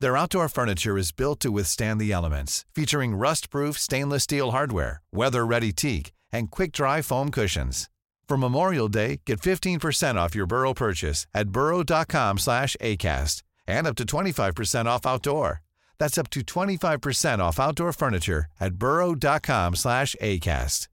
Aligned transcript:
Their 0.00 0.16
outdoor 0.16 0.48
furniture 0.48 0.96
is 0.96 1.10
built 1.10 1.40
to 1.40 1.50
withstand 1.50 2.00
the 2.00 2.12
elements, 2.12 2.64
featuring 2.72 3.16
rust-proof 3.16 3.76
stainless 3.78 4.22
steel 4.22 4.52
hardware, 4.52 5.02
weather-ready 5.12 5.72
teak, 5.72 6.12
and 6.30 6.50
quick-dry 6.50 7.02
foam 7.02 7.30
cushions. 7.30 7.90
For 8.28 8.36
Memorial 8.36 8.88
Day, 8.88 9.22
get 9.26 9.40
15% 9.40 10.16
off 10.16 10.36
your 10.36 10.46
Burrow 10.46 10.74
purchase 10.74 11.26
at 11.34 11.48
burrow.com 11.48 12.38
slash 12.38 12.76
ACAST 12.80 13.42
and 13.66 13.86
up 13.86 13.96
to 13.96 14.04
25% 14.04 14.86
off 14.86 15.04
outdoor. 15.06 15.62
That's 15.98 16.18
up 16.18 16.30
to 16.30 16.42
25% 16.42 17.38
off 17.40 17.58
outdoor 17.58 17.92
furniture 17.92 18.46
at 18.60 18.74
burrow.com 18.74 19.74
slash 19.74 20.14
ACAST. 20.20 20.88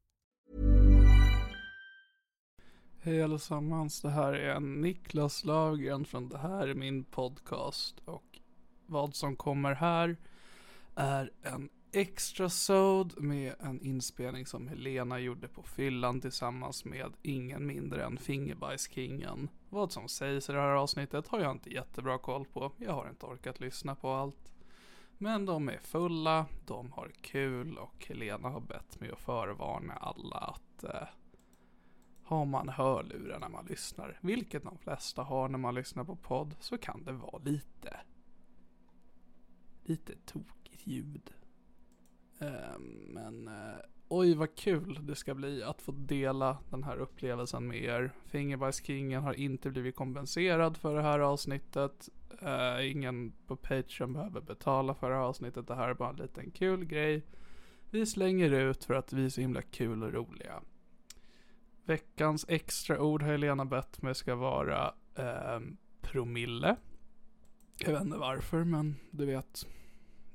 Hej 3.02 3.24
allesammans, 3.24 4.02
det 4.02 4.10
här 4.10 4.34
är 4.34 4.60
Niklas 4.60 5.44
Lagen 5.44 6.06
från 6.06 6.30
Det 6.30 6.38
här 6.38 6.68
är 6.68 6.74
min 6.74 7.04
podcast 7.04 7.96
och 8.06 8.35
vad 8.86 9.16
som 9.16 9.36
kommer 9.36 9.74
här 9.74 10.18
är 10.96 11.32
en 11.42 11.70
extra 11.92 12.50
sod 12.50 13.22
med 13.22 13.56
en 13.60 13.82
inspelning 13.82 14.46
som 14.46 14.68
Helena 14.68 15.20
gjorde 15.20 15.48
på 15.48 15.64
fyllan 15.64 16.22
tillsammans 16.22 16.86
med 16.86 17.14
ingen 17.22 17.66
mindre 17.66 18.04
än 18.04 18.18
Fingerbajskingen. 18.18 19.50
Vad 19.70 19.92
som 19.92 20.08
sägs 20.08 20.50
i 20.50 20.54
det 20.54 20.60
här 20.60 20.68
avsnittet 20.68 21.28
har 21.28 21.40
jag 21.40 21.52
inte 21.52 21.74
jättebra 21.74 22.18
koll 22.18 22.46
på. 22.46 22.72
Jag 22.78 22.94
har 22.94 23.10
inte 23.10 23.26
orkat 23.26 23.60
lyssna 23.60 23.96
på 23.96 24.12
allt. 24.12 24.52
Men 25.18 25.46
de 25.46 25.70
är 25.70 25.78
fulla, 25.78 26.46
de 26.66 26.92
har 26.92 27.12
kul 27.22 27.78
och 27.78 28.06
Helena 28.08 28.50
har 28.50 28.62
bett 28.62 29.00
mig 29.00 29.12
att 29.12 29.20
förvarna 29.20 29.94
alla 29.94 30.38
att 30.38 30.84
eh, 30.84 31.08
har 32.24 32.46
man 32.46 32.70
hörlurar 32.70 33.40
när 33.40 33.50
man 33.50 33.66
lyssnar, 33.66 34.20
vilket 34.22 34.64
de 34.64 34.78
flesta 34.78 35.24
har 35.24 35.50
när 35.50 35.58
man 35.58 35.76
lyssnar 35.76 36.04
på 36.04 36.16
podd, 36.16 36.56
så 36.60 36.78
kan 36.78 37.04
det 37.04 37.12
vara 37.12 37.38
lite 37.38 38.00
lite 39.86 40.14
tokigt 40.26 40.88
ljud. 40.88 41.34
Eh, 42.40 42.80
men 43.08 43.48
eh, 43.48 43.78
oj 44.08 44.36
vad 44.36 44.56
kul 44.56 45.00
det 45.02 45.16
ska 45.16 45.34
bli 45.34 45.64
att 45.64 45.82
få 45.82 45.92
dela 45.92 46.58
den 46.70 46.84
här 46.84 46.98
upplevelsen 46.98 47.68
med 47.68 47.84
er. 47.84 48.12
Fingerbajskingen 48.26 49.24
har 49.24 49.34
inte 49.34 49.70
blivit 49.70 49.96
kompenserad 49.96 50.78
för 50.78 50.96
det 50.96 51.02
här 51.02 51.20
avsnittet. 51.20 52.10
Eh, 52.42 52.92
ingen 52.92 53.32
på 53.48 53.56
Patreon 53.56 54.14
behöver 54.14 54.42
betala 54.42 54.94
för 54.94 55.10
det 55.10 55.16
här 55.16 55.24
avsnittet. 55.24 55.68
Det 55.68 55.76
här 55.76 55.90
är 55.90 55.94
bara 55.94 56.10
en 56.10 56.16
liten 56.16 56.52
kul 56.52 56.86
grej. 56.86 57.26
Vi 57.90 58.06
slänger 58.06 58.52
ut 58.52 58.84
för 58.84 58.94
att 58.94 59.14
vi 59.14 59.26
är 59.26 59.30
så 59.30 59.42
himla 59.42 59.62
kul 59.62 60.04
och 60.04 60.14
roliga. 60.14 60.62
Veckans 61.86 62.46
extra 62.50 63.02
ord 63.02 63.22
har 63.22 63.30
Helena 63.30 63.66
bett 63.66 64.02
mig 64.02 64.16
ska 64.16 64.36
vara 64.36 64.94
promille. 66.02 66.76
Jag 67.78 67.92
vet 67.92 68.02
inte 68.02 68.18
varför, 68.18 68.64
men 68.64 68.96
du 69.12 69.26
vet. 69.26 69.68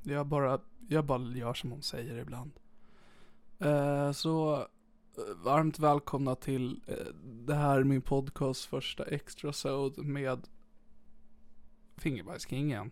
Jag 0.03 0.27
bara, 0.27 0.61
jag 0.89 1.05
bara 1.05 1.23
gör 1.23 1.55
som 1.55 1.71
hon 1.71 1.83
säger 1.83 2.19
ibland. 2.19 2.53
Eh, 3.59 4.12
så 4.12 4.55
eh, 4.56 5.45
varmt 5.45 5.78
välkomna 5.78 6.34
till 6.34 6.81
eh, 6.87 7.15
det 7.23 7.55
här 7.55 7.84
min 7.84 8.03
podcast 8.03 8.65
första 8.65 9.05
extra 9.05 9.53
sod 9.53 9.99
med 9.99 10.49
Fingerbajskingen. 11.97 12.91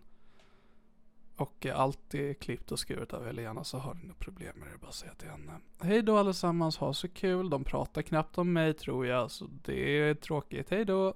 Och 1.35 1.65
allt 1.65 2.13
är 2.13 2.33
klippt 2.33 2.71
och 2.71 2.79
skuret 2.79 3.13
av 3.13 3.25
Helena 3.25 3.63
så 3.63 3.77
har 3.77 3.93
ni 3.93 4.07
något 4.07 4.19
problem 4.19 4.59
med 4.59 4.71
det 4.71 4.77
bara 4.77 4.91
säga 4.91 5.13
till 5.13 5.29
henne. 5.29 5.59
Hej 5.79 6.01
då 6.01 6.17
allesammans, 6.17 6.77
ha 6.77 6.93
så 6.93 7.07
kul. 7.07 7.49
De 7.49 7.63
pratar 7.63 8.01
knappt 8.01 8.37
om 8.37 8.53
mig 8.53 8.73
tror 8.73 9.05
jag 9.05 9.31
så 9.31 9.49
det 9.65 9.99
är 9.99 10.13
tråkigt. 10.13 10.69
Hej 10.69 10.85
då! 10.85 11.13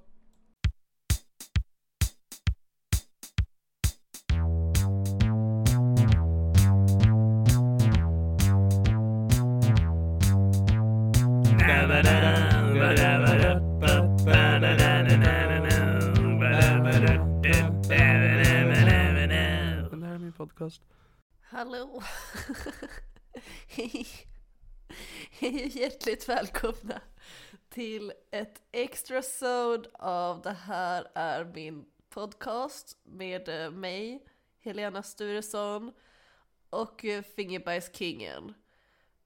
Podcast. 20.64 20.82
Hallå! 21.40 22.02
Hej! 23.68 24.06
Hej 25.30 25.78
hjärtligt 25.78 26.28
välkomna 26.28 27.00
till 27.68 28.12
ett 28.30 28.62
extra 28.72 29.22
sod 29.22 29.86
av 29.92 30.42
Det 30.42 30.52
här 30.52 31.06
är 31.14 31.44
min 31.44 31.84
podcast 32.08 32.98
med 33.02 33.48
eh, 33.48 33.70
mig, 33.70 34.26
Helena 34.60 35.02
Sturesson 35.02 35.92
och 36.70 37.00
Fingerbergskingen. 37.00 37.24
Fingerbajskingen. 37.36 38.54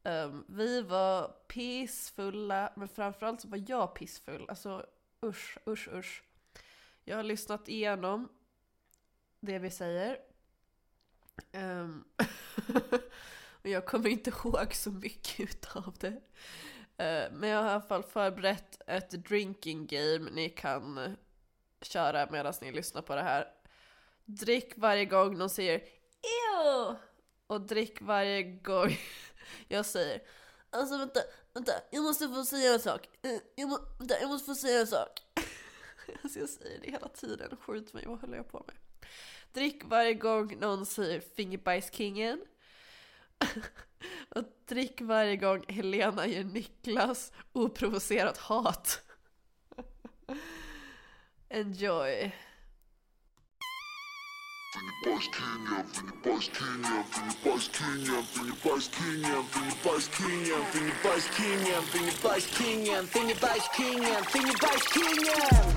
Um, 0.03 0.45
vi 0.49 0.83
var 0.83 1.29
pissfulla, 1.49 2.73
men 2.77 2.89
framförallt 2.89 3.41
så 3.41 3.49
var 3.49 3.65
jag 3.67 3.95
pissfull. 3.95 4.47
Alltså 4.49 4.87
usch, 5.25 5.59
usch, 5.67 5.89
usch. 5.89 6.23
Jag 7.05 7.17
har 7.17 7.23
lyssnat 7.23 7.69
igenom 7.69 8.29
det 9.41 9.59
vi 9.59 9.71
säger. 9.71 10.28
Um, 11.53 12.05
och 13.63 13.69
jag 13.69 13.87
kommer 13.87 14.09
inte 14.09 14.31
ihåg 14.31 14.75
så 14.75 14.91
mycket 14.91 15.41
utav 15.41 15.95
det. 16.01 16.09
Uh, 16.09 17.33
men 17.33 17.51
jag 17.51 17.63
har 17.63 17.69
i 17.69 17.73
alla 17.73 17.81
fall 17.81 18.03
förberett 18.03 18.81
ett 18.87 19.11
drinking 19.11 19.87
game 19.87 20.31
ni 20.31 20.49
kan 20.49 21.17
köra 21.81 22.29
medan 22.31 22.55
ni 22.61 22.73
lyssnar 22.73 23.03
på 23.03 23.15
det 23.15 23.23
här. 23.23 23.49
Drick 24.25 24.73
varje 24.77 25.05
gång 25.05 25.39
någon 25.39 25.51
säger 25.51 25.75
EW! 25.77 26.97
Och 27.47 27.61
drick 27.61 28.01
varje 28.01 28.43
gång 28.43 28.99
jag 29.69 29.87
säger 29.87 30.23
Alltså 30.71 30.99
vänta, 30.99 31.21
vänta, 31.53 31.73
jag 31.91 32.03
måste 32.03 32.29
få 32.29 32.45
säga 32.45 32.75
en 32.75 32.81
sak. 32.81 33.09
Eh, 33.23 33.39
jag, 33.55 33.69
må, 33.69 33.79
vänta, 33.99 34.21
jag 34.21 34.29
måste 34.29 34.47
få 34.47 34.55
säga 34.55 34.81
en 34.81 34.87
sak. 34.87 35.21
Alltså 36.23 36.39
jag 36.39 36.49
säger 36.49 36.81
det 36.81 36.91
hela 36.91 37.09
tiden, 37.09 37.57
skjut 37.57 37.93
mig, 37.93 38.05
vad 38.07 38.21
håller 38.21 38.37
jag 38.37 38.49
på 38.49 38.65
med? 38.67 38.77
Drick 39.53 39.85
varje 39.85 40.15
gång 40.15 40.59
någon 40.59 40.87
säger 40.87 41.21
fingerbajskingen. 41.37 42.41
Och 44.29 44.45
drick 44.69 45.01
varje 45.01 45.37
gång 45.37 45.65
Helena 45.69 46.27
ger 46.27 46.45
Niklas 46.45 47.33
oprovocerat 47.53 48.39
hat. 48.39 49.01
Enjoy. 51.49 52.33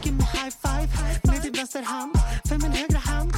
Give 0.04 0.18
me 0.18 0.24
high 0.24 0.50
five 0.50 0.88
med 1.24 1.42
din 1.42 1.54
vänsterhand 1.54 2.12
För 2.48 2.58
min 2.58 2.72
högra 2.72 3.00
hand, 3.00 3.32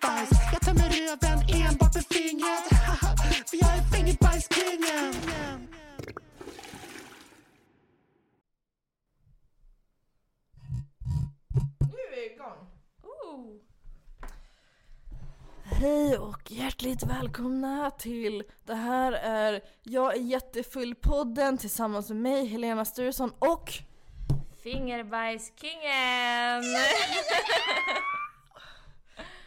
den 0.00 0.10
är 0.10 0.26
full 0.26 0.38
med 0.38 0.40
bajs 0.40 0.52
Jag 0.52 0.60
tar 0.60 0.74
med 0.74 0.94
röven 0.94 1.38
enbart 1.66 1.94
med 1.94 2.06
fingret 2.06 2.68
För 3.50 3.56
jag 3.60 3.70
är 3.76 3.82
fingerbajskingen 3.96 5.14
Nu 11.80 11.86
är 11.86 12.16
vi 12.16 12.34
igång. 12.34 12.66
Oh. 13.02 13.56
Hej 15.64 16.18
och 16.18 16.50
hjärtligt 16.50 17.02
välkomna 17.02 17.90
till 17.90 18.42
det 18.66 18.74
här 18.74 19.12
är 19.12 19.60
Jag 19.82 20.14
är 20.16 20.20
jättefull-podden 20.20 21.58
tillsammans 21.58 22.08
med 22.08 22.18
mig, 22.18 22.46
Helena 22.46 22.84
Sturesson 22.84 23.32
och 23.38 23.72
Fingerbajskingen! 24.62 26.62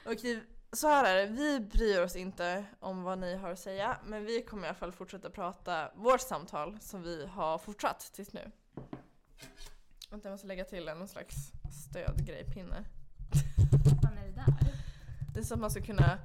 Okej, 0.05 0.43
så 0.71 0.87
här 0.87 1.05
är 1.15 1.21
det. 1.21 1.33
Vi 1.33 1.59
bryr 1.59 2.01
oss 2.01 2.15
inte 2.15 2.65
om 2.79 3.03
vad 3.03 3.19
ni 3.19 3.35
har 3.35 3.51
att 3.51 3.59
säga, 3.59 3.97
men 4.05 4.25
vi 4.25 4.41
kommer 4.43 4.63
i 4.63 4.67
alla 4.67 4.75
fall 4.75 4.91
fortsätta 4.91 5.29
prata 5.29 5.91
vårt 5.95 6.21
samtal 6.21 6.77
som 6.81 7.03
vi 7.03 7.25
har 7.27 7.57
fortsatt 7.57 8.11
tills 8.13 8.33
nu. 8.33 8.51
Vänta, 10.09 10.27
jag 10.29 10.33
måste 10.33 10.47
lägga 10.47 10.65
till 10.65 10.87
en 10.87 10.97
någon 10.97 11.07
slags 11.07 11.35
stödgrejpinne. 11.89 12.83
Vad 13.85 14.01
fan 14.01 14.17
är 14.17 14.25
det 14.25 14.31
där? 14.31 14.53
Det 15.33 15.39
är 15.39 15.43
så 15.43 15.53
att 15.53 15.59
man 15.59 15.71
ska 15.71 15.81
kunna 15.81 16.17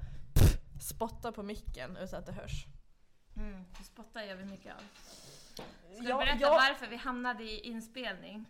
spotta 0.81 1.33
på 1.33 1.43
micken 1.43 1.97
utan 1.97 2.19
att 2.19 2.27
det 2.27 2.33
hörs. 2.33 2.67
Mm, 3.37 3.65
spottar 3.85 4.23
gör 4.23 4.37
vi 4.37 4.45
mycket 4.45 4.75
av. 4.75 4.81
Ska 5.95 6.03
du 6.03 6.09
Ja, 6.09 6.19
berätta 6.19 6.39
ja. 6.41 6.51
varför 6.51 6.87
vi 6.87 6.97
hamnade 6.97 7.45
i 7.45 7.61
inspelning? 7.61 8.47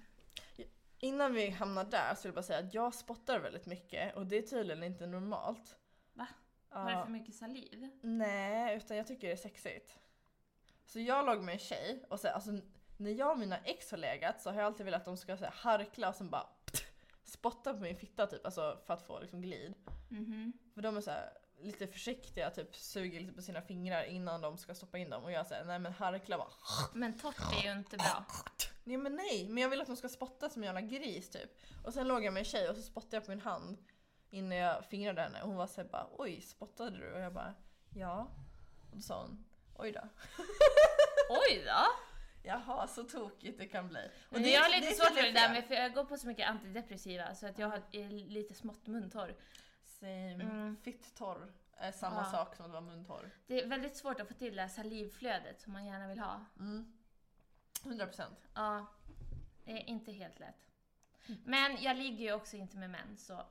Innan 0.99 1.35
vi 1.35 1.51
hamnar 1.51 1.85
där 1.85 2.15
så 2.15 2.23
vill 2.23 2.29
jag 2.29 2.35
bara 2.35 2.43
säga 2.43 2.59
att 2.59 2.75
jag 2.75 2.95
spottar 2.95 3.39
väldigt 3.39 3.67
mycket 3.67 4.17
och 4.17 4.27
det 4.27 4.39
är 4.39 4.43
tydligen 4.43 4.83
inte 4.83 5.07
normalt. 5.07 5.77
Va? 6.13 6.27
Var 6.71 6.91
det 6.91 7.03
för 7.05 7.11
mycket 7.11 7.35
saliv? 7.35 7.89
Nej, 8.03 8.77
utan 8.77 8.97
jag 8.97 9.07
tycker 9.07 9.27
det 9.27 9.33
är 9.33 9.37
sexigt. 9.37 9.99
Så 10.87 11.01
jag 11.01 11.27
låg 11.27 11.43
med 11.43 11.53
en 11.53 11.59
tjej 11.59 12.05
och 12.11 12.21
så, 12.21 12.29
alltså, 12.29 12.51
när 12.97 13.11
jag 13.11 13.31
och 13.31 13.39
mina 13.39 13.59
ex 13.59 13.91
har 13.91 13.99
legat 13.99 14.43
så 14.43 14.51
har 14.51 14.57
jag 14.57 14.67
alltid 14.67 14.87
velat 14.87 15.01
att 15.01 15.05
de 15.05 15.17
ska 15.17 15.37
så 15.37 15.45
här, 15.45 15.53
harkla 15.53 16.09
och 16.09 16.15
sen 16.15 16.31
bara 16.31 16.47
spotta 17.25 17.75
på 17.75 17.81
min 17.81 17.97
fitta 17.97 18.27
typ, 18.27 18.47
alltså 18.47 18.79
för 18.87 18.95
att 18.95 19.03
få 19.03 19.21
liksom 19.21 19.43
glid. 19.43 19.75
Mhm. 20.09 20.53
För 20.75 20.83
de 20.83 20.97
är 20.97 21.01
så 21.01 21.11
här, 21.11 21.31
lite 21.61 21.87
försiktiga, 21.87 22.51
typ 22.51 22.77
suger 22.77 23.21
lite 23.21 23.33
på 23.33 23.43
sina 23.43 23.63
fingrar 23.63 24.03
innan 24.03 24.41
de 24.41 24.59
ska 24.59 24.75
stoppa 24.75 24.99
in 24.99 25.11
dem 25.11 25.25
och 25.25 25.33
jag 25.33 25.47
säger 25.47 25.65
nej 25.65 25.79
men 25.79 25.93
harkla 25.93 26.39
bara. 26.39 26.53
Men 26.95 27.19
torrt 27.19 27.65
är 27.65 27.65
ju 27.65 27.73
inte 27.73 27.97
bra. 27.97 28.25
Nej 28.87 28.97
men 28.97 29.17
nej, 29.17 29.49
men 29.49 29.63
jag 29.63 29.69
vill 29.71 29.81
att 29.81 29.87
de 29.87 29.97
ska 29.97 30.09
spotta 30.09 30.49
som 30.51 30.63
en 30.63 30.67
jävla 30.67 30.81
gris 30.81 31.31
typ. 31.31 31.51
Och 31.85 31.95
sen 31.95 32.09
låg 32.09 32.25
jag 32.25 32.33
med 32.33 32.41
en 32.41 32.45
tjej 32.45 32.69
och 32.69 32.77
så 32.77 32.83
spottade 32.83 33.17
jag 33.17 33.25
på 33.25 33.31
min 33.31 33.41
hand 33.41 33.79
innan 34.31 34.59
jag 34.59 34.85
fingrade 34.85 35.21
henne 35.23 35.43
och 35.43 35.49
hon 35.49 35.57
var 35.57 35.67
såhär 35.67 35.89
bara 35.89 36.09
oj 36.13 36.41
spottade 36.41 36.99
du? 36.99 37.13
Och 37.13 37.21
jag 37.21 37.33
bara 37.33 37.55
ja. 37.95 38.29
Och 38.91 38.97
då 38.97 39.03
sa 39.03 39.23
hon 39.23 39.45
oj 39.77 39.93
då. 39.93 40.01
Oj 41.29 41.63
då! 41.67 41.87
Jaha, 42.43 42.87
så 42.89 43.05
tokigt 43.05 43.59
det 43.59 43.67
kan 43.69 43.89
bli. 43.89 44.11
Och 44.31 44.41
det- 44.41 44.51
jag 44.51 44.63
har 44.63 44.69
det 44.71 44.77
lite 44.77 44.89
är 44.89 44.95
svårt 44.95 45.17
för 45.17 45.23
det 45.23 45.33
där 45.33 45.49
med, 45.53 45.65
för 45.65 45.75
jag 45.75 45.95
går 45.95 46.05
på 46.05 46.17
så 46.17 46.27
mycket 46.27 46.49
antidepressiva 46.49 47.35
så 47.35 47.47
att 47.47 47.59
jag 47.59 47.69
har 47.69 47.83
lite 48.29 48.55
smått 48.55 48.87
muntorr. 48.87 49.37
Same. 49.85 50.33
Mm. 50.45 50.77
Fitt-torr 50.83 51.53
är 51.77 51.93
samma 51.93 52.17
Ja. 52.21 52.31
sak 52.31 52.57
som 52.57 52.65
att 52.65 52.71
vara 52.71 52.81
muntorr. 52.81 53.31
Det 53.47 53.63
är 53.63 53.67
väldigt 53.69 53.97
svårt 53.97 54.21
att 54.21 54.29
få 54.29 54.35
till 54.35 54.57
det 54.57 54.63
här 54.63 54.69
salivflödet 54.69 55.61
som 55.61 55.73
man 55.73 55.87
gärna 55.87 56.09
vill 56.09 56.19
ha. 56.19 56.45
Mm. 56.59 56.93
100%. 57.87 58.23
Ja, 58.55 58.87
det 59.65 59.71
är 59.73 59.89
inte 59.89 60.13
helt 60.13 60.39
lätt. 60.39 60.67
Men 61.45 61.83
jag 61.83 61.97
ligger 61.97 62.25
ju 62.25 62.33
också 62.33 62.57
inte 62.57 62.77
med 62.77 62.91
män 62.91 63.17
så 63.17 63.47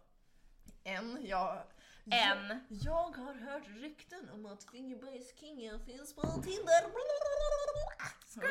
En, 0.84 1.26
jag... 1.26 1.64
en. 2.12 2.66
Jag 2.70 3.18
har 3.18 3.34
hört 3.34 3.68
rykten 3.68 4.30
om 4.30 4.46
att 4.46 4.64
fingerbajskingen 4.64 5.86
finns 5.86 6.16
på 6.16 6.22
Tinder. 6.22 6.92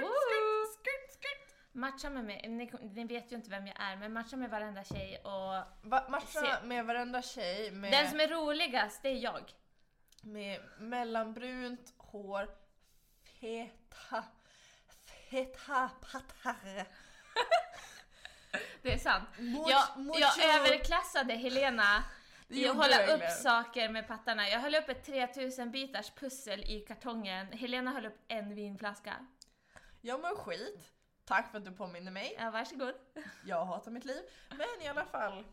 Woo! 0.01 0.09
Matcha 1.77 2.11
med 2.11 2.25
mig, 2.25 2.49
ni, 2.49 2.71
ni 2.83 3.05
vet 3.05 3.33
ju 3.33 3.37
inte 3.37 3.51
vem 3.51 3.67
jag 3.67 3.81
är, 3.81 3.97
men 3.97 4.13
matcha 4.13 4.37
med 4.37 4.51
varenda 4.51 4.85
tjej 4.85 5.19
och 5.19 5.65
Va, 5.91 6.07
matcha 6.09 6.41
Se- 6.41 6.67
med 6.67 6.87
varenda 6.87 7.23
tjej 7.23 7.71
med, 7.71 7.93
den 7.93 8.11
som 8.11 8.21
är 8.21 8.29
roligast, 8.29 9.03
det 9.03 9.09
är 9.09 9.19
jag. 9.19 9.53
med 10.23 10.61
mellanbrunt 10.79 11.95
hår, 11.97 12.51
feta, 13.41 14.25
feta 15.35 15.91
pattar. 16.13 16.87
Det 18.83 18.93
är 18.93 18.99
sant. 18.99 19.29
Jag, 19.69 19.85
jag 20.21 20.57
överklassade 20.57 21.35
Helena 21.35 22.05
i 22.49 22.69
att 22.69 22.77
hålla 22.77 23.15
upp 23.15 23.31
saker 23.43 23.89
med 23.89 24.09
pattarna. 24.09 24.49
Jag 24.49 24.61
höll 24.61 24.75
upp 24.75 24.89
ett 24.89 25.05
3000 25.05 25.71
bitars 25.71 26.11
pussel 26.11 26.61
i 26.61 26.81
kartongen. 26.81 27.53
Helena 27.53 27.91
höll 27.91 28.07
upp 28.07 28.19
en 28.29 28.55
vinflaska. 28.55 29.27
Jag 30.01 30.21
mår 30.21 30.37
skit. 30.37 30.93
Tack 31.25 31.51
för 31.51 31.59
att 31.59 31.65
du 31.65 31.73
påminner 31.73 32.13
mig. 32.13 32.37
Ja, 32.39 32.51
varsågod. 32.51 32.95
Jag 33.45 33.65
hatar 33.65 33.91
mitt 33.91 34.05
liv. 34.05 34.23
Men 34.51 34.83
i 34.83 34.89
alla 34.89 35.05
fall. 35.05 35.45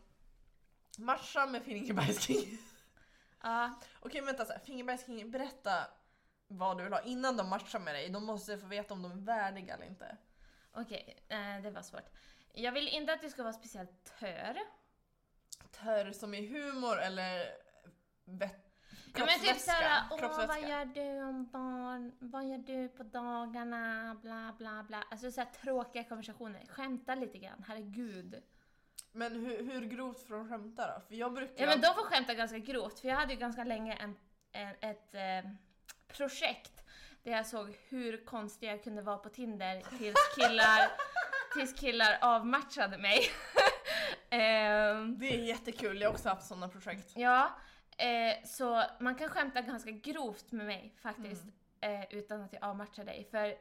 Matcha 0.98 1.46
med 1.46 1.62
Fingerbajsking. 1.62 2.58
Ja, 3.42 3.80
Okej 4.00 4.20
vänta, 4.20 4.44
så 4.44 4.52
här, 4.52 4.60
Fingerbajsking, 4.60 5.30
berätta 5.30 5.86
vad 6.52 6.78
du 6.78 6.84
vill 6.84 6.92
ha 6.92 7.02
innan 7.02 7.36
de 7.36 7.48
matchar 7.48 7.78
med 7.78 7.94
dig. 7.94 8.08
De 8.08 8.24
måste 8.24 8.58
få 8.58 8.66
veta 8.66 8.94
om 8.94 9.02
de 9.02 9.12
är 9.12 9.16
värdiga 9.16 9.74
eller 9.74 9.86
inte. 9.86 10.16
okej, 10.72 11.24
eh, 11.28 11.62
det 11.62 11.70
var 11.70 11.82
svårt. 11.82 12.08
Jag 12.52 12.72
vill 12.72 12.88
inte 12.88 13.12
att 13.12 13.22
du 13.22 13.30
ska 13.30 13.42
vara 13.42 13.52
speciellt 13.52 14.18
tör. 14.20 14.58
Törr 15.70 16.12
som 16.12 16.34
i 16.34 16.46
humor 16.46 17.00
eller 17.00 17.46
vett... 18.24 18.68
Ja 19.14 19.26
men 19.26 19.40
typ 19.40 19.58
såhär, 19.58 20.02
åh 20.10 20.46
vad 20.46 20.68
gör 20.68 20.84
du 20.84 21.22
om 21.22 21.46
barn, 21.46 22.12
vad 22.18 22.48
gör 22.48 22.58
du 22.58 22.88
på 22.88 23.02
dagarna, 23.02 24.14
bla 24.22 24.54
bla 24.58 24.84
bla. 24.88 25.04
Alltså 25.10 25.32
såhär 25.32 25.48
tråkiga 25.62 26.04
konversationer. 26.04 26.66
Skämta 26.68 27.14
lite 27.14 27.38
grann, 27.38 27.64
herregud. 27.68 28.42
Men 29.12 29.32
hur, 29.32 29.72
hur 29.72 29.80
grovt 29.80 30.26
får 30.28 30.34
de 30.34 30.48
skämta 30.48 30.94
då? 30.94 31.00
För 31.08 31.14
jag 31.14 31.32
brukar... 31.32 31.64
Ja 31.64 31.66
men 31.66 31.80
de 31.80 31.94
får 31.94 32.02
skämta 32.02 32.34
ganska 32.34 32.58
grovt, 32.58 33.00
för 33.00 33.08
jag 33.08 33.16
hade 33.16 33.32
ju 33.32 33.38
ganska 33.38 33.64
länge 33.64 33.94
en, 33.94 34.16
en, 34.52 34.74
ett 34.80 35.14
eh, 35.14 35.50
projekt 36.16 36.84
där 37.22 37.32
jag 37.32 37.46
såg 37.46 37.76
hur 37.88 38.24
konstig 38.24 38.68
jag 38.68 38.84
kunde 38.84 39.02
vara 39.02 39.16
på 39.16 39.28
Tinder 39.28 39.82
tills 39.98 40.34
killar, 40.36 40.90
tills 41.54 41.80
killar 41.80 42.18
avmatchade 42.20 42.98
mig. 42.98 43.18
Ehm, 44.30 45.18
Det 45.18 45.26
är 45.34 45.38
jättekul, 45.38 46.00
jag 46.00 46.08
har 46.08 46.14
också 46.14 46.28
haft 46.28 46.46
sådana 46.46 46.68
projekt. 46.68 47.12
Ja, 47.16 47.56
eh, 47.98 48.44
så 48.44 48.84
man 49.00 49.14
kan 49.14 49.28
skämta 49.28 49.60
ganska 49.62 49.90
grovt 49.90 50.52
med 50.52 50.66
mig 50.66 50.94
faktiskt, 51.02 51.44
eh, 51.80 52.04
utan 52.10 52.40
att 52.42 52.52
jag 52.52 52.64
avmatchar 52.64 53.04
dig. 53.04 53.28
För, 53.30 53.54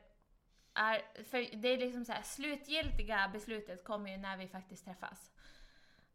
är, 0.74 1.24
för 1.24 1.62
det 1.62 1.68
är 1.68 1.78
liksom 1.78 2.06
så 2.06 2.12
här, 2.12 2.22
slutgiltiga 2.22 3.30
beslutet 3.34 3.84
kommer 3.84 4.12
ju 4.12 4.18
när 4.18 4.38
vi 4.38 4.48
faktiskt 4.48 4.86
träffas. 4.86 5.32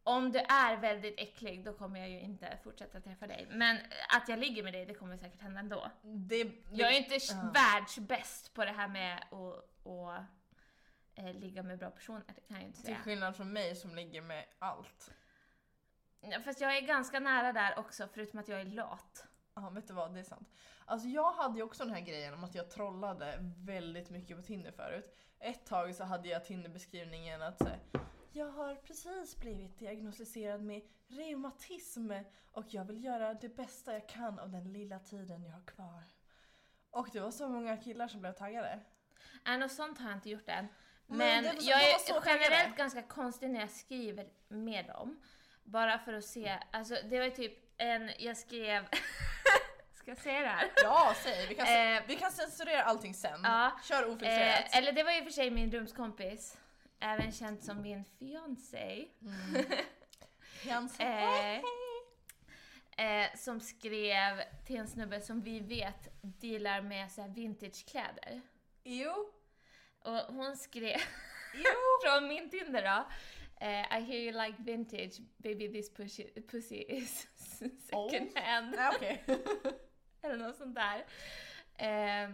Om 0.09 0.33
du 0.33 0.39
är 0.39 0.77
väldigt 0.77 1.21
äcklig, 1.21 1.65
då 1.65 1.73
kommer 1.73 2.01
jag 2.01 2.09
ju 2.11 2.21
inte 2.21 2.59
fortsätta 2.65 3.01
träffa 3.01 3.27
dig. 3.27 3.47
Men 3.51 3.79
att 4.09 4.29
jag 4.29 4.39
ligger 4.39 4.63
med 4.63 4.73
dig, 4.73 4.87
det 4.87 4.95
kommer 4.95 5.17
säkert 5.17 5.41
hända 5.41 5.61
ändå. 5.61 5.91
Det, 6.03 6.45
det, 6.45 6.53
Jag 6.73 6.93
är 6.95 6.99
inte 6.99 7.15
Ja. 7.33 7.51
världsbäst 7.55 8.55
på 8.55 8.65
det 8.65 8.73
här 8.73 8.89
med 8.89 9.17
att, 9.31 9.87
att 9.87 10.25
eh, 11.15 11.35
ligga 11.35 11.63
med 11.63 11.79
bra 11.79 11.91
personer, 11.91 12.23
det 12.27 12.41
kan 12.41 12.57
jag 12.57 12.61
ju 12.61 12.67
inte 12.67 12.79
Till 12.79 12.87
säga. 12.87 12.99
skillnad 12.99 13.37
från 13.37 13.53
mig 13.53 13.77
som 13.77 13.95
ligger 13.95 14.23
med 14.23 14.45
allt. 14.59 15.11
Ja, 16.21 16.41
Fast 16.41 16.61
jag 16.61 16.77
är 16.77 16.81
ganska 16.81 17.21
nära 17.21 17.53
där 17.53 17.79
också, 17.79 18.09
förutom 18.15 18.41
att 18.41 18.49
jag 18.49 18.61
är 18.61 18.65
lat. 18.65 19.25
Ja, 19.55 19.71
vet 19.71 19.89
du 19.89 19.95
vad? 19.95 20.15
Det 20.15 20.21
är 20.21 20.25
sant. 20.25 20.49
Alltså 20.85 21.09
jag 21.09 21.33
hade 21.33 21.57
ju 21.57 21.63
också 21.63 21.85
den 21.85 21.95
här 21.95 22.01
grejen 22.01 22.35
om 22.35 22.45
att 22.45 22.55
jag 22.55 22.71
trollade 22.71 23.39
väldigt 23.57 24.11
mycket 24.11 24.37
på 24.37 24.43
Tinder 24.43 24.73
förut. 24.73 25.17
Ett 25.39 25.67
tag 25.67 25.95
så 25.95 26.05
hade 26.05 26.29
jag 26.29 26.45
Tinder-beskrivningen 26.45 27.43
att 27.43 27.59
säga 27.59 27.79
jag 28.37 28.47
har 28.47 28.75
precis 28.75 29.37
blivit 29.37 29.79
diagnostiserad 29.79 30.63
med 30.63 30.83
reumatism 31.09 32.11
och 32.53 32.65
jag 32.69 32.85
vill 32.85 33.05
göra 33.05 33.35
det 33.35 33.49
bästa 33.49 33.93
jag 33.93 34.09
kan 34.09 34.39
av 34.39 34.51
den 34.51 34.73
lilla 34.73 34.99
tiden 34.99 35.45
jag 35.45 35.53
har 35.53 35.65
kvar. 35.67 36.03
Och 36.91 37.09
det 37.13 37.21
var 37.21 37.31
så 37.31 37.49
många 37.49 37.77
killar 37.77 38.09
som 38.09 38.21
blev 38.21 38.33
taggade. 38.33 38.81
Nej, 39.47 39.59
något 39.59 39.73
sånt 39.73 39.99
har 39.99 40.09
jag 40.09 40.17
inte 40.17 40.31
gjort 40.31 40.49
än. 40.49 40.67
Men 41.07 41.19
Men, 41.19 41.45
det 41.45 41.63
jag 41.65 41.81
är 41.83 41.97
generellt 42.09 42.25
taggade. 42.25 42.75
ganska 42.77 43.03
konstig 43.03 43.51
när 43.51 43.61
jag 43.61 43.71
skriver 43.71 44.29
med 44.49 44.87
dem. 44.87 45.21
Bara 45.65 45.99
för 45.99 46.13
att 46.13 46.25
se, 46.25 46.59
alltså 46.71 46.97
det 47.11 47.21
var 47.21 47.31
typ 47.31 47.53
en, 47.77 48.11
jag 48.19 48.37
skrev, 48.37 48.89
ska 49.95 50.11
jag 50.11 50.19
säga 50.19 50.41
det 50.41 50.49
här? 50.49 50.71
Ja, 50.83 51.15
säg! 51.25 51.47
Vi 51.49 51.55
kan, 51.55 51.67
Eh, 51.67 52.03
vi 52.07 52.17
kan 52.17 52.33
censurera 52.33 52.83
allting 52.83 53.15
sen. 53.15 53.41
ja. 53.43 53.81
Kör 53.85 54.07
ofiltrerat. 54.07 54.61
Eh, 54.73 54.79
eller 54.79 54.93
det 54.93 55.03
var 55.03 55.13
ju 55.13 55.23
för 55.25 55.31
sig 55.31 55.51
min 55.51 55.71
rumskompis, 55.73 56.59
även 57.01 57.33
känd 57.33 57.63
som 57.63 57.83
min 57.83 58.05
fiancé. 58.05 59.09
Jans- 60.63 61.01
Eh, 61.01 61.61
eh, 62.99 63.35
som 63.37 63.61
skrev 63.61 64.43
till 64.67 64.77
en 64.77 64.89
snubbe 64.89 65.21
som 65.21 65.41
vi 65.41 65.61
vet 65.61 66.09
dealar 66.23 66.81
med 66.83 67.11
så 67.13 67.23
här 67.23 67.29
vintagekläder. 67.29 68.41
Jo, 68.85 69.33
Och 69.99 70.13
hon 70.35 70.57
skrev 70.57 70.99
jo! 71.55 71.71
från 72.05 72.29
min 72.29 72.51
Tinder 72.51 72.83
då. 72.83 73.07
Eh, 73.67 73.99
I 73.99 74.01
hear 74.01 74.15
you 74.21 74.33
like 74.47 74.63
vintage, 74.63 75.21
baby 75.37 75.73
this 75.73 75.95
pussy, 75.95 76.25
pussy 76.51 76.77
is 76.89 77.29
second 77.81 78.31
Oh. 78.37 78.43
hand. 78.43 78.75
Nej 78.77 78.91
okej. 78.97 79.25
Eller 80.23 80.37
något 80.37 80.57
sånt 80.57 80.75
där. 80.75 81.05
Eh, 81.75 82.31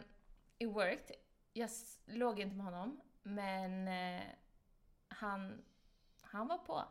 it 0.59 0.69
worked. 0.69 1.17
Jag 1.53 1.71
låg 2.07 2.41
inte 2.41 2.57
med 2.57 2.65
honom, 2.67 3.01
men 3.23 3.89
eh, 3.89 4.23
han, 5.13 5.65
han 6.21 6.49
var 6.49 6.59
på. 6.59 6.85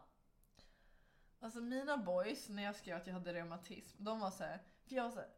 Alltså 1.40 1.62
mina 1.62 1.98
boys, 1.98 2.50
när 2.50 2.64
jag 2.64 2.76
skrev 2.76 2.98
att 2.98 3.08
jag 3.08 3.14
hade 3.14 3.34
reumatism, 3.34 4.04
de 4.04 4.20
var 4.20 4.32
så 4.32 4.44
här: 4.44 4.60
För 4.84 4.96
jag 4.96 5.04
var 5.04 5.12
såhär, 5.12 5.30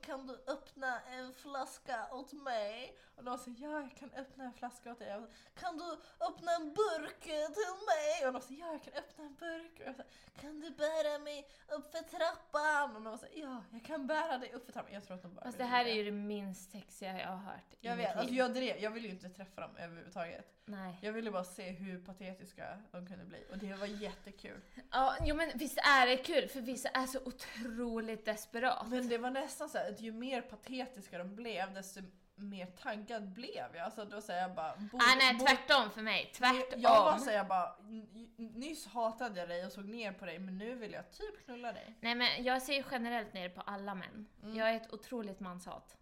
kan 0.00 0.26
du 0.26 0.52
öppna 0.52 1.00
en 1.00 1.32
flaska 1.32 2.08
åt 2.12 2.32
mig? 2.32 2.98
Och 3.16 3.24
de 3.24 3.38
sa 3.38 3.50
ja 3.58 3.80
jag 3.80 3.96
kan 3.96 4.10
öppna 4.14 4.44
en 4.44 4.52
flaska 4.52 4.92
åt 4.92 4.98
dig. 4.98 5.08
Jag 5.08 5.26
kan 5.54 5.78
du 5.78 5.98
öppna 6.26 6.52
en 6.54 6.74
burk 6.74 7.20
till 7.22 7.74
mig? 7.86 8.26
Och 8.26 8.32
de 8.32 8.42
sa 8.42 8.54
ja 8.54 8.72
jag 8.72 8.82
kan 8.82 8.94
öppna 8.94 9.24
en 9.24 9.34
burk. 9.34 9.80
Och 9.80 9.86
jag 9.86 10.06
kan 10.40 10.60
du 10.60 10.70
bära 10.70 11.18
mig 11.18 11.48
upp 11.68 11.92
för 11.92 12.02
trappan? 12.02 12.96
Och 12.96 13.02
de 13.02 13.18
sa 13.18 13.26
ja 13.34 13.64
jag 13.72 13.84
kan 13.84 14.06
bära 14.06 14.38
dig 14.38 14.52
upp 14.52 14.66
för 14.66 14.72
trappan. 14.72 14.92
Jag 14.92 15.04
tror 15.04 15.16
att 15.16 15.22
de 15.22 15.34
bara 15.34 15.44
Fast 15.44 15.58
det 15.58 15.64
här 15.64 15.84
är 15.84 15.94
ju 15.94 16.04
det 16.04 16.10
minst 16.10 16.70
sexiga 16.70 17.20
jag 17.20 17.28
har 17.28 17.36
hört. 17.36 17.76
Jag 17.80 17.96
vet, 17.96 18.16
alltså 18.16 18.34
jag 18.34 18.54
drev, 18.54 18.78
jag 18.78 18.90
ville 18.90 19.08
ju 19.08 19.14
inte 19.14 19.28
träffa 19.28 19.60
dem 19.60 19.76
överhuvudtaget. 19.76 20.60
Nej. 20.64 20.98
Jag 21.02 21.12
ville 21.12 21.30
bara 21.30 21.44
se 21.44 21.70
hur 21.70 22.04
patetiska 22.04 22.78
de 22.90 23.06
kunde 23.06 23.24
bli 23.24 23.44
och 23.50 23.58
det 23.58 23.74
var 23.74 23.86
jättekul. 23.86 24.60
Ja, 24.90 25.16
jo 25.24 25.34
men 25.34 25.50
visst 25.54 25.78
är 25.78 26.06
det 26.06 26.16
kul 26.16 26.48
för 26.48 26.60
vissa 26.60 26.88
är 26.88 27.06
så 27.06 27.18
otroligt 27.24 28.24
desperat. 28.24 28.88
Men 28.88 29.08
det 29.08 29.18
var 29.18 29.30
nästan 29.30 29.59
så 29.68 29.78
här, 29.78 29.88
att 29.90 30.00
ju 30.00 30.12
mer 30.12 30.42
patetiska 30.42 31.18
de 31.18 31.34
blev 31.36 31.74
desto 31.74 32.00
mer 32.34 32.66
taggad 32.66 33.28
blev 33.32 33.66
jag. 33.74 33.76
Alltså 33.84 34.04
då 34.04 34.20
säger 34.20 34.42
jag 34.42 34.54
bara... 34.54 34.76
borde- 34.76 35.04
ah, 35.04 35.14
nej, 35.18 35.34
borde- 35.34 35.50
tvärtom 35.50 35.90
för 35.90 36.02
mig. 36.02 36.32
Tvärtom. 36.34 36.80
Jag 36.80 37.04
var 37.04 37.18
såhär 37.18 37.44
bara, 37.44 37.76
"N- 37.80 38.30
nyss 38.36 38.86
hatade 38.86 39.40
jag 39.40 39.48
dig 39.48 39.66
och 39.66 39.72
såg 39.72 39.84
ner 39.84 40.12
på 40.12 40.24
dig 40.26 40.38
men 40.38 40.58
nu 40.58 40.74
vill 40.74 40.92
jag 40.92 41.10
typ 41.12 41.44
knulla 41.44 41.72
dig. 41.72 41.96
Nej 42.00 42.14
men 42.14 42.44
jag 42.44 42.62
ser 42.62 42.84
generellt 42.90 43.32
ner 43.32 43.48
på 43.48 43.60
alla 43.60 43.94
män. 43.94 44.26
Mm. 44.42 44.56
Jag 44.56 44.70
är 44.70 44.76
ett 44.76 44.92
otroligt 44.92 45.40
manshat. 45.40 45.96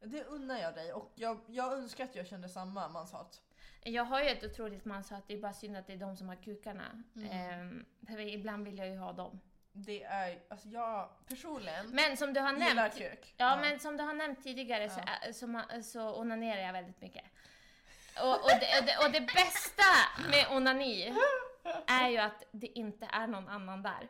Det 0.00 0.24
unnar 0.24 0.58
jag 0.58 0.74
dig 0.74 0.92
och 0.92 1.12
jag, 1.14 1.40
jag 1.46 1.72
önskar 1.72 2.04
att 2.04 2.14
jag 2.16 2.26
kände 2.26 2.48
samma 2.48 2.88
manshat. 2.88 3.42
Jag 3.82 4.04
har 4.04 4.20
ju 4.22 4.28
ett 4.28 4.44
otroligt 4.44 4.84
manshat, 4.84 5.24
det 5.26 5.34
är 5.34 5.38
bara 5.40 5.52
synd 5.52 5.76
att 5.76 5.86
det 5.86 5.92
är 5.92 5.96
de 5.96 6.16
som 6.16 6.28
har 6.28 6.36
kukarna. 6.36 7.02
Mm. 7.16 7.28
Ehm, 7.30 7.84
för 8.06 8.20
ibland 8.20 8.64
vill 8.64 8.78
jag 8.78 8.88
ju 8.88 8.96
ha 8.96 9.12
dem. 9.12 9.40
Det 9.72 10.02
är, 10.04 10.38
alltså 10.50 10.68
jag 10.68 11.08
personligen 11.28 11.86
Men 11.90 12.16
som 12.16 12.32
du 12.32 12.40
har 12.40 12.52
nämnt, 12.52 12.98
kuk. 12.98 13.34
ja, 13.36 13.56
men 13.56 13.80
som 13.80 13.96
du 13.96 14.04
har 14.04 14.14
nämnt 14.14 14.42
tidigare 14.42 14.90
så, 14.90 15.00
Ja. 15.06 15.12
är, 15.28 15.32
så, 15.32 15.46
ma- 15.46 15.82
så 15.82 16.14
onanerar 16.20 16.60
jag 16.60 16.72
väldigt 16.72 17.00
mycket. 17.00 17.24
Och, 18.22 18.34
och, 18.34 18.50
det, 18.60 18.78
och, 18.80 18.86
det, 18.86 18.98
och 19.06 19.12
det 19.12 19.20
bästa 19.20 19.82
med 20.30 20.46
onani 20.56 21.14
är 21.86 22.08
ju 22.08 22.18
att 22.18 22.44
det 22.52 22.66
inte 22.66 23.08
är 23.12 23.26
någon 23.26 23.48
annan 23.48 23.82
där. 23.82 24.08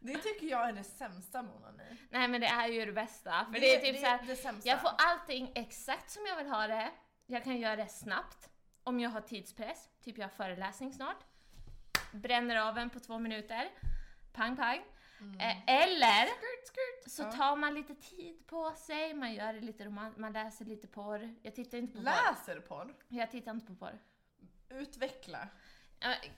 Det 0.00 0.18
tycker 0.18 0.46
jag 0.46 0.68
är 0.68 0.72
det 0.72 0.84
sämsta 0.84 1.42
med 1.42 1.54
onani. 1.54 1.96
Nej 2.10 2.28
men 2.28 2.40
det 2.40 2.46
är 2.46 2.66
ju 2.68 2.86
det 2.86 2.92
bästa. 2.92 3.46
För 3.52 3.60
det, 3.60 3.74
är 3.76 3.80
typ 3.80 3.94
det, 3.94 4.00
så 4.00 4.06
här, 4.06 4.22
det 4.26 4.36
sämsta. 4.36 4.68
Jag 4.68 4.80
får 4.80 4.90
allting 4.98 5.52
exakt 5.54 6.10
som 6.10 6.26
jag 6.26 6.36
vill 6.36 6.46
ha 6.48 6.66
det. 6.66 6.90
Jag 7.26 7.44
kan 7.44 7.56
göra 7.56 7.76
det 7.76 7.88
snabbt. 7.88 8.48
Om 8.84 9.00
jag 9.00 9.10
har 9.10 9.20
tidspress. 9.20 9.88
Typ 10.04 10.18
jag 10.18 10.24
har 10.24 10.30
föreläsning 10.30 10.92
snart. 10.92 11.16
Bränner 12.12 12.56
av 12.56 12.78
en 12.78 12.90
på 12.90 13.00
två 13.00 13.18
minuter. 13.18 13.68
Pang 14.32 14.56
pang. 14.56 14.80
Eh, 15.40 15.82
eller 15.84 16.28
så 17.08 17.22
Ja. 17.22 17.32
tar 17.32 17.56
man 17.56 17.74
lite 17.74 17.94
tid 17.94 18.46
på 18.46 18.72
sig, 18.76 19.14
man 19.14 19.34
gör 19.34 19.52
det 19.52 19.60
lite 19.60 19.84
roman- 19.84 20.14
man 20.16 20.32
läser 20.32 20.64
lite 20.64 20.86
porr. 20.86 21.34
Jag 21.42 21.54
tittar 21.54 21.78
inte 21.78 21.92
på 21.92 21.98
porr. 21.98 22.04
Läser 22.04 22.60
porr. 22.60 22.94
Jag 23.08 23.30
tittar 23.30 23.50
inte 23.52 23.66
på 23.66 23.74
porr. 23.74 23.98
Utveckla. 24.68 25.48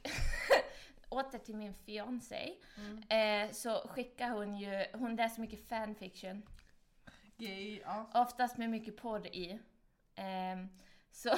Åter 1.09 1.39
till 1.39 1.57
min 1.57 1.75
fiancé. 1.75 2.55
Mm. 2.77 3.03
Eh, 3.49 3.53
så 3.53 3.89
skickar 3.89 4.31
hon 4.31 4.57
ju, 4.57 4.87
hon 4.93 5.17
läser 5.17 5.41
mycket 5.41 5.69
fanfiction. 5.69 6.43
Gay, 7.37 7.81
ja. 7.85 8.11
Oftast 8.15 8.57
med 8.59 8.71
mycket 8.71 8.97
porr 8.97 9.27
i. 9.27 9.59
Ehm, 10.15 10.69
så 11.11 11.31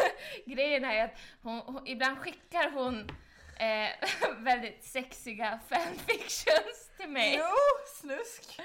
grejen 0.46 0.84
är 0.84 1.04
att 1.04 1.18
hon, 1.42 1.58
hon, 1.58 1.86
ibland 1.86 2.18
skickar 2.18 2.70
hon 2.70 3.08
eh, 3.56 3.88
väldigt 4.38 4.84
sexiga 4.84 5.60
fanfictions 5.68 6.90
till 6.96 7.08
mig. 7.08 7.36
Jo, 7.38 7.54
snusk. 8.00 8.60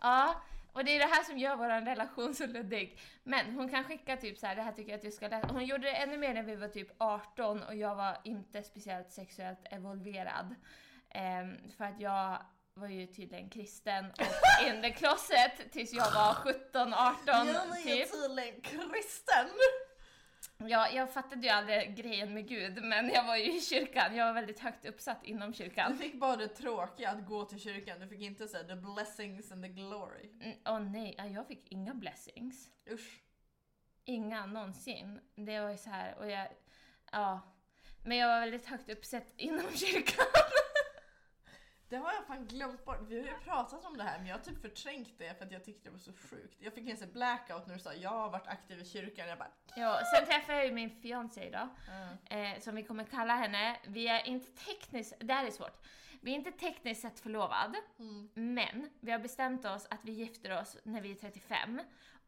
Ja, 0.00 0.42
och 0.72 0.84
det 0.84 0.90
är 0.96 0.98
det 0.98 1.14
här 1.14 1.22
som 1.22 1.38
gör 1.38 1.56
vår 1.56 1.84
relation 1.84 2.34
så 2.34 2.46
luddig. 2.46 3.00
Men 3.22 3.54
hon 3.54 3.68
kan 3.68 3.84
skicka 3.84 4.16
typ 4.16 4.38
så 4.38 4.46
här, 4.46 4.56
det 4.56 4.62
här 4.62 4.72
tycker 4.72 4.90
jag 4.90 4.96
att 4.96 5.02
du 5.04 5.10
ska 5.10 5.28
läsa. 5.28 5.46
Hon 5.46 5.64
gjorde 5.64 5.82
det 5.82 5.96
ännu 5.96 6.16
mer 6.18 6.34
när 6.34 6.42
vi 6.42 6.56
var 6.56 6.68
typ 6.68 6.88
18 6.98 7.62
och 7.62 7.74
jag 7.74 7.94
var 7.94 8.18
inte 8.24 8.62
speciellt 8.62 9.12
sexuellt 9.12 9.60
evolverad. 9.70 10.54
Ehm, 11.10 11.56
för 11.76 11.84
att 11.84 12.00
jag 12.00 12.38
var 12.74 12.88
ju 12.88 13.06
tydligen 13.06 13.50
kristen 13.50 14.10
och 14.10 14.66
in 14.68 14.82
the 14.82 14.90
closet 14.90 15.72
tills 15.72 15.92
jag 15.92 16.10
var 16.14 16.34
17, 16.34 16.94
18 16.94 17.18
Jag 17.26 17.46
är 17.46 17.82
typ. 17.82 18.12
tydligen 18.12 18.60
kristen. 18.60 19.48
Ja, 20.66 20.88
jag 20.90 21.12
fattade 21.12 21.42
ju 21.42 21.48
aldrig 21.48 21.96
grejen 21.96 22.34
med 22.34 22.48
Gud, 22.48 22.82
men 22.84 23.08
jag 23.08 23.24
var 23.24 23.36
ju 23.36 23.56
i 23.56 23.60
kyrkan. 23.60 24.16
Jag 24.16 24.26
var 24.26 24.32
väldigt 24.32 24.58
högt 24.60 24.84
uppsatt 24.84 25.24
inom 25.24 25.50
Du 25.50 25.56
kyrkan. 25.56 25.98
fick 25.98 26.14
bara 26.20 26.36
det 26.36 26.48
tråkiga 26.48 27.10
att 27.10 27.26
gå 27.26 27.44
till 27.44 27.60
kyrkan, 27.60 28.00
du 28.00 28.08
fick 28.08 28.20
inte 28.20 28.48
säga 28.48 28.64
the 28.64 28.74
blessings 28.74 29.52
and 29.52 29.62
the 29.62 29.68
glory. 29.68 30.30
Mm, 30.40 30.56
Åh 30.66 30.80
nej, 30.80 31.14
ja, 31.18 31.26
jag 31.26 31.46
fick 31.46 31.72
inga 31.72 31.94
blessings. 31.94 32.70
Usch. 32.90 33.20
Inga 34.04 34.46
någonsin. 34.46 35.20
Det 35.34 35.60
var 35.60 35.70
ju 35.70 35.76
så 35.76 35.90
här, 35.90 36.14
och 36.18 36.30
jag... 36.30 36.48
Ja. 37.12 37.40
Men 38.04 38.16
jag 38.16 38.28
var 38.28 38.40
väldigt 38.40 38.66
högt 38.66 38.88
uppsatt 38.90 39.32
inom 39.36 39.72
kyrkan. 39.74 40.24
Det 41.88 41.96
har 41.96 42.12
jag 42.12 42.26
fan 42.26 42.46
glömt 42.46 42.84
bort. 42.84 42.98
Vi 43.08 43.20
har 43.20 43.26
ju 43.28 43.34
pratat 43.34 43.84
om 43.84 43.96
det 43.96 44.02
här 44.04 44.18
men 44.18 44.26
jag 44.26 44.36
har 44.36 44.42
typ 44.44 44.62
förträngt 44.62 45.18
det 45.18 45.38
för 45.38 45.44
att 45.46 45.52
jag 45.52 45.64
tyckte 45.64 45.88
det 45.88 45.90
var 45.92 45.98
så 45.98 46.12
sjukt. 46.12 46.56
Jag 46.60 46.72
fick 46.74 46.88
en 46.88 46.96
sån 46.96 47.12
blackout 47.12 47.66
när 47.66 47.74
du 47.74 47.80
sa 47.80 47.94
jag 47.94 48.10
har 48.10 48.30
varit 48.30 48.46
aktiv 48.46 48.80
i 48.80 48.84
kyrkan. 48.84 49.28
Jag 49.28 49.38
bara 49.38 49.50
Ja, 49.76 50.00
sen 50.16 50.26
träffade 50.26 50.58
jag 50.58 50.66
ju 50.66 50.72
min 50.72 50.90
fiancé 50.90 51.46
idag. 51.46 51.68
"Ah." 52.30 52.34
eh, 52.34 52.58
som 52.60 52.74
vi 52.74 52.82
kommer 52.82 53.04
kalla 53.04 53.34
henne. 53.34 53.76
Vi 53.86 54.08
är 54.08 54.26
inte 54.26 54.50
tekniskt, 54.64 55.14
det 55.20 55.32
här 55.34 55.46
är 55.46 55.50
svårt. 55.50 55.86
Vi 56.20 56.30
är 56.30 56.34
inte 56.34 56.52
tekniskt 56.52 57.02
sett 57.02 57.20
förlovad, 57.20 57.76
men 58.34 58.90
vi 59.00 59.12
har 59.12 59.18
bestämt 59.18 59.64
oss 59.64 59.86
att 59.90 60.00
vi 60.04 60.12
gifter 60.12 60.60
oss 60.60 60.76
när 60.82 61.00
vi 61.00 61.10
är 61.10 61.14
35. 61.14 61.80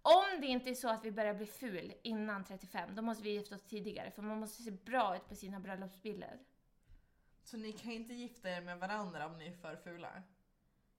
Om 0.03 0.41
det 0.41 0.47
inte 0.47 0.71
är 0.71 0.75
så 0.75 0.89
att 0.89 1.05
vi 1.05 1.13
börjar 1.13 1.35
bli 1.35 1.47
ful 1.47 1.93
innan 2.03 2.45
35, 2.45 2.95
då 2.95 3.03
måste 3.03 3.23
vi 3.25 3.31
gifta 3.31 3.55
oss 3.55 3.63
tidigare 3.65 4.11
för 4.11 4.23
man 4.23 4.41
måste 4.41 4.63
se 4.63 4.71
bra 4.71 5.17
ut 5.17 5.29
på 5.29 5.35
sina 5.35 5.61
bröllopsbilder. 5.61 6.39
Så 7.45 7.57
ni 7.57 7.73
kan 7.73 7.93
inte 7.93 8.15
gifta 8.15 8.51
er 8.51 8.61
med 8.61 8.79
varandra 8.79 9.27
om 9.27 9.39
ni 9.39 9.47
är 9.47 9.53
för 9.53 9.77
fula? 9.77 10.23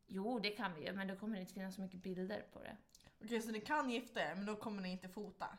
Jo, 0.08 0.40
det 0.40 0.50
kan 0.50 0.76
vi 0.76 0.86
ju, 0.86 0.94
men 0.94 1.08
då 1.08 1.16
kommer 1.16 1.36
det 1.36 1.42
inte 1.42 1.54
finnas 1.54 1.76
så 1.76 1.82
mycket 1.82 2.04
bilder 2.04 2.46
på 2.54 2.60
det. 2.60 2.78
Okej 3.24 3.42
så 3.42 3.52
ni 3.52 3.60
kan 3.62 3.90
gifta 3.90 4.22
er 4.22 4.36
men 4.36 4.46
då 4.46 4.56
kommer 4.56 4.82
ni 4.82 4.92
inte 4.92 5.10
fota? 5.10 5.58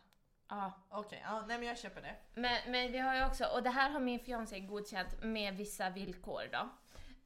Ja, 0.48 0.72
Okej, 0.88 1.22
ja, 1.24 1.44
nej 1.48 1.58
men 1.58 1.68
jag 1.68 1.78
köper 1.78 2.02
det. 2.02 2.16
Men, 2.34 2.72
men 2.72 2.92
vi 2.92 2.98
har 2.98 3.14
ju 3.16 3.24
också, 3.24 3.44
och 3.44 3.62
det 3.62 3.70
här 3.70 3.90
har 3.90 4.00
min 4.00 4.20
fiancé 4.20 4.60
godkänt 4.60 5.22
med 5.22 5.56
vissa 5.56 5.90
villkor 5.90 6.42
då. 6.52 6.68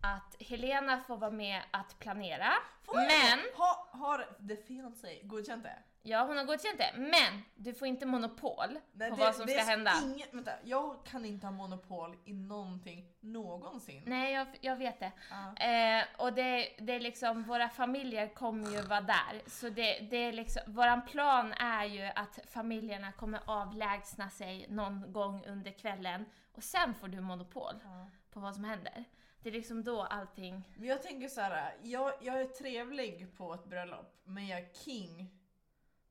Att 0.00 0.42
Helena 0.42 1.00
får 1.00 1.16
vara 1.16 1.30
med 1.30 1.62
att 1.70 1.98
planera, 1.98 2.52
men, 2.94 3.38
Ha, 3.56 3.88
har 3.92 4.46
the 4.48 4.56
fiancé 4.56 5.20
godkänt 5.22 5.62
det? 5.62 5.82
Ja 6.06 6.24
hon 6.24 6.36
har 6.36 6.44
godkänt 6.44 6.78
det, 6.78 6.92
men 6.96 7.42
du 7.54 7.74
får 7.74 7.88
inte 7.88 8.06
monopol 8.06 8.78
Nej, 8.92 9.10
på 9.10 9.16
det, 9.16 9.22
vad 9.22 9.34
som 9.34 9.46
det 9.46 9.52
ska 9.52 9.70
hända. 9.70 9.92
Inget, 10.04 10.34
vänta, 10.34 10.52
jag 10.64 11.04
kan 11.04 11.24
inte 11.24 11.46
ha 11.46 11.52
monopol 11.52 12.16
i 12.24 12.32
någonting 12.32 13.12
någonsin. 13.20 14.02
Nej, 14.06 14.32
jag, 14.32 14.46
jag 14.60 14.76
vet 14.76 15.00
det. 15.00 15.12
Ja. 15.30 15.66
Eh, 15.66 16.04
och 16.18 16.32
det, 16.32 16.68
det 16.78 16.92
är 16.92 17.00
liksom, 17.00 17.42
våra 17.42 17.68
familjer 17.68 18.28
kommer 18.34 18.70
ju 18.70 18.82
vara 18.82 19.00
där. 19.00 19.42
Så 19.46 19.68
det, 19.68 19.98
det 20.10 20.16
är 20.16 20.32
liksom, 20.32 20.62
våran 20.66 21.06
plan 21.06 21.52
är 21.52 21.84
ju 21.84 22.04
att 22.14 22.38
familjerna 22.48 23.12
kommer 23.12 23.40
avlägsna 23.46 24.30
sig 24.30 24.66
någon 24.68 25.12
gång 25.12 25.44
under 25.46 25.70
kvällen 25.70 26.24
och 26.52 26.62
sen 26.64 26.94
får 26.94 27.08
du 27.08 27.20
monopol 27.20 27.74
Ja. 27.84 28.06
på 28.32 28.40
vad 28.40 28.54
som 28.54 28.64
händer. 28.64 29.04
Det 29.42 29.48
är 29.48 29.52
liksom 29.52 29.84
då 29.84 30.02
allting 30.02 30.72
Men 30.76 30.88
jag 30.88 31.02
tänker 31.02 31.28
så 31.28 31.40
här, 31.40 31.74
jag, 31.82 32.12
jag 32.20 32.40
är 32.40 32.44
trevlig 32.46 33.36
på 33.36 33.54
ett 33.54 33.64
bröllop 33.64 34.20
men 34.24 34.46
jag 34.46 34.60
är 34.60 34.68
king 34.84 35.30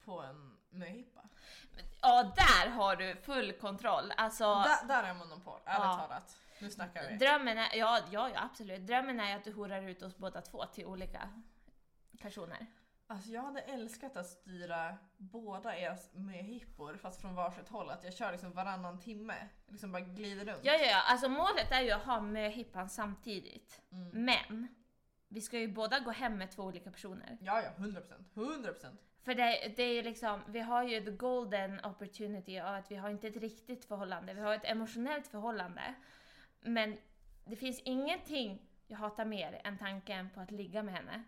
på 0.05 0.21
en 0.21 0.57
möhippa. 0.69 1.21
Ja, 2.01 2.33
där 2.35 2.69
har 2.69 2.95
du 2.95 3.15
full 3.15 3.53
kontroll. 3.53 4.13
Alltså, 4.17 4.43
Där, 4.43 4.87
där 4.87 5.03
är 5.03 5.13
monopol, 5.13 5.59
ärligt 5.65 5.83
Ja. 5.83 5.97
talat. 5.97 6.37
Nu 6.61 6.69
snackar 6.71 7.09
vi. 7.09 7.17
drömmen 7.17 7.57
är, 7.57 7.75
ja, 7.75 7.99
ja, 8.11 8.29
ja, 8.29 8.43
absolut. 8.43 8.87
Drömmen 8.87 9.19
är 9.19 9.35
att 9.35 9.43
du 9.43 9.53
horar 9.53 9.81
ut 9.89 10.01
oss 10.01 10.17
båda 10.17 10.41
två 10.41 10.65
till 10.65 10.85
olika 10.85 11.29
personer. 12.21 12.67
Alltså 13.07 13.29
jag 13.29 13.41
hade 13.41 13.61
älskat 13.61 14.17
att 14.17 14.25
styra 14.27 14.97
båda 15.17 15.77
eras 15.77 16.09
möhippor 16.13 16.97
fast 16.97 17.21
från 17.21 17.35
varsitt 17.35 17.69
håll. 17.69 17.89
Att 17.89 18.03
jag 18.03 18.13
kör 18.13 18.31
liksom 18.31 18.51
varannan 18.51 18.99
timme. 18.99 19.35
Liksom 19.67 19.91
bara 19.91 19.99
glider 20.01 20.45
runt. 20.45 20.59
Ja, 20.65 20.73
ja, 20.73 20.85
ja. 20.85 21.01
Alltså 21.01 21.29
målet 21.29 21.71
är 21.71 21.81
ju 21.81 21.91
att 21.91 22.03
ha 22.05 22.19
möhippan 22.19 22.89
samtidigt. 22.89 23.81
Mm. 23.91 24.09
Men, 24.25 24.67
vi 25.27 25.41
ska 25.41 25.59
ju 25.59 25.67
båda 25.67 25.99
gå 25.99 26.11
hem 26.11 26.37
med 26.37 26.51
två 26.51 26.63
olika 26.63 26.91
personer. 26.91 27.37
Ja, 27.41 27.61
ja, 27.61 27.69
100%. 27.77 28.03
100%. 28.33 28.97
För 29.25 29.35
det, 29.35 29.73
det 29.75 29.83
är 29.83 29.93
ju 29.93 30.01
liksom, 30.01 30.41
vi 30.47 30.59
har 30.59 30.83
ju 30.83 31.05
the 31.05 31.11
golden 31.11 31.85
opportunity 31.85 32.59
av 32.59 32.75
att 32.75 32.91
vi 32.91 32.95
har 32.95 33.09
inte 33.09 33.27
ett 33.27 33.37
riktigt 33.37 33.85
förhållande, 33.85 34.33
vi 34.33 34.41
har 34.41 34.53
ett 34.55 34.65
emotionellt 34.65 35.27
förhållande. 35.27 35.93
Men 36.61 36.97
det 37.45 37.55
finns 37.55 37.79
ingenting 37.79 38.61
jag 38.87 38.97
hatar 38.97 39.25
mer 39.25 39.61
än 39.63 39.77
tanken 39.77 40.29
på 40.29 40.39
att 40.41 40.51
ligga 40.51 40.83
med 40.83 40.93
henne. 40.93 41.23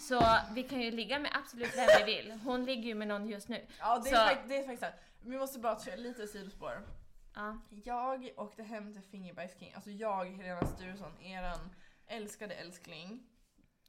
Så 0.00 0.22
vi 0.54 0.62
kan 0.62 0.80
ju 0.80 0.90
ligga 0.90 1.18
med 1.18 1.30
absolut 1.34 1.76
vem 1.76 1.86
vi 1.98 2.14
vill. 2.14 2.32
Hon 2.32 2.64
ligger 2.64 2.82
ju 2.82 2.94
med 2.94 3.08
någon 3.08 3.28
just 3.28 3.48
nu. 3.48 3.66
Ja, 3.78 3.98
det 4.04 4.10
är, 4.10 4.14
Så- 4.14 4.34
fakt- 4.34 4.48
det 4.48 4.56
är 4.56 4.62
faktiskt 4.62 4.82
sant. 4.82 4.94
Vi 5.22 5.38
måste 5.38 5.58
bara 5.58 5.80
köra 5.80 5.96
lite 5.96 6.26
sidospår. 6.26 6.86
Ja. 7.34 7.58
Jag 7.84 8.30
åkte 8.36 8.62
hem 8.62 8.92
till 8.92 9.02
Fingerbajs 9.02 9.58
King, 9.58 9.72
alltså 9.74 9.90
jag, 9.90 10.24
Helena 10.24 10.66
Sturesson, 10.66 11.20
eran 11.22 11.74
Älskade 12.06 12.54
älskling. 12.54 13.26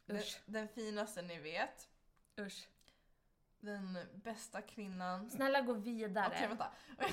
Den, 0.05 0.21
den 0.45 0.67
finaste 0.67 1.21
ni 1.21 1.39
vet. 1.39 1.89
Usch. 2.39 2.67
Den 3.65 3.97
bästa 4.13 4.61
kvinnan. 4.61 5.29
Snälla 5.29 5.61
gå 5.61 5.73
vidare. 5.73 6.27
Okej, 6.27 6.47
vänta. 6.47 6.71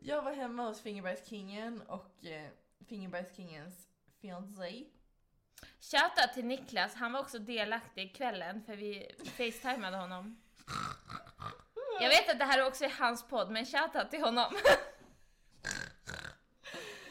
Jag 0.00 0.22
var 0.22 0.32
hemma 0.32 0.66
hos 0.68 0.82
Fingerbergskingen 0.82 1.82
och 1.82 2.24
eh, 2.24 2.50
Fingerbergskingens 2.88 3.88
fiancé. 4.20 4.84
Shoutout 5.80 6.34
till 6.34 6.44
Niklas, 6.44 6.94
han 6.94 7.12
var 7.12 7.20
också 7.20 7.38
delaktig 7.38 8.16
kvällen 8.16 8.62
för 8.62 8.76
vi 8.76 9.14
facetimade 9.24 9.96
honom. 9.96 10.42
Jag 12.00 12.08
vet 12.08 12.30
att 12.30 12.38
det 12.38 12.44
här 12.44 12.66
också 12.66 12.84
är 12.84 12.90
hans 12.98 13.28
podd, 13.28 13.50
men 13.50 13.66
shoutout 13.66 14.10
till 14.10 14.22
honom. 14.22 14.54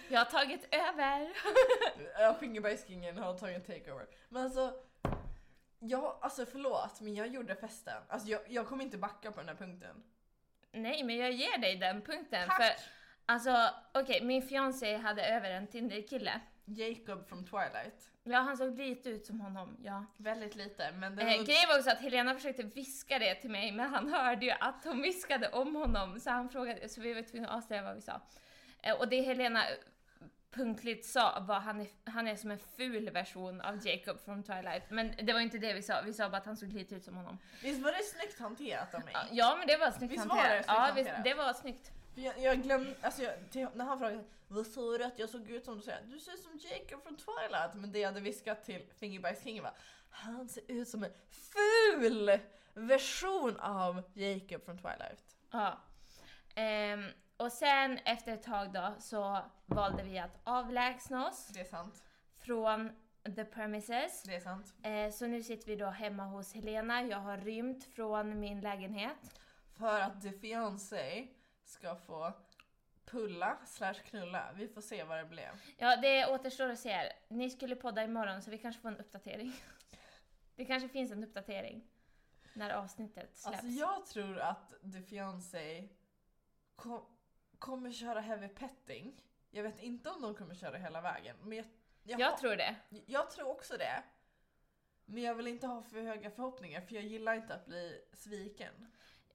Jag 0.10 0.20
har 0.20 0.26
tagit 0.26 0.76
över. 0.76 1.34
Ja, 2.20 2.34
Fingerbergskingen 2.40 3.18
har 3.18 3.38
tagit 3.38 3.68
takeover. 3.68 4.08
Men 4.30 4.44
alltså, 4.44 4.74
jag, 5.84 6.18
alltså 6.22 6.46
förlåt, 6.46 7.02
men 7.02 7.16
jag 7.16 7.28
gjorde 7.28 7.56
festen. 7.56 8.04
Alltså 8.08 8.28
jag, 8.28 8.42
jag 8.48 8.68
kommer 8.68 8.84
inte 8.84 8.98
backa 8.98 9.32
på 9.32 9.40
den 9.40 9.50
här 9.50 9.56
punkten. 9.56 10.04
Nej, 10.72 11.04
men 11.04 11.18
jag 11.18 11.32
ger 11.32 11.58
dig 11.58 11.76
den 11.76 12.02
punkten. 12.02 12.48
Tack! 12.50 12.58
För, 12.64 12.84
alltså, 13.26 13.70
okej, 13.94 14.24
min 14.24 14.42
fiancé 14.42 14.98
hade 14.98 15.26
över 15.26 15.52
en 15.52 15.68
Tinder-kille. 15.68 16.42
Jacob 16.66 17.28
från 17.28 17.46
Twilight. 17.46 18.10
Ja, 18.24 18.38
han 18.40 18.58
såg 18.58 18.78
lite 18.78 19.10
ut 19.10 19.26
som 19.26 19.42
honom, 19.42 19.78
ja. 19.84 20.06
Väldigt 20.18 20.56
lite, 20.56 20.92
men 20.92 21.16
det 21.16 21.22
Eh, 21.22 21.38
var... 21.38 21.46
grejen 21.46 21.68
var 21.70 21.78
också 21.78 21.90
att 21.92 22.00
Helena 22.02 22.36
försökte 22.36 22.64
viska 22.64 23.20
det 23.20 23.36
till 23.36 23.50
mig, 23.50 23.72
men 23.72 23.90
han 23.94 24.14
hörde 24.14 24.46
ju 24.46 24.52
att 24.52 24.84
hon 24.84 25.02
viskade 25.02 25.50
om 25.50 25.76
honom, 25.76 26.20
så 26.20 26.30
han 26.30 26.50
frågade, 26.50 26.90
så 26.90 27.02
vi 27.02 27.14
var 27.14 27.22
tvungna 27.22 27.50
att 27.50 27.56
avslöja 27.58 27.82
vad 27.84 27.96
vi 27.96 28.02
sa. 28.02 28.22
Eh, 28.82 28.96
och 29.00 29.08
det 29.08 29.22
Helena 29.22 29.64
punktligt 30.52 31.06
sa 31.06 31.40
var 31.40 31.60
han 31.60 31.82
är, 31.82 31.88
han 32.06 32.28
är 32.28 32.36
som 32.36 32.52
en 32.52 32.60
ful 32.60 33.10
version 33.10 33.62
av 33.62 33.88
Jacob 33.88 34.20
från 34.26 34.44
Twilight. 34.44 34.84
Men 34.90 35.14
det 35.24 35.34
var 35.34 35.40
inte 35.40 35.58
det 35.58 35.74
vi 35.74 35.82
sa, 35.82 36.02
vi 36.06 36.14
sa 36.14 36.30
bara 36.30 36.38
att 36.38 36.46
han 36.46 36.58
såg 36.58 36.74
lite 36.74 36.96
ut 36.96 37.04
som 37.04 37.16
honom. 37.16 37.38
Visst 37.64 37.82
var 37.82 37.92
det 37.92 38.04
snyggt 38.04 38.40
hanterat 38.40 38.96
av 38.96 39.06
mig? 39.06 39.16
Ja, 39.32 39.56
men 39.58 39.68
det 39.68 39.78
var 39.78 39.92
snyggt 39.92 40.14
Visst 40.14 40.26
var 40.26 40.36
hanterat. 40.36 40.58
det 40.58 40.64
snyggt 40.64 40.78
ja, 40.78 40.92
visst, 40.96 41.10
hanterat? 41.10 41.24
det 41.24 41.34
var 41.34 41.54
snyggt. 41.54 41.92
För 42.14 42.22
jag, 42.22 42.40
jag 42.40 42.62
glömde, 42.64 42.96
alltså 43.02 43.24
jag, 43.24 43.34
till, 43.52 43.68
när 43.76 43.86
han 43.86 44.00
frågade 44.00 44.24
vad 44.48 44.68
sa 44.68 44.98
du 44.98 45.04
att 45.04 45.20
jag 45.20 45.30
såg 45.30 45.50
ut 45.50 45.66
som? 45.66 45.78
Du 45.78 45.82
säger 45.82 46.02
du 46.06 46.20
ser 46.20 46.34
ut 46.34 46.40
som 46.40 46.60
Jacob 46.60 47.04
från 47.04 47.18
Twilight. 47.18 47.74
Men 47.74 47.92
det 47.92 48.00
jag 48.00 48.10
hade 48.10 48.22
viskat 48.22 48.64
till 48.64 48.82
Fingerbergskingen 49.00 49.64
var 49.64 49.74
han 50.10 50.50
ser 50.50 50.64
ut 50.68 50.90
som 50.90 51.04
en 51.04 51.12
ful 51.32 52.40
version 52.74 53.60
av 53.60 54.04
Jacob 54.14 54.66
från 54.66 54.78
Twilight. 54.78 55.36
Ja. 55.52 55.78
Ehm, 56.56 57.06
och 57.42 57.52
sen 57.52 57.98
efter 57.98 58.34
ett 58.34 58.44
tag 58.44 58.74
då 58.74 58.94
så 59.00 59.40
valde 59.66 60.04
vi 60.04 60.20
att 60.20 60.40
avlägsna 60.44 61.28
oss 61.28 61.48
Det 61.48 61.60
är 61.60 61.66
sant. 61.66 62.04
från 62.38 62.92
the 63.36 63.46
premises. 63.46 64.24
Det 64.24 64.36
är 64.36 64.40
sant. 64.40 64.74
Eh, 64.84 65.12
så 65.12 65.28
nu 65.28 65.44
sitter 65.44 65.68
vi 65.68 65.76
då 65.76 65.86
hemma 65.86 66.24
hos 66.24 66.54
Helena. 66.54 67.04
Jag 67.04 67.18
har 67.18 67.38
rymt 67.38 67.84
från 67.84 68.40
min 68.40 68.62
lägenhet. 68.62 69.40
För 69.78 70.00
att 70.00 70.22
The 70.22 70.32
Fiancé 70.32 71.28
ska 71.64 71.96
få 71.96 72.34
pulla 73.06 73.58
slash 73.66 73.94
knulla. 73.94 74.52
Vi 74.56 74.68
får 74.68 74.82
se 74.82 75.04
vad 75.04 75.18
det 75.18 75.26
blev. 75.26 75.50
Ja, 75.78 75.96
det 75.96 76.26
återstår 76.26 76.70
att 76.70 76.80
se. 76.80 77.14
Ni 77.28 77.50
skulle 77.50 77.76
podda 77.76 78.04
imorgon 78.04 78.42
så 78.42 78.52
vi 78.52 78.58
kanske 78.58 78.82
får 78.82 78.90
en 78.90 78.98
uppdatering. 78.98 79.54
Det 80.56 80.66
kanske 80.66 80.90
finns 80.90 81.12
en 81.12 81.24
uppdatering 81.24 81.88
när 82.54 82.70
avsnittet 82.70 83.38
släpps. 83.38 83.48
Alltså 83.48 83.68
jag 83.68 84.06
tror 84.06 84.40
att 84.40 84.70
The 84.94 85.02
Fiancé 85.02 85.88
kom, 86.76 87.06
kommer 87.62 87.92
köra 87.92 88.20
heavy 88.20 88.48
petting. 88.48 89.22
Jag 89.52 89.64
vet 89.64 89.80
inte 89.80 90.10
om 90.10 90.22
de 90.22 90.36
kommer 90.36 90.56
köra 90.56 90.78
hela 90.78 91.02
vägen. 91.02 91.36
Men 91.44 91.58
jag, 91.58 91.66
jag, 92.04 92.20
jag 92.20 92.30
har- 92.30 92.38
tror 92.38 92.56
det. 92.56 92.76
jag 93.06 93.32
tror 93.32 93.48
också 93.50 93.78
det. 93.78 94.04
Men 95.06 95.24
jag 95.24 95.36
vill 95.36 95.48
inte 95.48 95.68
ha 95.68 95.82
för 95.82 96.02
höga 96.02 96.32
förhoppningar 96.32 96.82
för 96.82 96.96
jag 96.96 97.04
gillar 97.04 97.34
inte 97.34 97.54
att 97.56 97.66
bli 97.66 98.02
sviken. 98.14 98.92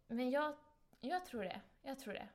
Men 0.07 0.31
jag, 0.31 0.55
jag 1.01 1.27
tror 1.27 1.43
det. 1.45 1.61
Jag 1.83 1.99
tror 1.99 2.15
det. 2.15 2.29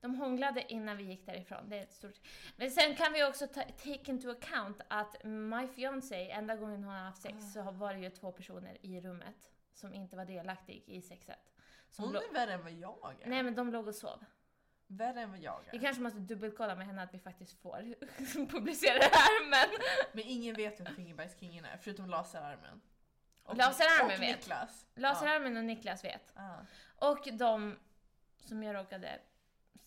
De 0.00 0.14
hånglade 0.14 0.72
innan 0.72 0.96
vi 0.96 1.04
gick 1.04 1.26
därifrån. 1.26 1.68
Det 1.68 1.78
är 1.78 1.82
ett 1.82 1.92
stort... 1.92 2.20
Men 2.56 2.70
sen 2.70 2.96
kan 2.96 3.12
vi 3.12 3.24
också 3.24 3.46
ta, 3.46 3.62
take 3.62 4.10
into 4.10 4.30
account 4.30 4.80
att 4.88 5.24
my 5.24 5.66
fiancé, 5.68 6.30
enda 6.30 6.56
gången 6.56 6.84
hon 6.84 6.92
har 6.94 6.98
haft 7.04 7.22
sex 7.22 7.36
Ah. 7.38 7.40
så 7.40 7.70
var 7.70 7.94
det 7.94 8.00
ju 8.00 8.10
två 8.10 8.32
personer 8.32 8.78
i 8.86 9.00
rummet 9.00 9.50
som 9.72 9.94
inte 9.94 10.16
var 10.16 10.24
delaktig 10.24 10.82
i 10.86 11.02
sexet. 11.02 11.52
Som 11.90 12.04
Hon 12.04 12.16
är 12.16 12.32
värre 12.32 12.52
än 12.52 12.62
vad 12.62 12.72
jag 12.72 13.16
är. 13.22 13.26
Nej 13.28 13.42
men 13.42 13.54
de 13.54 13.70
låg 13.72 13.88
och 13.88 13.94
sov. 13.94 14.24
Värre 14.86 15.20
än 15.20 15.30
vad 15.30 15.40
jag 15.40 15.60
Vi 15.70 15.78
är. 15.78 15.82
kanske 15.82 16.02
måste 16.02 16.18
dubbelkolla 16.18 16.74
med 16.74 16.86
henne 16.86 17.02
att 17.02 17.14
vi 17.14 17.18
faktiskt 17.18 17.62
får 17.62 17.94
publicera 18.50 18.98
det 18.98 19.10
här 19.12 19.48
men... 19.50 19.68
Men 20.12 20.24
ingen 20.24 20.54
vet 20.54 20.80
vem 20.80 20.94
Fingerbergskingen 20.96 21.64
är 21.64 21.76
förutom 21.76 22.10
laserarmen. 22.10 22.80
Och, 23.42 23.56
Laserarmen 23.56 24.16
och 24.16 24.22
vet. 24.22 24.36
Niklas. 24.36 24.86
Laserarmen 24.94 25.56
och 25.56 25.64
Niklas 25.64 26.04
vet. 26.04 26.32
Ja. 26.36 26.56
Och 26.96 27.28
de 27.32 27.78
som 28.36 28.62
jag 28.62 28.76
råkade 28.76 29.18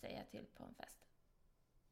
säga 0.00 0.24
till 0.30 0.46
på 0.56 0.64
en 0.64 0.74
fest. 0.74 0.96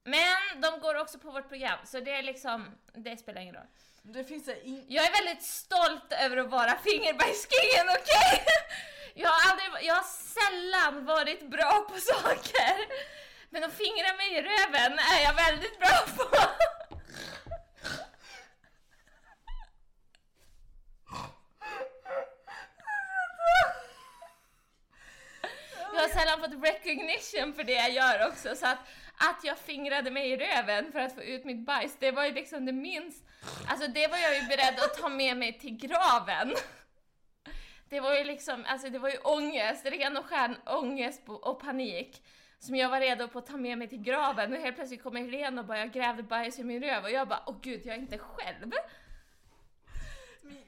Men 0.04 0.60
de 0.60 0.80
går 0.80 0.94
också 0.94 1.18
på 1.18 1.30
vårt 1.30 1.48
program, 1.48 1.78
så 1.84 2.00
det 2.00 2.12
är 2.12 2.22
liksom, 2.22 2.78
det 2.92 3.16
spelar 3.16 3.40
ingen 3.40 3.54
roll. 3.54 3.66
Det 4.02 4.24
finns 4.24 4.48
in... 4.48 4.84
Jag 4.88 5.04
är 5.04 5.24
väldigt 5.24 5.42
stolt 5.44 6.12
över 6.12 6.36
att 6.36 6.50
vara 6.50 6.78
Fingerbergskingen, 6.78 7.86
okej? 7.88 8.44
Jag 9.20 9.28
har 9.28 9.50
aldrig, 9.50 9.88
jag 9.88 9.94
har 9.94 10.08
sällan 10.36 11.04
varit 11.04 11.50
bra 11.50 11.86
på 11.88 12.00
saker. 12.00 12.76
Men 13.50 13.64
att 13.64 13.74
fingra 13.74 14.16
mig 14.16 14.32
i 14.32 14.42
röven 14.42 14.98
är 14.98 15.24
jag 15.24 15.34
väldigt 15.34 15.78
bra 15.78 15.98
på. 16.16 16.36
Jag 25.94 26.00
har 26.00 26.08
sällan 26.08 26.40
fått 26.40 26.64
recognition 26.64 27.54
för 27.54 27.64
det 27.64 27.72
jag 27.72 27.90
gör 27.90 28.28
också, 28.28 28.56
så 28.56 28.66
att, 28.66 28.78
att 29.16 29.44
jag 29.44 29.58
fingrade 29.58 30.10
mig 30.10 30.30
i 30.30 30.36
röven 30.36 30.92
för 30.92 30.98
att 30.98 31.14
få 31.14 31.22
ut 31.22 31.44
mitt 31.44 31.66
bajs, 31.66 31.96
det 31.98 32.10
var 32.10 32.24
ju 32.24 32.32
liksom 32.32 32.66
det 32.66 32.72
minst... 32.72 33.24
Alltså 33.68 33.86
det 33.86 34.06
var 34.06 34.18
jag 34.18 34.36
ju 34.36 34.42
beredd 34.42 34.80
att 34.80 34.98
ta 34.98 35.08
med 35.08 35.36
mig 35.36 35.58
till 35.58 35.76
graven. 35.76 36.54
Det 37.88 38.00
var 38.00 38.14
ju 38.14 38.24
liksom, 38.24 38.64
alltså 38.68 38.90
det 38.90 38.98
var 38.98 39.08
ju 39.08 39.18
ångest, 39.18 39.86
ren 39.86 40.16
och 40.16 40.24
skär 40.26 40.56
ångest 40.66 41.22
och- 41.26 41.60
panik. 41.60 42.22
Som 42.60 42.76
jag 42.76 42.88
var 42.88 43.00
redo 43.00 43.28
på 43.28 43.38
att 43.38 43.46
ta 43.46 43.56
med 43.56 43.78
mig 43.78 43.88
till 43.88 44.02
graven 44.02 44.52
och 44.52 44.58
helt 44.58 44.76
plötsligt 44.76 45.02
kom 45.02 45.16
Helena 45.16 45.60
och 45.60 45.66
bara 45.66 45.78
jag 45.78 45.92
grävde 45.92 46.22
bajs 46.22 46.58
i 46.58 46.64
min 46.64 46.82
röv 46.82 47.02
och 47.04 47.10
jag 47.10 47.28
bara 47.28 47.42
åh 47.46 47.56
gud 47.62 47.80
jag 47.86 47.94
är 47.96 48.00
inte 48.00 48.18
själv. 48.18 48.72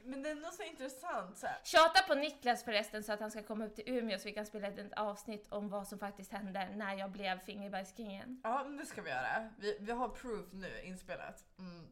Men- 0.03 0.23
det 0.23 0.29
är 0.29 0.35
nog 0.35 0.53
så 0.53 0.63
intressant 0.63 1.37
så 1.37 1.47
här. 1.47 1.57
Tjata 1.63 2.01
på 2.07 2.15
Niklas 2.15 2.63
förresten 2.63 3.03
så 3.03 3.13
att 3.13 3.19
han 3.19 3.31
ska 3.31 3.43
komma 3.43 3.65
upp 3.65 3.75
till 3.75 3.83
Umeå 3.87 4.17
så 4.17 4.23
vi 4.27 4.33
kan 4.33 4.45
spela 4.45 4.67
ett 4.67 4.93
avsnitt 4.93 5.47
om 5.51 5.69
vad 5.69 5.87
som 5.87 5.99
faktiskt 5.99 6.31
hände 6.31 6.69
när 6.75 6.95
jag 6.95 7.11
blev 7.11 7.39
Fingerbergskingen. 7.39 8.41
Ja, 8.43 8.63
men 8.63 8.77
det 8.77 8.85
ska 8.85 9.01
vi 9.01 9.09
göra. 9.09 9.49
Vi, 9.59 9.77
vi 9.79 9.91
har 9.91 10.09
proof 10.09 10.45
nu 10.51 10.81
inspelat. 10.83 11.43
Mm. 11.59 11.87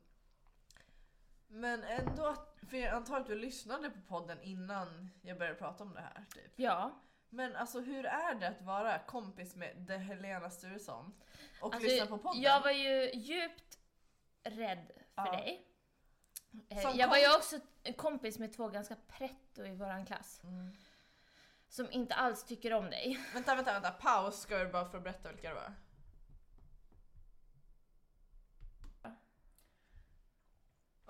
Men 1.50 1.84
ändå, 1.84 2.26
att- 2.26 2.56
för 2.70 2.78
jag 2.78 2.94
antar 2.94 3.18
att 3.20 3.28
du 3.28 3.36
lyssnade 3.36 3.90
på 3.90 4.00
podden 4.08 4.42
innan 4.42 5.10
jag 5.22 5.38
började 5.38 5.58
prata 5.58 5.84
om 5.84 5.94
det 5.94 6.02
här. 6.02 6.26
Typ. 6.34 6.52
Ja, 6.56 7.02
Men 7.32 7.56
alltså 7.56 7.80
hur 7.80 8.06
är 8.06 8.36
det 8.36 8.48
att 8.48 8.62
vara 8.62 9.00
kompis 9.00 9.56
med 9.56 9.88
The 9.88 9.98
Helena 9.98 10.50
Sturesson? 10.50 11.14
Och 11.62 11.74
alltså, 11.76 11.90
lyssna 11.90 12.06
på 12.08 12.18
podden? 12.18 12.42
jag 12.42 12.62
var 12.62 12.72
ju 12.72 13.12
djupt 13.14 13.80
rädd 14.44 14.92
för 15.16 15.26
Ja. 15.26 15.32
dig. 15.32 15.66
Eh, 16.70 16.78
Som 16.82 16.98
Jag 16.98 17.08
var 17.08 17.18
ju 17.18 17.36
också 17.36 17.60
kompis 17.98 18.40
med 18.40 18.54
två 18.54 18.68
ganska 18.68 18.96
pretto 18.96 19.66
i 19.66 19.76
våran 19.76 20.06
klass. 20.06 20.42
Mm. 20.44 20.72
Som 21.68 21.92
inte 21.92 22.16
alls 22.16 22.44
tycker 22.44 22.74
om 22.74 22.90
dig. 22.90 23.20
Vänta, 23.34 23.56
vänta, 23.56 23.74
vänta. 23.74 23.92
Paus 23.92 24.40
ska 24.42 24.58
du 24.58 24.72
bara 24.72 24.90
för 24.90 24.98
att 24.98 25.04
berätta 25.04 25.32
vilka 25.32 25.50
det 25.50 25.56
var. 25.56 25.74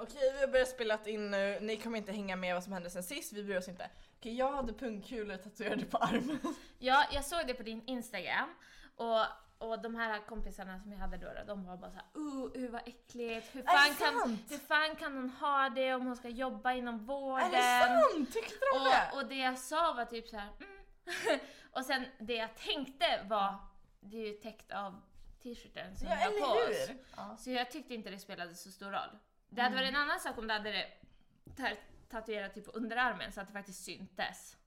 Okej, 0.01 0.33
vi 0.33 0.39
har 0.39 0.47
börjat 0.47 0.67
spela 0.67 0.99
in 1.05 1.31
nu. 1.31 1.57
Ni 1.61 1.77
kommer 1.77 1.97
inte 1.97 2.11
hänga 2.11 2.35
med 2.35 2.53
vad 2.53 2.63
som 2.63 2.73
hände 2.73 2.89
sen 2.89 3.03
sist, 3.03 3.33
vi 3.33 3.43
bryr 3.43 3.57
oss 3.57 3.67
inte. 3.67 3.89
Okej, 4.17 4.35
jag 4.35 4.51
hade 4.51 4.73
pungkulor 4.73 5.37
tatuerade 5.37 5.85
på 5.85 5.97
armen. 5.97 6.39
Ja, 6.77 7.05
jag 7.11 7.25
såg 7.25 7.47
det 7.47 7.53
på 7.53 7.63
din 7.63 7.83
Instagram. 7.85 8.55
Och, 8.95 9.21
och 9.57 9.81
de 9.81 9.95
här 9.95 10.19
kompisarna 10.19 10.79
som 10.79 10.91
jag 10.91 10.99
hade 10.99 11.17
då, 11.17 11.27
de 11.47 11.65
var 11.65 11.77
bara 11.77 11.91
såhär 11.91 12.05
uh, 12.17 12.63
uh 12.63 12.71
vad 12.71 12.81
äckligt. 12.81 13.55
Hur 13.55 13.63
fan, 13.63 13.95
kan, 13.95 14.37
hur 14.49 14.57
fan 14.57 14.95
kan 14.95 15.15
hon 15.15 15.29
ha 15.29 15.69
det 15.69 15.93
om 15.93 16.05
hon 16.05 16.15
ska 16.15 16.29
jobba 16.29 16.73
inom 16.73 17.05
vården? 17.05 17.45
Är 17.45 17.51
det 17.51 17.87
sant? 17.87 18.33
Tyckte 18.33 18.65
de 18.73 18.83
det? 18.83 19.11
Och, 19.11 19.21
och 19.21 19.29
det 19.29 19.35
jag 19.35 19.59
sa 19.59 19.93
var 19.93 20.05
typ 20.05 20.27
så 20.27 20.37
här. 20.37 20.49
Mm. 20.59 21.39
och 21.71 21.85
sen 21.85 22.05
det 22.19 22.35
jag 22.35 22.55
tänkte 22.55 23.25
var, 23.29 23.55
det 23.99 24.17
är 24.17 24.27
ju 24.27 24.33
täckt 24.33 24.71
av 24.71 25.01
t-shirten 25.43 25.97
som 25.97 26.07
ja, 26.07 26.15
vi 26.15 26.41
har 26.41 26.47
på 26.47 26.71
oss. 26.71 26.89
Ja. 27.15 27.37
Så 27.37 27.51
jag 27.51 27.71
tyckte 27.71 27.93
inte 27.93 28.09
det 28.09 28.19
spelade 28.19 28.55
så 28.55 28.71
stor 28.71 28.91
roll. 28.91 29.17
Det 29.49 29.61
hade 29.61 29.75
varit 29.75 29.89
en 29.89 29.95
annan 29.95 30.19
sak 30.19 30.37
om 30.37 30.47
du 30.47 30.53
hade 30.53 30.71
det 30.71 30.87
tatuerat 32.09 32.53
typ 32.53 32.65
på 32.65 32.71
underarmen 32.71 33.31
så 33.31 33.41
att 33.41 33.47
det 33.47 33.53
faktiskt 33.53 33.83
syntes. 33.83 34.57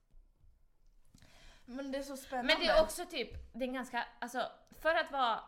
Men 1.65 1.91
det 1.91 1.97
är 1.97 2.03
så 2.03 2.17
spännande. 2.17 2.53
Men 2.53 2.63
det 2.63 2.67
är 2.71 2.83
också 2.83 3.05
typ, 3.05 3.53
det 3.53 3.65
är 3.65 3.71
ganska, 3.73 4.05
alltså 4.19 4.51
för 4.81 4.95
att 4.95 5.11
vara 5.11 5.43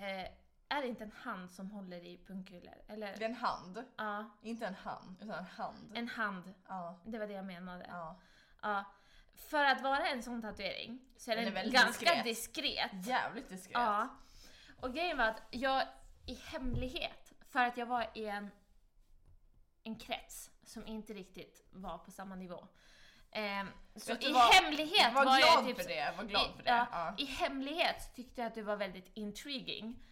Eh, 0.00 0.28
är 0.68 0.82
det 0.82 0.88
inte 0.88 1.04
en 1.04 1.12
hand 1.12 1.50
som 1.52 1.70
håller 1.70 2.04
i 2.04 2.18
pungkulor? 2.26 2.74
Eller? 2.88 3.16
Det 3.16 3.24
är 3.24 3.28
en 3.28 3.34
hand. 3.34 3.84
Ja, 3.96 4.30
Inte 4.42 4.66
en 4.66 4.74
hand, 4.74 5.16
utan 5.22 5.38
en 5.38 5.44
hand. 5.44 5.92
en 5.94 6.08
hand. 6.08 6.54
Ja. 6.68 6.98
Det 7.04 7.18
var 7.18 7.26
det 7.26 7.32
jag 7.32 7.44
menade. 7.44 7.84
ja. 7.88 8.20
Ja. 8.62 8.84
För 9.34 9.64
att 9.64 9.82
vara 9.82 10.06
en 10.06 10.22
sån 10.22 10.42
tatuering 10.42 10.98
så 11.16 11.30
är 11.30 11.36
Den 11.36 11.44
den, 11.44 11.56
är 11.56 11.70
ganska 11.70 12.22
diskret. 12.22 12.24
diskret. 12.24 13.06
Jävligt 13.06 13.48
diskret. 13.48 13.72
Ja. 13.74 14.08
Och 14.80 14.94
grejen 14.94 15.16
var 15.16 15.24
att 15.24 15.42
jag 15.50 15.88
i 16.26 16.34
hemlighet, 16.34 17.25
för 17.48 17.60
att 17.60 17.76
jag 17.76 17.86
var 17.86 18.10
i 18.14 18.26
en, 18.26 18.50
en 19.82 19.98
krets 19.98 20.50
som 20.62 20.86
inte 20.86 21.12
riktigt 21.12 21.66
var 21.70 21.98
på 21.98 22.10
samma 22.10 22.36
nivå. 22.36 22.68
Ehm, 23.30 23.68
så 23.96 24.12
i 24.12 24.32
vad? 24.32 24.54
hemlighet 24.54 25.14
Var 25.14 25.24
var 25.24 25.38
glad 25.38 25.68
jag 25.68 25.76
typ 25.76 25.86
det, 25.86 26.14
var 26.16 26.24
glad 26.24 26.50
i, 26.50 26.56
för 26.56 26.62
det. 26.62 26.70
Ja, 26.70 26.86
Ja. 26.90 27.14
I 27.18 27.24
hemlighet 27.24 28.14
tyckte 28.14 28.40
jag 28.40 28.48
att 28.48 28.54
du 28.54 28.62
var 28.62 28.76
väldigt 28.76 29.10
intriguing. 29.14 30.04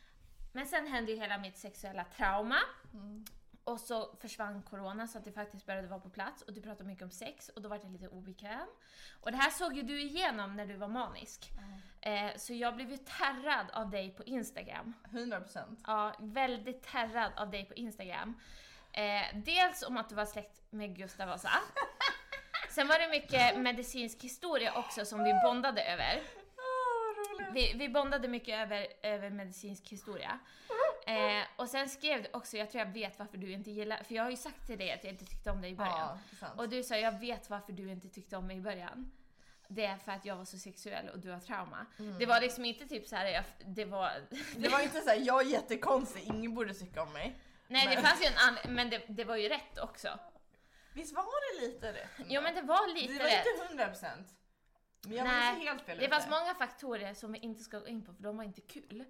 Men 0.53 0.67
sen 0.67 0.87
hände 0.87 1.13
ju 1.13 1.19
hela 1.19 1.39
mitt 1.39 1.59
sexuella 1.59 2.05
trauma. 2.05 2.59
Mm. 2.93 3.25
Och 3.65 3.81
så 3.81 4.17
försvann 4.21 4.63
corona 4.63 5.09
så 5.09 5.19
att 5.19 5.25
det 5.25 5.33
faktiskt 5.33 5.67
började 5.67 5.89
vara 5.89 6.01
på 6.01 6.11
plats 6.11 6.43
och 6.43 6.53
du 6.53 6.63
pratade 6.63 6.85
mycket 6.85 7.05
om 7.05 7.11
sex 7.11 7.49
och 7.49 7.63
då 7.63 7.69
var 7.69 7.77
jag 7.83 7.93
lite 7.93 8.09
obekväm. 8.09 8.69
Och 9.21 9.31
det 9.33 9.37
här 9.37 9.51
såg 9.51 9.77
ju 9.77 9.83
du 9.83 10.01
igenom 10.01 10.57
när 10.57 10.67
du 10.67 10.77
var 10.77 10.89
manisk. 10.89 11.51
Eh, 12.07 12.37
så 12.37 12.55
jag 12.55 12.77
blev 12.77 12.91
ju 12.91 12.97
terrad 12.97 13.67
av 13.73 13.91
dig 13.91 14.11
på 14.11 14.25
Instagram. 14.25 14.95
100%. 15.11 15.77
Ja, 15.87 16.15
väldigt 16.19 16.83
terrad 16.83 17.33
av 17.37 17.51
dig 17.51 17.65
på 17.65 17.75
Instagram. 17.75 18.41
Eh, 18.93 19.23
dels 19.35 19.83
om 19.83 19.97
att 19.97 20.09
du 20.09 20.15
var 20.15 20.27
släkt 20.27 20.63
med 20.71 20.97
Gustav 20.97 21.29
Vasa. 21.29 21.51
Sen 22.71 22.89
var 22.89 22.99
det 22.99 23.09
mycket 23.09 23.59
medicinsk 23.59 24.23
historia 24.23 24.79
också 24.79 25.05
som 25.05 25.25
vi 25.25 25.33
bondade 25.45 25.85
över. 25.85 26.23
Vi, 27.53 27.73
vi 27.75 27.89
bondade 27.89 28.29
mycket 28.29 28.59
över, 28.59 28.87
över 29.03 29.31
medicinsk 29.31 29.89
historia. 29.89 30.39
Eh, 31.07 31.45
och 31.57 31.69
sen 31.69 31.89
skrev 31.89 32.23
du 32.23 32.29
också, 32.33 32.57
jag 32.57 32.71
tror 32.71 32.85
jag 32.85 32.93
vet 32.93 33.19
varför 33.19 33.39
du 33.39 33.53
inte 33.53 33.71
gillar, 33.71 34.03
för 34.03 34.15
jag 34.15 34.23
har 34.23 34.31
ju 34.31 34.37
sagt 34.37 34.67
till 34.67 34.79
dig 34.79 34.93
att 34.93 35.05
jag 35.05 35.13
inte 35.13 35.25
tyckte 35.25 35.51
om 35.51 35.61
dig 35.61 35.71
i 35.71 35.75
början. 35.75 36.19
Ja. 36.41 36.47
Och 36.57 36.69
du 36.69 36.83
sa, 36.83 36.97
jag 36.97 37.21
vet 37.21 37.51
varför 37.51 37.73
du 37.73 37.91
inte 37.91 38.09
tyckte 38.09 38.37
om 38.37 38.47
mig 38.47 38.57
i 38.57 38.61
början. 38.61 39.11
Det 39.69 39.85
är 39.85 39.97
för 39.97 40.13
att 40.13 40.25
jag 40.25 40.37
var 40.37 40.45
så 40.45 40.59
sexuell 40.59 41.09
och 41.09 41.19
du 41.19 41.31
har 41.31 41.41
trauma. 41.41 41.87
Det 42.19 42.27
var 42.27 42.41
liksom 42.41 42.65
inte 42.65 42.87
typ 42.87 43.09
så 43.09 43.17
här, 43.17 43.27
jag, 43.27 43.45
det 43.67 43.85
var... 43.85 44.11
Det 44.57 44.69
var 44.69 44.81
inte 44.81 45.01
såhär, 45.01 45.17
jag 45.17 45.41
är 45.47 45.51
jättekonstig, 45.51 46.23
ingen 46.25 46.55
borde 46.55 46.75
tycka 46.75 47.03
om 47.03 47.13
mig. 47.13 47.39
Nej 47.69 47.87
det 47.89 47.95
Men- 47.95 48.05
fanns 48.05 48.23
ju 48.23 48.27
en 48.27 48.39
annan, 48.39 48.75
men 48.75 48.91
det, 48.91 49.03
det 49.09 49.25
var 49.25 49.37
ju 49.37 49.49
rätt 49.49 49.79
också. 49.79 50.19
Visst 50.93 51.15
var 51.15 51.61
det 51.61 51.67
lite 51.67 51.93
rätt? 51.93 52.11
Jo 52.29 52.43
men 52.43 52.55
det 52.55 52.63
var 52.63 52.95
lite 52.95 53.13
Det 53.13 53.19
var 53.19 53.25
rätt. 53.31 53.47
inte 53.71 53.85
100%. 53.85 54.25
Men 55.07 55.17
jag 55.17 55.25
Nej, 55.27 55.61
helt 55.65 55.83
fel 55.83 55.99
Det 55.99 56.09
fanns 56.09 56.29
många 56.31 56.55
faktorer 56.55 57.15
som 57.15 57.33
vi 57.33 57.39
inte 57.39 57.63
ska 57.63 57.79
gå 57.79 57.89
in 57.89 58.05
på 58.07 58.13
för 58.15 58.23
de 58.23 58.37
var 58.37 58.45
inte 58.45 58.61
kul. 58.61 59.05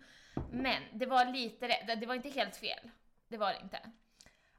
Men 0.50 0.82
det 0.92 1.06
var 1.06 1.24
lite 1.24 1.68
rätt, 1.68 2.00
det 2.00 2.06
var 2.06 2.14
inte 2.14 2.28
helt 2.28 2.56
fel. 2.56 2.90
Det 3.28 3.36
var 3.36 3.52
det 3.52 3.60
inte. 3.62 3.78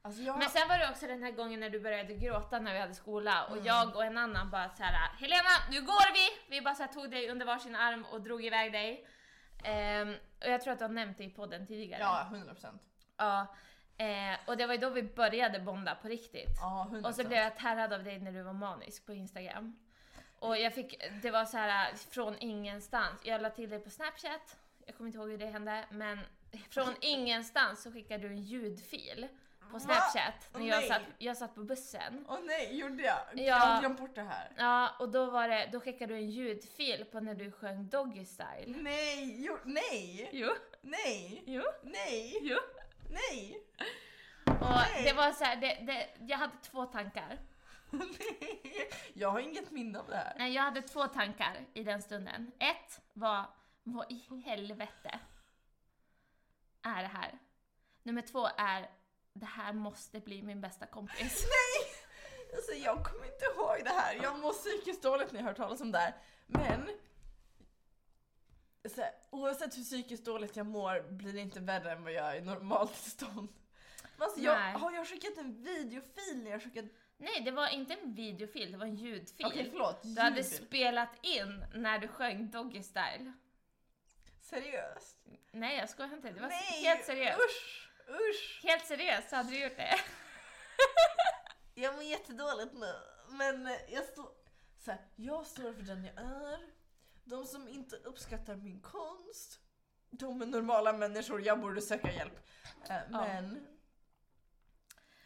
Alltså 0.06 0.22
jag... 0.22 0.38
Men 0.38 0.50
sen 0.50 0.68
var 0.68 0.78
det 0.78 0.90
också 0.90 1.08
den 1.08 1.24
här 1.24 1.32
gången 1.32 1.60
när 1.60 1.70
du 1.70 1.80
började 1.80 2.14
gråta 2.14 2.60
när 2.60 2.74
vi 2.74 2.80
hade 2.80 2.94
skola 2.96 3.44
och 3.46 3.52
Mm. 3.52 3.66
jag 3.66 3.96
och 3.96 4.06
en 4.06 4.18
annan 4.18 4.50
bara 4.50 4.70
så 4.70 4.84
här: 4.84 5.10
Helena 5.20 5.50
nu 5.72 5.82
går 5.82 6.14
vi! 6.14 6.56
Vi 6.56 6.62
bara 6.62 6.76
så 6.76 6.84
här, 6.84 6.94
tog 6.94 7.12
dig 7.12 7.30
under 7.30 7.46
varsin 7.46 7.76
arm 7.76 8.06
och 8.06 8.22
drog 8.22 8.46
iväg 8.46 8.72
dig. 8.72 9.08
Ehm, 9.64 10.16
och 10.42 10.50
jag 10.50 10.62
tror 10.62 10.74
att 10.74 10.80
du 10.80 10.86
har 10.86 10.90
nämnt 10.92 11.18
det 11.18 11.24
i 11.24 11.30
podden 11.30 11.68
tidigare. 11.68 12.02
Ja, 12.02 12.30
100%. 12.32 12.80
Ja. 13.18 13.48
Eh, 13.98 14.40
och 14.46 14.58
det 14.58 14.66
var 14.66 14.74
ju 14.74 14.80
då 14.80 14.90
vi 14.90 15.04
började 15.04 15.60
bonda 15.60 15.96
på 15.96 16.08
riktigt. 16.08 16.58
Ja, 16.62 16.88
100%. 16.92 17.06
Och 17.08 17.16
så 17.16 17.24
blev 17.24 17.40
jag 17.40 17.58
terrad 17.58 17.94
av 17.94 18.04
dig 18.04 18.20
när 18.20 18.32
du 18.32 18.42
var 18.42 18.54
manisk 18.54 19.06
på 19.06 19.14
Instagram. 19.14 19.80
Och 20.40 20.58
jag 20.58 20.74
fick, 20.74 21.02
det 21.22 21.32
var 21.32 21.46
så 21.46 21.58
här 21.58 21.94
från 22.12 22.36
ingenstans. 22.40 23.22
Jag 23.24 23.42
la 23.42 23.50
till 23.50 23.70
dig 23.70 23.80
på 23.80 23.90
Snapchat. 23.90 24.58
Jag 24.86 24.98
kommer 24.98 25.08
inte 25.08 25.18
ihåg 25.20 25.30
hur 25.30 25.38
det 25.38 25.46
hände, 25.46 25.86
men 25.90 26.20
från 26.70 26.96
ingenstans 27.02 27.84
så 27.84 27.92
skickade 27.92 28.24
du 28.24 28.28
en 28.28 28.42
ljudfil 28.42 29.28
på 29.76 29.80
Snapchat 29.80 30.50
när 30.54 30.68
jag 30.68 30.80
Nej. 30.80 30.88
satt, 30.88 31.02
jag 31.18 31.38
satt 31.38 31.56
på 31.56 31.64
bussen. 31.64 32.26
Åh 32.30 32.40
nej, 32.44 32.78
gjorde 32.80 33.04
jag? 33.04 33.20
Ja. 33.34 33.42
Jag 33.44 33.56
har 33.56 33.80
glömt 33.80 34.00
bort 34.00 34.16
det 34.16 34.22
här. 34.24 34.52
Ja, 34.58 34.96
och 35.00 35.10
då 35.10 35.26
var 35.26 35.48
det, 35.48 35.70
då 35.72 35.80
skickade 35.80 36.14
du 36.14 36.20
en 36.20 36.30
ljudfil 36.30 37.06
på 37.12 37.20
när 37.20 37.36
du 37.36 37.52
sjöng 37.52 37.90
Doggy 37.90 38.26
Style. 38.26 38.66
Nej, 38.82 39.46
jo, 39.46 39.58
nej, 39.66 40.30
Jo, 40.34 40.50
nej, 40.82 41.44
jo, 41.46 41.64
nej, 41.84 42.38
jo. 42.42 42.58
nej. 43.10 43.64
Och 44.46 45.04
det 45.04 45.14
var 45.14 45.32
så 45.32 45.44
här, 45.44 45.56
det, 45.56 45.78
det, 45.82 46.10
jag 46.28 46.38
hade 46.38 46.58
två 46.58 46.86
tankar. 46.86 47.40
nej. 47.90 48.62
Jag 49.14 49.32
har 49.32 49.40
inget 49.40 49.72
minne 49.72 50.00
av 50.00 50.08
det 50.10 50.16
här. 50.16 50.34
Nej, 50.38 50.54
jag 50.54 50.62
hade 50.62 50.82
två 50.82 51.08
tankar 51.08 51.66
i 51.74 51.84
den 51.84 52.02
stunden. 52.02 52.52
Ett 52.60 53.02
var, 53.14 53.46
vad 53.84 54.12
i 54.12 54.42
helvete 54.46 55.20
är 56.82 57.02
det 57.02 57.08
här? 57.08 57.40
Nummer 58.04 58.22
två 58.22 58.48
är, 58.58 58.90
det 59.36 59.46
här 59.46 59.74
måste 59.74 60.20
bli 60.20 60.44
min 60.44 60.62
bästa 60.62 60.86
kompis. 60.86 61.20
Nej! 61.46 61.92
Alltså 62.56 62.72
jag 62.72 63.06
kommer 63.06 63.26
inte 63.26 63.46
ihåg 63.46 63.82
det 63.84 63.90
här. 63.90 64.20
Jag 64.24 64.40
mår 64.40 64.54
psykiskt 64.54 65.04
dåligt 65.04 65.32
när 65.32 65.40
jag 65.40 65.48
hör 65.48 65.54
talas 65.54 65.82
om 65.82 65.92
det 65.92 65.98
här. 65.98 66.14
Men 66.48 66.90
så 68.90 69.02
här, 69.02 69.12
oavsett 69.30 69.78
hur 69.78 69.84
psykiskt 69.84 70.26
dåligt 70.26 70.56
jag 70.56 70.66
mår 70.66 71.12
blir 71.12 71.34
det 71.34 71.40
inte 71.40 71.60
värre 71.60 71.92
än 71.92 72.04
vad 72.04 72.14
jag 72.14 72.26
är 72.26 72.36
i 72.36 72.42
normaltillstånd. 72.42 73.50
Alltså 74.18 74.40
jag, 74.40 74.60
Nej. 74.60 74.74
har 74.74 74.92
jag 74.92 75.08
skickat 75.08 75.38
en 75.38 75.64
videofil 75.64 76.44
när 76.44 76.52
jag 76.52 76.64
skickat... 76.64 76.86
Nej, 77.18 77.42
det 77.42 77.52
var 77.52 77.68
inte 77.68 77.94
en 77.94 78.14
videofil, 78.14 78.72
det 78.72 78.78
var 78.78 78.86
en 78.86 78.96
ljudfil. 78.96 79.46
Okej 79.46 79.68
förlåt, 79.72 80.00
du 80.04 80.22
hade 80.22 80.36
ljudfil. 80.36 80.68
spelat 80.68 81.10
in 81.22 81.66
när 81.74 82.00
du 82.00 82.08
sjöng 82.08 82.50
Doggy 82.52 82.84
Style. 82.84 83.34
Seriöst? 84.42 85.18
Nej, 85.52 85.78
jag 85.78 85.90
skojar 85.90 86.14
inte. 86.14 86.32
Det 86.32 86.42
var 86.42 86.48
Nej! 86.48 86.84
helt 86.84 87.06
seriöst. 87.06 87.40
Usch! 87.40 87.85
Usch! 88.10 88.60
Helt 88.64 88.86
seriöst 88.86 89.30
så 89.30 89.36
hade 89.36 89.50
du 89.50 89.64
gjort 89.64 89.78
det. 89.78 89.96
Jag 91.74 91.96
mår 91.96 92.04
jättedåligt 92.04 92.74
nu. 92.74 92.94
Men 93.30 93.70
jag 93.90 94.06
står... 94.06 94.30
Så 94.78 94.92
här, 94.92 95.02
jag 95.16 95.46
står 95.46 95.74
för 95.74 95.82
den 95.82 96.06
jag 96.06 96.18
är. 96.18 96.60
De 97.24 97.46
som 97.46 97.68
inte 97.68 97.96
uppskattar 97.96 98.56
min 98.56 98.82
konst. 98.82 99.60
De 100.10 100.42
är 100.42 100.46
normala 100.46 100.94
människor, 100.94 101.42
jag 101.42 101.60
borde 101.62 101.82
söka 101.82 102.12
hjälp. 102.12 102.48
Eh, 102.90 102.98
Men... 103.10 103.68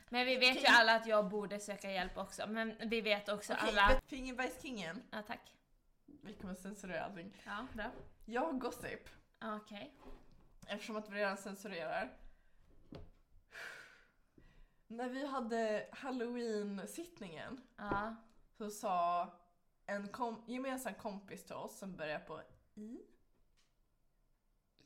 Men 0.10 0.26
vi 0.26 0.36
vet 0.36 0.64
ju 0.64 0.68
alla 0.68 0.96
att 0.96 1.08
jag 1.08 1.30
borde 1.30 1.60
söka 1.60 1.92
hjälp 1.92 2.18
också. 2.18 2.48
Men 2.48 2.90
vi 2.90 3.02
vet 3.02 3.30
också 3.30 3.54
Okej, 3.54 3.70
alla... 3.70 3.88
vet 3.96 4.06
Fingerbajskingen. 4.06 5.04
Ja, 5.12 5.22
tack. 5.28 5.54
Vi 6.06 6.34
kommer 6.34 6.56
censurera 6.56 7.06
allting. 7.06 7.42
Ja, 7.46 7.68
bra. 7.74 7.92
Jag 8.26 8.42
har 8.42 8.54
gossip. 8.54 9.10
Okej. 9.42 9.94
Eftersom 10.68 10.96
att 10.96 11.10
vi 11.10 11.16
redan 11.16 11.38
censurerar. 11.38 12.14
När 14.92 15.10
vi 15.10 15.26
hade 15.26 15.88
halloween-sittningen 15.92 17.62
Ja. 17.76 18.16
så 18.58 18.70
sa 18.70 19.28
en 19.86 20.08
kom- 20.08 20.44
gemensam 20.48 20.94
kompis 20.94 21.46
till 21.46 21.56
oss 21.56 21.78
som 21.78 21.96
börjar 21.96 22.20
på 22.20 22.42
I. 22.76 23.02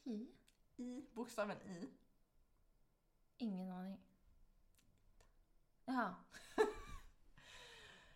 I? 0.03 0.27
I, 0.77 1.05
bokstaven 1.13 1.57
I. 1.61 1.89
Ingen 3.37 3.71
aning. 3.71 3.99
Jaha. 5.85 6.15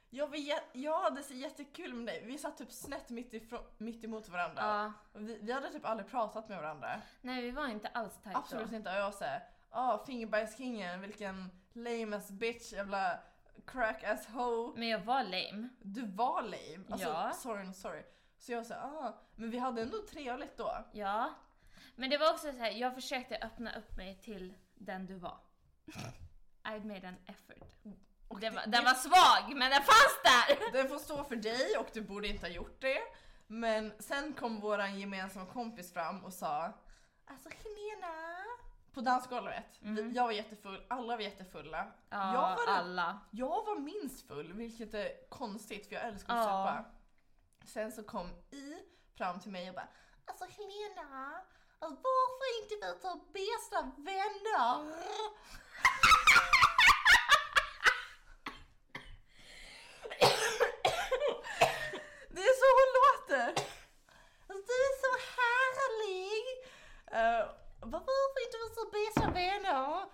Jag, 0.10 0.36
jä- 0.36 0.64
jag 0.74 1.02
hade 1.02 1.24
så 1.24 1.34
jättekul 1.34 1.94
med 1.94 2.06
dig. 2.06 2.26
Vi 2.26 2.38
satt 2.38 2.58
typ 2.58 2.72
snett 2.72 3.10
mitt, 3.10 3.34
ifrån- 3.34 3.66
mitt 3.78 4.04
emot 4.04 4.30
varandra. 4.30 4.94
Och 5.14 5.30
Vi, 5.30 5.38
vi 5.42 5.52
hade 5.52 5.70
typ 5.70 5.86
aldrig 5.86 6.10
pratat 6.10 6.50
med 6.50 6.58
varandra. 6.58 7.02
Nej, 7.22 7.42
vi 7.42 7.52
var 7.52 7.68
inte 7.68 7.88
alls 7.88 8.20
tajt 8.24 8.38
Absolut 8.38 8.70
då. 8.70 8.76
inte. 8.76 8.90
Och 8.90 8.96
jag 8.98 9.14
såhär, 9.14 9.50
ah 9.78 10.06
fingerbajskingen, 10.06 11.02
vilken 11.02 11.52
lame 11.74 12.18
ass 12.18 12.32
bitch, 12.32 12.74
jävla 12.74 13.20
crack 13.68 14.04
ass 14.04 14.28
hoe. 14.28 14.74
Men 14.76 14.88
jag 14.88 15.00
var 15.00 15.24
lame. 15.24 15.70
Du 15.82 16.06
var 16.06 16.42
lame. 16.42 16.86
Alltså, 16.90 17.08
Ja. 17.08 17.32
sorry 17.34 17.74
sorry. 17.74 18.04
Så 18.38 18.52
jag 18.52 18.66
sa, 18.66 18.76
ah, 18.76 19.14
men 19.36 19.52
vi 19.52 19.58
hade 19.58 19.82
ändå 19.82 19.98
trevligt 20.10 20.58
då. 20.58 20.86
Ja. 20.92 21.34
Men 21.96 22.10
det 22.10 22.18
var 22.18 22.34
också 22.34 22.52
så 22.52 22.58
här, 22.58 22.72
jag 22.72 22.96
försökte 22.96 23.38
öppna 23.38 23.76
upp 23.76 23.98
mig 23.98 24.20
till 24.22 24.54
den 24.76 25.06
du 25.06 25.16
var. 25.16 25.38
I 26.76 26.80
made 26.80 27.08
an 27.08 27.16
effort. 27.26 27.68
Och 28.28 28.40
Den 28.40 28.54
det- 28.54 28.60
var, 28.60 28.68
den 28.68 28.84
var 28.84 28.94
svag, 28.94 29.56
men 29.58 29.72
den 29.72 29.82
fanns 29.82 30.20
där! 30.24 30.72
Den 30.74 30.88
får 30.88 30.98
stå 31.00 31.24
för 31.24 31.36
dig 31.36 31.78
och 31.80 31.88
du 31.94 32.02
borde 32.02 32.28
inte 32.28 32.46
ha 32.46 32.52
gjort 32.54 32.82
det. 32.82 33.00
Men 33.48 33.94
sen 34.00 34.34
kom 34.34 34.60
våran 34.60 35.00
gemensamma 35.00 35.46
kompis 35.46 35.94
fram 35.94 36.26
och 36.26 36.34
sa 36.34 36.74
Alltså 37.26 37.50
Helena. 37.50 38.38
På 38.98 39.02
dansgolvet. 39.02 39.66
Vi- 39.80 40.12
Jag 40.16 40.24
var 40.24 40.32
jättefull, 40.32 40.86
alla 40.90 41.16
var 41.16 41.24
jättefulla. 41.24 41.80
Mm. 41.80 41.94
Ja, 42.10 42.34
jag, 42.34 42.66
var 42.68 42.74
alla. 42.74 43.20
jag 43.32 43.66
var 43.66 43.80
minst 43.80 44.28
full, 44.28 44.54
vilket 44.54 44.94
är 44.94 45.30
konstigt 45.30 45.88
för 45.88 45.96
jag 45.96 46.04
älskar 46.06 46.34
att 46.34 46.40
Ja. 46.46 46.76
supa. 46.78 46.86
Sen 47.74 47.92
så 47.92 48.04
kom 48.04 48.28
I 48.52 48.76
fram 49.18 49.40
till 49.40 49.52
mig 49.52 49.70
och 49.70 49.76
bara 49.76 49.88
Alltså 50.26 50.46
Helena, 50.46 51.42
alltså, 51.80 52.02
varför 52.02 52.64
inte 52.64 52.76
vi 52.86 53.02
så 53.02 53.16
bästa 53.34 53.92
vänner? 53.98 54.98
Det 62.30 62.42
är 62.42 62.56
så 62.62 62.68
hon 62.80 62.90
låter! 63.00 63.48
Alltså, 64.48 64.64
du 64.68 64.74
är 64.88 64.96
så 65.06 65.12
härlig! 65.38 66.44
varför 67.80 68.46
inte 68.46 68.58
vi 68.64 68.76
så 68.76 68.90
bästa 68.92 69.32
vänner? 69.32 70.06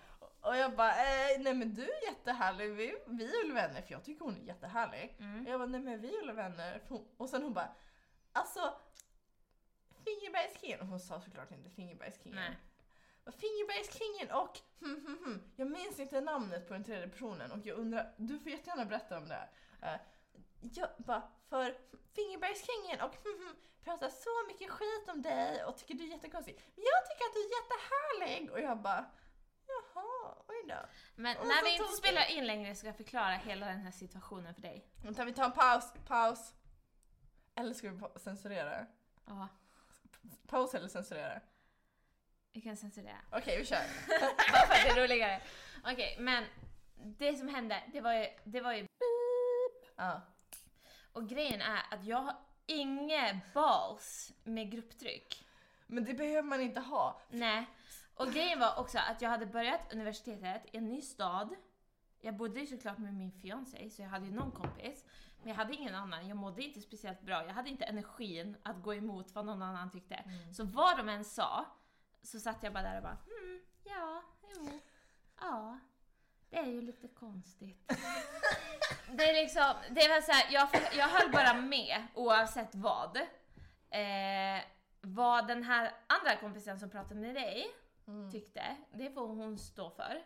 Och 0.41 0.57
jag 0.57 0.75
bara, 0.75 0.91
eh, 0.91 1.39
nej 1.39 1.53
men 1.53 1.73
du 1.73 1.81
är 1.81 2.03
jättehärlig, 2.03 2.69
vi, 2.69 2.95
vi 3.05 3.25
är 3.25 3.43
väl 3.43 3.53
vänner? 3.53 3.81
För 3.81 3.91
jag 3.91 4.03
tycker 4.03 4.25
hon 4.25 4.37
är 4.37 4.45
jättehärlig. 4.45 5.15
Mm. 5.19 5.45
Och 5.45 5.51
jag 5.51 5.59
bara, 5.59 5.69
nej 5.69 5.81
men 5.81 6.01
vi 6.01 6.15
är 6.17 6.25
väl 6.25 6.35
vänner? 6.35 6.81
Och 7.17 7.29
sen 7.29 7.43
hon 7.43 7.53
bara, 7.53 7.75
alltså 8.31 8.73
Fingerbergskingen, 10.03 10.79
och 10.79 10.87
hon 10.87 10.99
sa 10.99 11.21
såklart 11.21 11.51
inte 11.51 11.69
Fingerbergskingen. 11.69 12.53
Fingerbergskingen 13.25 14.31
och 14.31 14.59
hmm, 14.79 15.05
hmm, 15.05 15.17
hmm. 15.23 15.51
Jag 15.55 15.71
minns 15.71 15.99
inte 15.99 16.21
namnet 16.21 16.67
på 16.67 16.73
den 16.73 16.83
tredje 16.83 17.07
personen 17.07 17.51
och 17.51 17.65
jag 17.65 17.77
undrar, 17.77 18.13
du 18.17 18.39
får 18.39 18.51
jättegärna 18.51 18.85
berätta 18.85 19.17
om 19.17 19.27
det. 19.27 19.49
Uh, 19.83 19.97
jag 20.61 20.89
bara, 20.97 21.23
för 21.49 21.77
Fingerbergskingen 22.15 23.01
och 23.01 23.15
pratar 23.83 24.09
så 24.09 24.47
mycket 24.47 24.69
skit 24.71 25.07
om 25.07 25.21
dig 25.21 25.63
och 25.63 25.77
tycker 25.77 25.93
du 25.93 26.03
är 26.03 26.07
jättekonstig. 26.07 26.55
Men 26.75 26.83
jag 26.91 27.09
tycker 27.09 27.25
att 27.25 27.33
du 27.33 27.39
är 27.39 27.51
jättehärlig! 27.59 28.51
Och 28.51 28.59
jag 28.59 28.77
bara, 28.77 29.05
jaha, 29.67 30.35
oj 30.47 30.65
då. 30.67 30.89
Men 31.15 31.37
Och 31.37 31.47
när 31.47 31.63
vi 31.63 31.75
inte 31.75 31.93
spelar 31.93 32.31
in 32.31 32.45
längre 32.45 32.75
ska 32.75 32.87
jag 32.87 32.97
förklara 32.97 33.31
hela 33.33 33.65
den 33.65 33.79
här 33.79 33.91
situationen 33.91 34.53
för 34.53 34.61
dig. 34.61 34.87
Vänta, 35.03 35.25
vi 35.25 35.33
tar 35.33 35.45
en 35.45 35.51
paus, 35.51 35.93
paus. 36.07 36.53
Eller 37.55 37.73
ska 37.73 37.91
vi 37.91 38.19
censurera? 38.19 38.85
Ja, 39.25 39.47
Paus 40.47 40.73
eller 40.73 40.87
censurera? 40.87 41.41
vi 42.53 42.61
kan 42.61 42.77
censurera. 42.77 43.17
Okej, 43.31 43.57
vi 43.57 43.65
kör. 43.65 43.83
Bara 44.51 44.67
för 44.67 44.73
att 44.73 44.95
det 44.95 45.01
är 45.01 45.03
roligare. 45.03 45.41
Okej, 45.85 46.17
men 46.19 46.45
det 46.95 47.35
som 47.35 47.47
hände, 47.47 47.83
det 47.93 48.01
var 48.01 48.13
ju, 48.13 48.27
det 48.43 48.61
var 48.61 48.73
ju 48.73 48.87
Ja. 49.95 50.21
Och 51.13 51.29
grejen 51.29 51.61
är 51.61 51.81
att 51.91 52.05
jag 52.05 52.17
har 52.17 52.35
inget 52.65 53.53
balls 53.53 54.33
med 54.43 54.71
grupptryck. 54.71 55.47
Men 55.87 56.05
det 56.05 56.13
behöver 56.13 56.43
man 56.43 56.61
inte 56.61 56.79
ha. 56.79 57.21
Nej. 57.29 57.65
Och 58.15 58.31
grejen 58.31 58.59
var 58.59 58.79
också 58.79 58.97
att 58.97 59.21
jag 59.21 59.29
hade 59.29 59.45
börjat 59.45 59.93
universitetet 59.93 60.65
i 60.71 60.77
en 60.77 60.89
ny 60.89 61.01
stad. 61.01 61.55
Jag 62.21 62.35
bodde 62.35 62.59
ju 62.59 62.67
såklart 62.67 62.97
med 62.97 63.13
min 63.13 63.31
fiancé 63.31 63.89
så 63.89 64.01
jag 64.01 64.09
hade 64.09 64.25
ju 64.25 64.31
någon 64.31 64.51
kompis. 64.51 65.05
Men 65.39 65.49
jag 65.49 65.55
hade 65.55 65.73
ingen 65.73 65.95
annan. 65.95 66.27
Jag 66.27 66.37
mådde 66.37 66.63
inte 66.63 66.81
speciellt 66.81 67.21
bra. 67.21 67.45
Jag 67.45 67.53
hade 67.53 67.69
inte 67.69 67.85
energin 67.85 68.57
att 68.63 68.81
gå 68.81 68.93
emot 68.93 69.35
vad 69.35 69.45
någon 69.45 69.61
annan 69.61 69.91
tyckte. 69.91 70.23
Så 70.53 70.63
vad 70.63 70.97
de 70.97 71.09
än 71.09 71.25
sa 71.25 71.65
så 72.21 72.39
satt 72.39 72.63
jag 72.63 72.73
bara 72.73 72.83
där 72.83 72.97
och 72.97 73.03
bara 73.03 73.17
hmm, 73.25 73.61
ja, 73.83 74.23
jo, 74.55 74.79
ja. 75.39 75.79
Det 76.53 76.59
är 76.59 76.65
ju 76.65 76.81
lite 76.81 77.07
konstigt. 77.07 77.77
det 79.11 79.29
är 79.29 79.33
liksom, 79.33 79.73
det 79.89 80.07
var 80.07 80.21
så 80.21 80.31
här, 80.31 80.45
jag, 80.51 80.67
jag 80.97 81.07
höll 81.07 81.31
bara 81.31 81.53
med 81.53 82.07
oavsett 82.13 82.75
vad. 82.75 83.17
Eh, 83.89 84.61
vad 85.01 85.47
den 85.47 85.63
här 85.63 85.91
andra 86.07 86.35
kompisen 86.35 86.79
som 86.79 86.89
pratade 86.89 87.15
med 87.19 87.35
dig 87.35 87.67
tyckte, 88.31 88.63
det 88.93 89.11
får 89.11 89.27
hon 89.27 89.57
stå 89.59 89.89
för. 89.89 90.23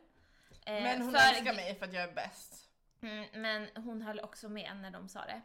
Eh, 0.65 0.73
Men 0.83 1.01
hon 1.01 1.11
för- 1.13 1.29
älskar 1.29 1.53
mig 1.53 1.75
för 1.79 1.85
att 1.85 1.93
jag 1.93 2.03
är 2.03 2.13
bäst. 2.13 2.63
Mm, 3.01 3.41
men 3.41 3.83
hon 3.83 4.01
höll 4.01 4.19
också 4.19 4.49
med 4.49 4.77
när 4.77 4.91
de 4.91 5.09
sa 5.09 5.19
det. 5.25 5.41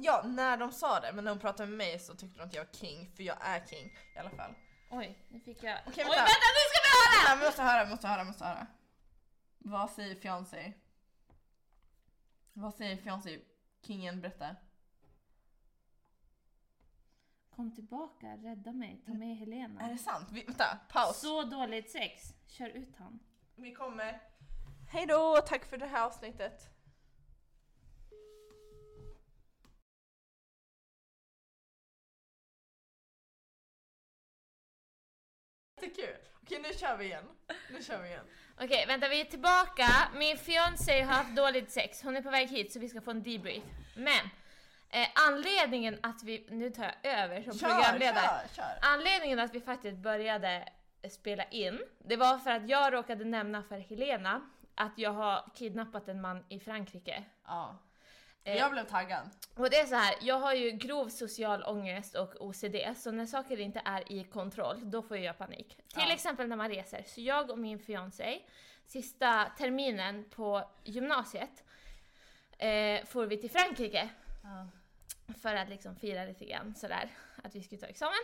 Ja, 0.00 0.22
när 0.24 0.56
de 0.56 0.72
sa 0.72 1.00
det, 1.00 1.12
men 1.12 1.24
när 1.24 1.30
hon 1.30 1.40
pratade 1.40 1.68
med 1.68 1.78
mig 1.78 1.98
så 1.98 2.14
tyckte 2.14 2.38
de 2.38 2.44
att 2.44 2.54
jag 2.54 2.64
var 2.64 2.72
king, 2.72 3.12
för 3.16 3.22
jag 3.22 3.36
är 3.40 3.66
king 3.66 3.86
i 4.16 4.18
alla 4.18 4.30
fall. 4.30 4.54
Oj, 4.90 5.18
nu 5.28 5.40
fick 5.40 5.62
jag... 5.62 5.78
Okej, 5.86 6.04
Oj, 6.04 6.16
vänta. 6.16 6.16
vänta 6.16 6.48
nu 6.56 6.62
ska 6.70 6.80
vi 6.84 6.90
höra! 7.28 7.36
Vi 7.40 7.46
måste 7.46 7.62
höra, 7.62 7.84
vi 7.84 7.90
måste 7.90 8.08
höra, 8.08 8.22
vi 8.22 8.28
måste 8.28 8.44
höra. 8.44 8.66
Vad 9.62 9.90
säger 9.90 10.14
fiancé? 10.14 10.72
Vad 12.52 12.74
säger 12.74 12.96
fiancé? 12.96 13.40
Kingen, 13.80 14.20
berätta. 14.20 14.56
Kom 17.50 17.74
tillbaka, 17.74 18.26
rädda 18.36 18.72
mig, 18.72 19.02
ta 19.06 19.12
med 19.12 19.36
Helena. 19.36 19.80
Är 19.80 19.92
det 19.92 19.98
sant? 19.98 20.28
Vi, 20.32 20.44
vänta, 20.44 20.78
paus. 20.88 21.20
Så 21.20 21.42
dåligt 21.42 21.90
sex, 21.90 22.34
kör 22.46 22.68
ut 22.68 22.96
han. 22.96 23.20
Vi 23.54 23.74
kommer. 23.74 24.20
Hej 24.88 25.06
då, 25.06 25.40
tack 25.46 25.64
för 25.64 25.76
det 25.76 25.86
här 25.86 26.06
avsnittet. 26.06 26.70
Jättekul. 35.76 36.16
Okej, 36.42 36.60
nu 36.62 36.78
kör 36.78 36.96
vi 36.96 37.04
igen. 37.04 37.24
Nu 37.70 37.82
kör 37.82 38.02
vi 38.02 38.08
igen. 38.08 38.26
Okej, 38.62 38.84
vänta 38.86 39.08
vi 39.08 39.20
är 39.20 39.24
tillbaka. 39.24 39.88
Min 40.14 40.36
fiancé 40.36 41.00
har 41.02 41.12
haft 41.14 41.36
dåligt 41.36 41.70
sex. 41.70 42.02
Hon 42.02 42.16
är 42.16 42.22
på 42.22 42.30
väg 42.30 42.48
hit 42.48 42.72
så 42.72 42.78
vi 42.78 42.88
ska 42.88 43.00
få 43.00 43.10
en 43.10 43.22
debrief. 43.22 43.62
Men 43.96 44.24
eh, 44.90 45.08
anledningen 45.28 45.98
att 46.02 46.22
vi, 46.22 46.46
nu 46.50 46.70
tar 46.70 46.84
jag 47.02 47.14
över 47.14 47.42
som 47.42 47.58
Kör, 47.58 47.68
programledare. 47.68 48.24
kör, 48.24 48.62
kör. 48.62 48.78
Anledningen 48.82 49.38
att 49.38 49.54
vi 49.54 49.60
faktiskt 49.60 49.98
började 49.98 50.68
spela 51.10 51.44
in, 51.44 51.80
det 51.98 52.16
var 52.16 52.38
för 52.38 52.50
att 52.50 52.68
jag 52.68 52.92
råkade 52.92 53.24
nämna 53.24 53.62
för 53.62 53.78
Helena 53.78 54.40
att 54.74 54.92
jag 54.96 55.12
har 55.12 55.50
kidnappat 55.54 56.08
en 56.08 56.20
man 56.20 56.44
i 56.48 56.60
Frankrike. 56.60 57.24
Ja. 57.46 57.78
Eh, 58.44 58.56
Jag 58.56 58.70
blev 58.72 58.84
taggad. 58.84 59.30
Och 59.56 59.70
det 59.70 59.76
är 59.80 59.86
så 59.86 59.94
här, 59.94 60.14
jag 60.20 60.38
har 60.38 60.54
ju 60.54 60.70
grov 60.70 61.08
social 61.08 61.62
ångest 61.64 62.14
och 62.16 62.34
OCD, 62.46 62.76
så 62.96 63.10
när 63.10 63.26
saker 63.26 63.60
inte 63.60 63.82
är 63.84 64.12
i 64.12 64.24
kontroll, 64.24 64.90
då 64.90 65.02
får 65.02 65.16
jag 65.16 65.38
panik. 65.38 65.68
Till 65.76 65.84
Ja. 66.08 66.12
exempel 66.14 66.48
när 66.48 66.56
man 66.56 66.68
reser. 66.70 67.02
Så 67.06 67.20
jag 67.20 67.50
och 67.50 67.58
min 67.58 67.78
fiancé, 67.78 68.40
sista 68.86 69.44
terminen 69.58 70.24
på 70.30 70.70
gymnasiet, 70.84 71.64
eh, 72.58 73.04
får 73.06 73.26
vi 73.26 73.36
till 73.36 73.50
Frankrike. 73.50 74.08
För 75.42 75.54
att 75.54 75.68
liksom 75.68 75.96
fira 75.96 76.24
lite 76.24 76.44
grann 76.44 76.74
sådär, 76.74 77.08
att 77.42 77.54
vi 77.54 77.62
skulle 77.62 77.80
ta 77.80 77.86
examen. 77.86 78.18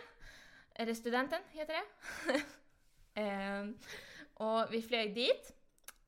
Eller 0.75 0.93
studenten 0.93 1.41
heter 1.51 1.73
det. 1.73 2.41
Ehm, 3.21 3.77
och 4.33 4.73
vi 4.73 4.81
flög 4.81 5.13
dit. 5.15 5.51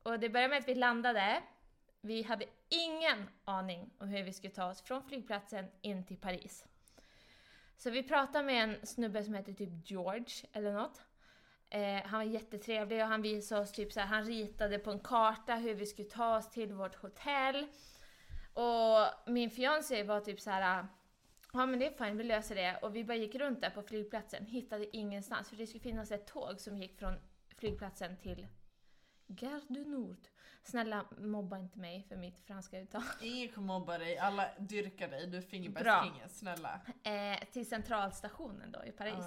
Och 0.04 0.20
det 0.20 0.30
började 0.30 0.50
med 0.50 0.60
att 0.60 0.68
vi 0.68 0.76
landade. 0.76 1.42
Vi 2.02 2.24
hade 2.24 2.46
ingen 2.70 3.30
aning 3.46 3.90
om 3.98 4.08
hur 4.08 4.24
vi 4.24 4.34
skulle 4.34 4.54
ta 4.54 4.70
oss 4.70 4.82
från 4.82 5.04
flygplatsen 5.04 5.66
in 5.82 6.06
till 6.06 6.18
Paris. 6.18 6.66
Så 7.78 7.90
vi 7.90 8.04
pratade 8.04 8.44
med 8.44 8.64
en 8.64 8.86
snubbe 8.86 9.24
som 9.24 9.34
heter 9.34 9.54
typ 9.54 9.70
George 9.92 10.48
eller 10.54 10.74
något. 10.74 11.02
Eh, 11.70 12.06
han 12.06 12.20
var 12.20 12.34
jättetrevlig 12.34 13.02
och 13.02 13.08
han 13.08 13.22
visade 13.22 13.62
oss 13.62 13.72
typ 13.72 13.94
så 13.94 14.00
här, 14.00 14.08
han 14.08 14.24
ritade 14.24 14.80
på 14.80 14.92
en 14.92 15.00
karta 15.00 15.56
hur 15.56 15.74
vi 15.74 15.86
skulle 15.86 16.10
ta 16.10 16.38
oss 16.38 16.50
till 16.50 16.74
vårt 16.74 16.96
hotell. 16.96 17.68
Och 18.54 19.32
min 19.32 19.50
fiancé 19.50 20.04
var 20.04 20.20
typ 20.20 20.40
så 20.40 20.50
här. 20.50 20.88
Ja 21.54 21.66
men 21.66 21.80
det 21.80 21.86
är 21.86 22.06
fine, 22.06 22.18
vi 22.18 22.24
löser 22.24 22.56
det. 22.56 22.80
Och 22.82 22.96
vi 22.96 23.04
bara 23.04 23.18
gick 23.18 23.36
runt 23.36 23.62
där 23.62 23.70
på 23.70 23.82
flygplatsen, 23.82 24.46
hittade 24.46 24.98
ingenstans. 24.98 25.50
För 25.50 25.56
det 25.56 25.68
skulle 25.68 25.84
finnas 25.84 26.12
ett 26.12 26.28
tåg 26.28 26.60
som 26.60 26.78
gick 26.78 27.00
från 27.00 27.14
flygplatsen 27.58 28.18
till 28.18 28.48
Gare 29.30 29.62
du 29.68 29.86
Nord. 29.86 30.28
Snälla 30.64 31.06
mobba 31.18 31.58
inte 31.58 31.80
mig 31.80 32.06
för 32.10 32.16
mitt 32.16 32.42
franska 32.46 32.80
uttal. 32.80 33.04
Ingen 33.22 33.50
kommer 33.50 33.68
mobba 33.68 33.98
dig, 33.98 34.18
alla 34.18 34.50
dyrkar 34.60 35.08
dig, 35.08 35.28
du 35.28 35.38
är 35.38 35.42
Bra. 35.42 35.50
fingerbärstkingen, 35.50 36.30
snälla. 36.30 36.82
Eh, 37.04 37.40
till 37.52 37.70
centralstationen 37.70 38.72
då 38.72 38.86
i 38.86 38.92
Paris. 38.92 39.26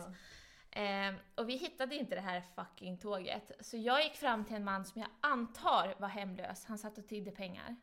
Ja. 0.71 0.81
Eh, 0.81 1.15
och 1.35 1.49
vi 1.49 1.57
hittade 1.57 1.95
inte 1.95 2.15
det 2.15 2.21
här 2.21 2.41
fucking 2.55 2.99
tåget. 2.99 3.51
Så 3.61 3.77
jag 3.77 4.03
gick 4.05 4.17
fram 4.17 4.45
till 4.45 4.57
en 4.57 4.65
man 4.65 4.85
som 4.85 5.01
jag 5.01 5.11
antar 5.21 5.95
var 5.99 6.09
hemlös. 6.09 6.65
Han 6.65 6.79
satt 6.79 6.99
och 6.99 7.09
tiggde 7.09 7.31
pengar. 7.31 7.77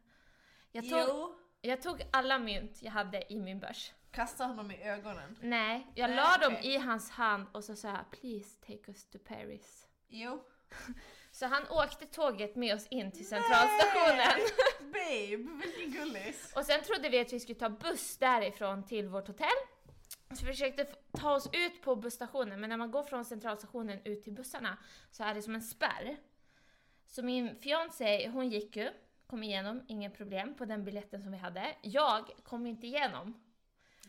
Jag 0.71 0.89
tog, 0.89 0.99
Jo, 1.07 1.35
jag 1.61 1.81
tog 1.81 2.01
alla 2.11 2.39
mynt 2.39 2.81
jag 2.81 2.91
hade 2.91 3.33
i 3.33 3.39
min 3.39 3.59
börs. 3.59 3.93
kasta 4.11 4.45
honom 4.45 4.71
i 4.71 4.83
ögonen. 4.83 5.37
Nej, 5.41 5.87
jag 5.95 6.09
Nej, 6.09 6.15
la 6.15 6.37
dem 6.37 6.53
okej. 6.53 6.73
i 6.73 6.77
hans 6.77 7.09
hand 7.09 7.47
och 7.51 7.63
så 7.63 7.75
sa 7.75 7.87
jag 7.87 8.11
“Please 8.11 8.59
take 8.59 8.91
us 8.91 9.09
to 9.09 9.17
Paris”. 9.27 9.87
Jo. 10.07 10.43
Så 11.31 11.45
han 11.45 11.67
åkte 11.69 12.05
tåget 12.05 12.55
med 12.55 12.75
oss 12.75 12.87
in 12.87 13.11
till 13.11 13.27
centralstationen. 13.27 14.39
Babe, 14.79 15.61
vilken 15.63 15.91
gullis. 15.91 16.53
Och 16.55 16.65
sen 16.65 16.81
trodde 16.83 17.09
vi 17.09 17.19
att 17.19 17.33
vi 17.33 17.39
skulle 17.39 17.59
ta 17.59 17.69
buss 17.69 18.17
därifrån 18.17 18.85
till 18.85 19.07
vårt 19.07 19.27
hotell. 19.27 19.57
Så 20.33 20.45
vi 20.45 20.51
försökte 20.51 20.85
ta 21.11 21.35
oss 21.35 21.49
ut 21.53 21.81
på 21.81 21.95
busstationen, 21.95 22.59
men 22.59 22.69
när 22.69 22.77
man 22.77 22.91
går 22.91 23.03
från 23.03 23.25
centralstationen 23.25 23.99
ut 24.03 24.23
till 24.23 24.33
bussarna 24.33 24.77
så 25.11 25.23
är 25.23 25.33
det 25.33 25.41
som 25.41 25.55
en 25.55 25.61
spärr. 25.61 26.17
Så 27.07 27.23
min 27.23 27.55
fiancé, 27.55 28.27
hon 28.27 28.49
gick 28.49 28.75
ju, 28.75 28.89
kom 29.27 29.43
igenom, 29.43 29.85
inga 29.87 30.09
problem 30.09 30.55
på 30.55 30.65
den 30.65 30.83
biljetten 30.83 31.21
som 31.21 31.31
vi 31.31 31.37
hade. 31.37 31.75
Jag 31.81 32.31
kom 32.43 32.65
inte 32.65 32.87
igenom. 32.87 33.43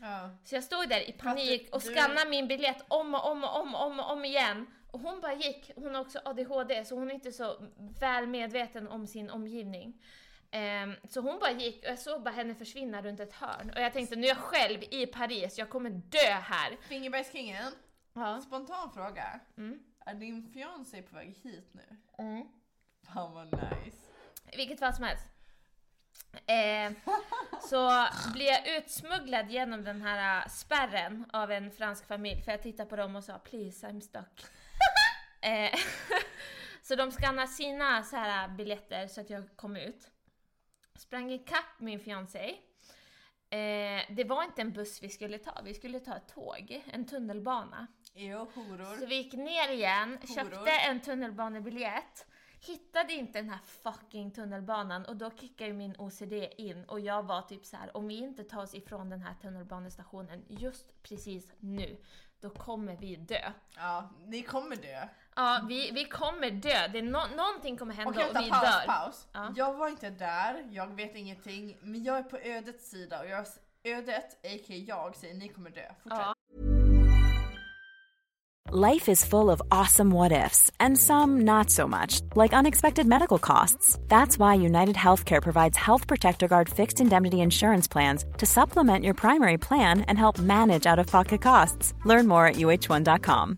Ja. 0.01 0.29
Så 0.43 0.55
jag 0.55 0.63
stod 0.63 0.89
där 0.89 1.09
i 1.09 1.11
panik 1.11 1.75
och 1.75 1.83
skannade 1.83 2.29
min 2.29 2.47
biljett 2.47 2.85
om 2.87 3.15
och 3.15 3.31
om 3.31 3.43
och 3.43 3.59
om 3.59 3.75
och 3.75 3.85
om, 3.85 3.99
och 3.99 4.11
om 4.11 4.25
igen. 4.25 4.67
Och 4.91 4.99
hon 4.99 5.21
bara 5.21 5.33
gick, 5.33 5.71
hon 5.75 5.95
har 5.95 6.01
också 6.01 6.19
ADHD 6.25 6.85
så 6.85 6.95
hon 6.95 7.09
är 7.09 7.13
inte 7.13 7.31
så 7.31 7.55
väl 7.99 8.27
medveten 8.27 8.87
om 8.87 9.07
sin 9.07 9.29
omgivning. 9.29 10.01
Ehm, 10.51 10.95
så 11.09 11.21
hon 11.21 11.39
bara 11.39 11.51
gick 11.51 11.83
och 11.83 11.89
jag 11.89 11.99
såg 11.99 12.23
bara 12.23 12.29
henne 12.31 12.55
försvinna 12.55 13.01
runt 13.01 13.19
ett 13.19 13.33
hörn. 13.33 13.71
Och 13.75 13.81
jag 13.81 13.93
tänkte 13.93 14.15
nu 14.15 14.23
är 14.23 14.27
jag 14.27 14.37
själv 14.37 14.83
i 14.91 15.05
Paris, 15.05 15.57
jag 15.57 15.69
kommer 15.69 15.89
dö 15.89 16.31
här. 16.43 16.77
Fingerbergskingen, 16.81 17.73
Ja. 18.13 18.41
spontan 18.41 18.91
fråga. 18.93 19.39
Mm. 19.57 19.79
Är 20.05 20.13
din 20.13 20.51
fiancé 20.53 21.01
på 21.01 21.15
väg 21.15 21.39
hit 21.43 21.69
nu? 21.71 21.97
Mm. 22.17 22.47
Fan 23.13 23.33
vad 23.33 23.45
nice. 23.53 23.97
I 24.51 24.57
vilket 24.57 24.79
fall 24.79 24.93
som 24.93 25.03
helst. 25.03 25.25
Eh, 26.45 26.91
så 27.69 28.07
blir 28.33 28.45
jag 28.45 28.77
utsmugglad 28.77 29.49
genom 29.51 29.83
den 29.83 30.01
här 30.01 30.41
äh, 30.41 30.47
spärren 30.49 31.25
av 31.33 31.51
en 31.51 31.71
fransk 31.71 32.07
familj 32.07 32.41
för 32.41 32.51
jag 32.51 32.61
tittade 32.63 32.89
på 32.89 32.95
dem 32.95 33.15
och 33.15 33.23
sa 33.23 33.37
“Please, 33.39 33.87
I'm 33.87 33.99
stuck”. 34.01 34.45
Eh, 35.41 35.79
så 36.81 36.95
de 36.95 37.11
skannade 37.11 37.47
sina 37.47 38.03
så 38.03 38.15
här 38.15 38.47
biljetter 38.47 39.07
så 39.07 39.21
att 39.21 39.29
jag 39.29 39.43
kom 39.55 39.75
ut. 39.75 40.11
Sprang 40.95 41.31
ikapp 41.31 41.79
min 41.79 41.99
fiancé. 41.99 42.57
Eh, 43.49 44.01
det 44.09 44.23
var 44.23 44.43
inte 44.43 44.61
en 44.61 44.71
buss 44.71 45.03
vi 45.03 45.09
skulle 45.09 45.37
ta, 45.37 45.61
vi 45.63 45.73
skulle 45.73 45.99
ta 45.99 46.15
ett 46.15 46.27
tåg, 46.27 46.83
en 46.85 47.05
tunnelbana. 47.05 47.87
Jo, 48.13 48.37
horor. 48.55 48.99
Så 48.99 49.05
vi 49.05 49.15
gick 49.15 49.33
ner 49.33 49.71
igen, 49.71 50.09
Horor. 50.09 50.35
köpte 50.35 50.71
en 50.71 51.01
tunnelbanebiljett, 51.01 52.25
hittade 52.59 53.13
inte 53.13 53.39
den 53.39 53.49
här 53.49 53.59
fucking 53.83 54.31
tunnelbanan 54.31 55.05
och 55.05 55.15
då 55.15 55.31
kickade 55.31 55.67
ju 55.69 55.73
min 55.73 55.95
OCD 55.97 56.33
in 56.57 56.83
och 56.85 56.99
jag 56.99 57.23
var 57.23 57.41
typ 57.41 57.65
så 57.65 57.77
här: 57.77 57.97
om 57.97 58.07
vi 58.07 58.17
inte 58.17 58.43
tar 58.43 58.63
oss 58.63 58.75
ifrån 58.75 59.09
den 59.09 59.21
här 59.21 59.33
tunnelbanestationen 59.41 60.45
just 60.49 61.03
precis 61.03 61.53
nu, 61.59 61.97
då 62.39 62.49
kommer 62.49 62.95
vi 62.95 63.15
dö. 63.15 63.51
Ja, 63.75 64.09
ni 64.25 64.41
kommer 64.41 64.75
dö. 64.75 65.07
Ja, 65.35 65.61
vi, 65.67 65.91
vi 65.91 66.05
kommer 66.05 66.51
dö. 66.51 66.87
Det 66.93 66.99
är 66.99 67.03
nå- 67.03 67.27
någonting 67.37 67.77
kommer 67.77 67.93
hända 67.93 68.11
Okej, 68.11 68.23
och 68.29 68.35
vänta, 68.35 68.41
vi 68.45 68.49
paus, 68.51 68.61
dör. 68.63 68.85
paus. 68.93 69.27
Ja. 69.33 69.53
Jag 69.55 69.73
var 69.73 69.87
inte 69.89 70.09
där, 70.09 70.63
jag 70.71 70.87
vet 70.95 71.15
ingenting, 71.15 71.77
men 71.81 72.03
jag 72.03 72.17
är 72.17 72.23
på 72.23 72.37
ödets 72.37 72.89
sida 72.89 73.19
och 73.19 73.27
jag, 73.27 73.45
ödet, 73.83 74.33
a.k.a. 74.45 74.75
jag, 74.87 75.15
säger 75.15 75.33
ni 75.33 75.47
kommer 75.49 75.69
dö. 75.69 75.81
Fortsätt. 76.03 76.19
Ja. 76.19 76.33
Life 78.73 79.11
is 79.11 79.25
full 79.25 79.49
of 79.49 79.61
awesome 79.69 80.11
what 80.11 80.31
ifs, 80.31 80.71
and 80.79 80.97
some 80.97 81.41
not 81.43 81.69
so 81.69 81.87
much, 81.87 82.21
like 82.35 82.53
unexpected 82.53 83.05
medical 83.05 83.37
costs. 83.39 83.99
That's 84.07 84.37
why 84.37 84.65
United 84.65 84.95
Healthcare 84.95 85.41
provides 85.41 85.77
Health 85.77 86.07
Protector 86.07 86.47
Guard 86.47 86.69
fixed 86.69 87.01
indemnity 87.01 87.37
insurance 87.41 87.87
plans 87.91 88.23
to 88.37 88.45
supplement 88.45 89.03
your 89.03 89.13
primary 89.13 89.57
plan 89.57 90.01
and 90.07 90.17
help 90.17 90.39
manage 90.39 90.85
out 90.85 90.99
of 90.99 91.07
pocket 91.11 91.41
costs. 91.41 91.93
Learn 92.05 92.27
more 92.27 92.45
at 92.47 92.55
uh1.com. 92.55 93.57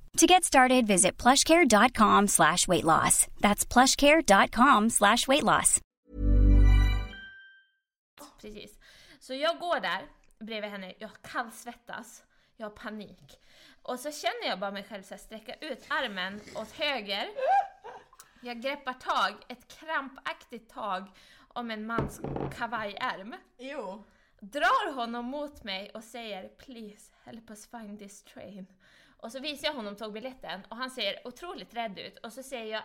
To 0.17 0.27
get 0.27 0.43
started, 0.43 0.87
visit 0.87 1.17
plushcare.com 1.17 2.27
slash 2.27 2.67
weight 2.67 2.83
loss. 2.83 3.27
That's 3.41 3.65
plushcare.com 3.65 4.89
slash 4.89 5.27
weight 5.27 5.43
loss. 5.43 5.79
Precis. 8.41 8.79
Så 9.19 9.33
jag 9.33 9.59
går 9.59 9.79
där 9.79 10.01
bredvid 10.39 10.71
henne, 10.71 10.93
jag 10.97 11.09
kallsvettas, 11.21 12.23
jag 12.57 12.65
har 12.65 12.71
panik. 12.71 13.39
Och 13.81 13.99
så 13.99 14.11
känner 14.11 14.47
jag 14.47 14.59
bara 14.59 14.71
mig 14.71 14.83
själv 14.83 15.03
så 15.03 15.13
här, 15.13 15.19
sträcka 15.21 15.53
ut 15.53 15.85
armen 15.89 16.41
åt 16.55 16.71
höger. 16.71 17.27
Jag 18.41 18.61
greppar 18.61 18.93
tag, 18.93 19.33
ett 19.47 19.67
krampaktigt 19.79 20.69
tag 20.69 21.07
om 21.47 21.71
en 21.71 21.85
mans 21.85 22.21
kavajärm. 22.57 23.35
Jo. 23.57 24.03
Drar 24.39 24.93
honom 24.93 25.25
mot 25.25 25.63
mig 25.63 25.91
och 25.93 26.03
säger 26.03 26.47
“Please 26.47 27.11
help 27.25 27.49
us 27.49 27.67
find 27.67 27.99
this 27.99 28.23
train”. 28.23 28.67
Och 29.21 29.31
så 29.31 29.39
visar 29.39 29.67
jag 29.67 29.73
honom 29.73 29.95
tågbiljetten 29.95 30.61
och 30.69 30.77
han 30.77 30.91
ser 30.91 31.27
otroligt 31.27 31.73
rädd 31.73 31.99
ut. 31.99 32.17
Och 32.17 32.33
så 32.33 32.43
säger 32.43 32.73
jag 32.73 32.83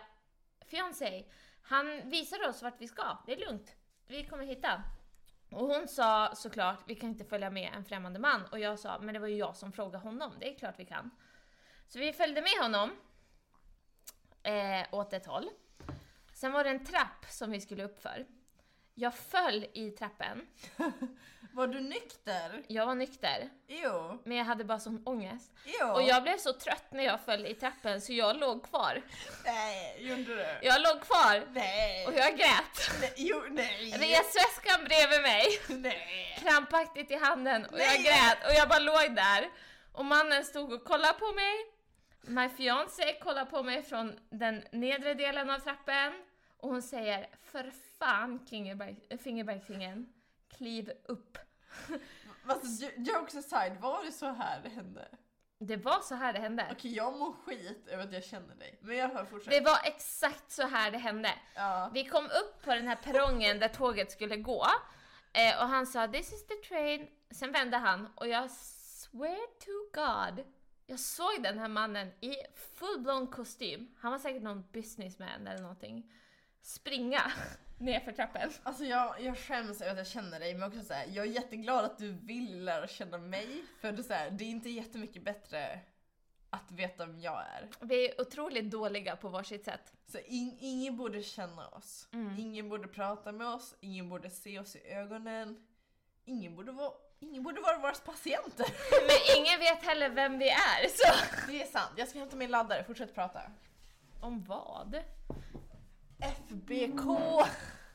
“Fiancé, 0.65 1.25
han 1.61 2.09
visar 2.09 2.49
oss 2.49 2.63
vart 2.63 2.81
vi 2.81 2.87
ska, 2.87 3.17
det 3.25 3.33
är 3.33 3.45
lugnt, 3.45 3.75
vi 4.07 4.23
kommer 4.23 4.45
hitta”. 4.45 4.83
Och 5.51 5.67
hon 5.67 5.87
sa 5.87 6.35
såklart 6.35 6.79
“Vi 6.87 6.95
kan 6.95 7.09
inte 7.09 7.25
följa 7.25 7.49
med 7.49 7.73
en 7.73 7.85
främmande 7.85 8.19
man” 8.19 8.45
och 8.51 8.59
jag 8.59 8.79
sa 8.79 8.99
“Men 8.99 9.13
det 9.13 9.19
var 9.19 9.27
ju 9.27 9.35
jag 9.35 9.55
som 9.55 9.71
frågade 9.71 9.97
honom, 9.97 10.33
det 10.39 10.53
är 10.53 10.57
klart 10.57 10.79
vi 10.79 10.85
kan”. 10.85 11.11
Så 11.87 11.99
vi 11.99 12.13
följde 12.13 12.41
med 12.41 12.61
honom 12.61 12.91
eh, 14.43 14.85
åt 14.91 15.13
ett 15.13 15.25
håll. 15.25 15.49
Sen 16.33 16.51
var 16.51 16.63
det 16.63 16.69
en 16.69 16.85
trapp 16.85 17.25
som 17.29 17.51
vi 17.51 17.61
skulle 17.61 17.83
uppför. 17.83 18.25
Jag 18.99 19.15
föll 19.15 19.65
i 19.73 19.91
trappen. 19.91 20.47
Var 21.53 21.67
du 21.67 21.79
nykter? 21.79 22.63
Jag 22.67 22.85
var 22.85 22.95
nykter, 22.95 23.49
Jo. 23.67 24.21
men 24.23 24.37
jag 24.37 24.45
hade 24.45 24.63
bara 24.63 24.79
sån 24.79 25.01
ångest. 25.05 25.51
Jo. 25.65 25.87
Och 25.87 26.01
jag 26.01 26.23
blev 26.23 26.37
så 26.37 26.53
trött 26.53 26.91
när 26.91 27.03
jag 27.03 27.21
föll 27.21 27.45
i 27.45 27.53
trappen 27.53 28.01
så 28.01 28.13
jag 28.13 28.37
låg 28.37 28.63
kvar. 28.69 29.01
Nej, 29.45 30.07
gjorde 30.09 30.23
du? 30.23 30.45
Jag 30.61 30.81
låg 30.81 31.01
kvar 31.01 31.47
Nej. 31.53 32.07
och 32.07 32.13
jag 32.13 32.37
grät. 32.37 32.91
Nej, 33.01 33.13
jo, 33.17 33.41
nej. 33.49 33.91
Resväskan 33.91 34.85
bredvid 34.85 35.21
mig, 35.21 35.45
Nej. 35.69 36.37
krampaktigt 36.41 37.11
i 37.11 37.15
handen 37.15 37.65
och 37.65 37.79
jag 37.79 37.87
Nej. 37.87 38.03
grät 38.03 38.47
och 38.47 38.53
jag 38.53 38.69
bara 38.69 38.79
låg 38.79 39.15
där. 39.15 39.49
Och 39.91 40.05
mannen 40.05 40.43
stod 40.45 40.73
och 40.73 40.83
kollade 40.85 41.19
på 41.19 41.31
mig. 41.31 41.55
My 42.21 42.49
fiancé 42.49 43.13
kollade 43.23 43.51
på 43.51 43.63
mig 43.63 43.83
från 43.83 44.19
den 44.29 44.63
nedre 44.71 45.13
delen 45.13 45.49
av 45.49 45.59
trappen 45.59 46.13
och 46.57 46.69
hon 46.69 46.81
säger 46.81 47.27
för 47.51 47.71
fan 47.99 48.39
Klingerberg- 48.45 49.17
Fingerbergsringen, 49.17 50.13
kliv 50.49 50.91
upp. 51.05 51.37
Alltså, 52.49 52.85
jokes 52.97 53.35
aside, 53.35 53.77
var 53.81 54.03
det 54.03 54.11
så 54.11 54.25
här 54.25 54.61
det 54.63 54.69
hände? 54.69 55.07
Det 55.59 55.77
var 55.77 55.99
så 55.99 56.15
här 56.15 56.33
det 56.33 56.39
hände. 56.39 56.67
Okej, 56.71 56.95
jag 56.95 57.17
mår 57.19 57.33
skit 57.33 57.87
över 57.87 58.03
att 58.03 58.13
jag 58.13 58.23
känner 58.23 58.55
dig. 58.55 58.79
Men 58.81 58.95
jag 58.97 59.09
hör 59.09 59.25
fortsätt. 59.25 59.51
Det 59.51 59.61
var 59.61 59.79
exakt 59.83 60.51
så 60.51 60.67
här 60.67 60.91
det 60.91 60.97
hände. 60.97 61.33
Ja. 61.55 61.91
Vi 61.93 62.05
kom 62.05 62.25
upp 62.25 62.63
på 62.63 62.73
den 62.73 62.87
här 62.87 62.95
perrongen 62.95 63.59
där 63.59 63.67
tåget 63.67 64.11
skulle 64.11 64.37
gå 64.37 64.65
eh, 65.33 65.61
och 65.61 65.67
han 65.67 65.87
sa 65.87 66.07
“This 66.07 66.33
is 66.33 66.47
the 66.47 66.55
train”. 66.55 67.07
Sen 67.31 67.51
vände 67.51 67.77
han 67.77 68.07
och 68.15 68.27
jag 68.27 68.51
swear 68.51 69.47
to 69.59 69.71
God, 69.93 70.45
jag 70.85 70.99
såg 70.99 71.43
den 71.43 71.59
här 71.59 71.67
mannen 71.67 72.07
i 72.21 72.33
full-blown 72.79 73.27
kostym, 73.31 73.95
han 73.99 74.11
var 74.11 74.19
säkert 74.19 74.43
någon 74.43 74.63
businessman 74.71 75.47
eller 75.47 75.61
någonting, 75.61 76.11
springa 76.67 77.31
nerför 77.77 78.11
trappen. 78.11 78.51
Alltså 78.63 78.85
jag, 78.85 79.21
jag 79.21 79.37
skäms 79.37 79.81
över 79.81 79.91
att 79.91 79.97
jag 79.97 80.07
känner 80.07 80.39
dig, 80.39 80.53
men 80.53 80.67
också 80.67 80.83
så 80.83 80.93
här, 80.93 81.05
jag 81.13 81.25
är 81.25 81.31
jätteglad 81.31 81.85
att 81.85 81.97
du 81.97 82.11
vill 82.11 82.63
lära 82.65 82.87
känna 82.87 83.17
mig. 83.17 83.63
För 83.81 83.91
det 83.91 84.01
är, 84.01 84.03
så 84.03 84.13
här, 84.13 84.29
det 84.29 84.43
är 84.43 84.49
inte 84.49 84.69
jättemycket 84.69 85.23
bättre 85.23 85.79
att 86.49 86.71
veta 86.71 87.05
vem 87.05 87.19
jag 87.19 87.41
är. 87.41 87.69
Vi 87.81 88.09
är 88.09 88.21
otroligt 88.21 88.71
dåliga 88.71 89.15
på 89.15 89.29
varsitt 89.29 89.65
sätt. 89.65 89.93
Så 90.07 90.17
in, 90.17 90.57
ingen 90.59 90.97
borde 90.97 91.23
känna 91.23 91.67
oss. 91.67 92.07
Mm. 92.13 92.39
Ingen 92.39 92.69
borde 92.69 92.87
prata 92.87 93.31
med 93.31 93.47
oss, 93.47 93.75
ingen 93.79 94.09
borde 94.09 94.29
se 94.29 94.59
oss 94.59 94.75
i 94.75 94.87
ögonen. 94.87 95.67
Ingen 96.25 96.55
borde 96.55 96.71
vara, 96.71 96.91
ingen 97.19 97.43
borde 97.43 97.61
vara 97.61 97.77
våra 97.77 97.93
patienter. 97.93 98.65
Men 99.07 99.37
ingen 99.37 99.59
vet 99.59 99.83
heller 99.83 100.09
vem 100.09 100.39
vi 100.39 100.49
är, 100.49 100.87
så... 100.89 101.13
Det 101.47 101.61
är 101.61 101.65
sant. 101.65 101.91
Jag 101.95 102.07
ska 102.07 102.19
hämta 102.19 102.35
min 102.35 102.51
laddare, 102.51 102.83
fortsätt 102.83 103.15
prata. 103.15 103.41
Om 104.21 104.43
vad? 104.43 105.03
FBK! 106.19 107.01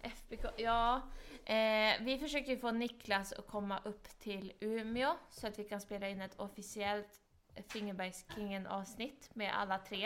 FBK, 0.03 0.45
ja. 0.57 1.03
Eh, 1.45 2.01
vi 2.01 2.19
försöker 2.19 2.51
ju 2.51 2.59
få 2.59 2.71
Niklas 2.71 3.33
att 3.33 3.47
komma 3.47 3.81
upp 3.85 4.09
till 4.19 4.53
Umeå 4.61 5.17
så 5.31 5.47
att 5.47 5.59
vi 5.59 5.65
kan 5.65 5.81
spela 5.81 6.09
in 6.09 6.21
ett 6.21 6.41
officiellt 6.41 7.21
Fingerbergskingen 7.69 8.67
avsnitt 8.67 9.31
med 9.35 9.59
alla 9.59 9.79
tre. 9.79 10.05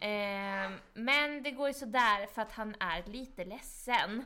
Eh, 0.00 0.70
men 0.94 1.42
det 1.42 1.50
går 1.50 1.68
ju 1.68 1.74
sådär 1.74 2.26
för 2.26 2.42
att 2.42 2.52
han 2.52 2.74
är 2.80 3.02
lite 3.06 3.44
ledsen. 3.44 4.24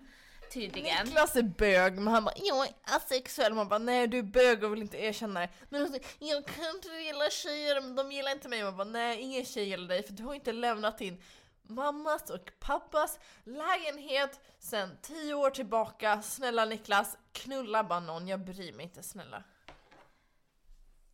Tydligen. 0.53 1.05
Niklas 1.05 1.37
är 1.37 1.43
bög, 1.43 1.95
men 1.95 2.09
han 2.09 2.25
bara 2.25 2.35
jag 2.37 2.67
är 2.67 2.75
asexuell. 2.83 3.55
Man 3.55 3.69
bara 3.69 3.79
nej 3.79 4.09
du 4.09 4.19
är 4.19 4.23
bög 4.23 4.65
och 4.65 4.73
vill 4.73 4.83
inte 4.83 4.99
erkänna 5.05 5.41
det. 5.41 5.49
Men 5.69 5.83
alltså, 5.83 5.99
jag 6.19 6.47
kan 6.47 6.75
inte 6.75 6.89
gilla 6.89 7.31
tjejer, 7.31 7.81
men 7.81 7.97
de 7.97 8.13
gillar 8.13 8.33
inte 8.33 8.49
mig. 8.49 8.65
Man 8.65 8.77
bara 8.77 8.89
nej 8.89 9.21
ingen 9.21 9.45
tjej 9.45 9.69
gillar 9.69 9.89
dig 9.89 10.03
för 10.03 10.13
du 10.13 10.23
har 10.23 10.35
inte 10.35 10.53
lämnat 10.53 11.01
in 11.01 11.23
mammas 11.71 12.31
och 12.31 12.51
pappas 12.61 13.19
lägenhet 13.45 14.41
sen 14.59 14.99
tio 15.03 15.35
år 15.35 15.51
tillbaka. 15.51 16.23
Snälla 16.23 16.65
Niklas, 16.65 17.19
knulla 17.33 17.85
bara 17.85 18.01
någon, 18.01 18.29
jag 18.29 18.41
bryr 18.41 18.73
mig 18.73 18.85
inte 18.85 19.03
snälla. 19.03 19.43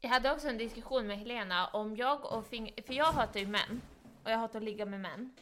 Jag 0.00 0.10
hade 0.10 0.32
också 0.32 0.48
en 0.48 0.58
diskussion 0.58 1.06
med 1.06 1.18
Helena 1.18 1.66
om 1.66 1.96
jag 1.96 2.24
och 2.32 2.46
fing- 2.50 2.86
För 2.86 2.94
jag 2.94 3.12
hatar 3.12 3.40
ju 3.40 3.46
män. 3.46 3.82
Och 4.24 4.30
jag 4.30 4.38
hatar 4.38 4.58
att 4.58 4.64
ligga 4.64 4.86
med 4.86 5.00
män. 5.00 5.36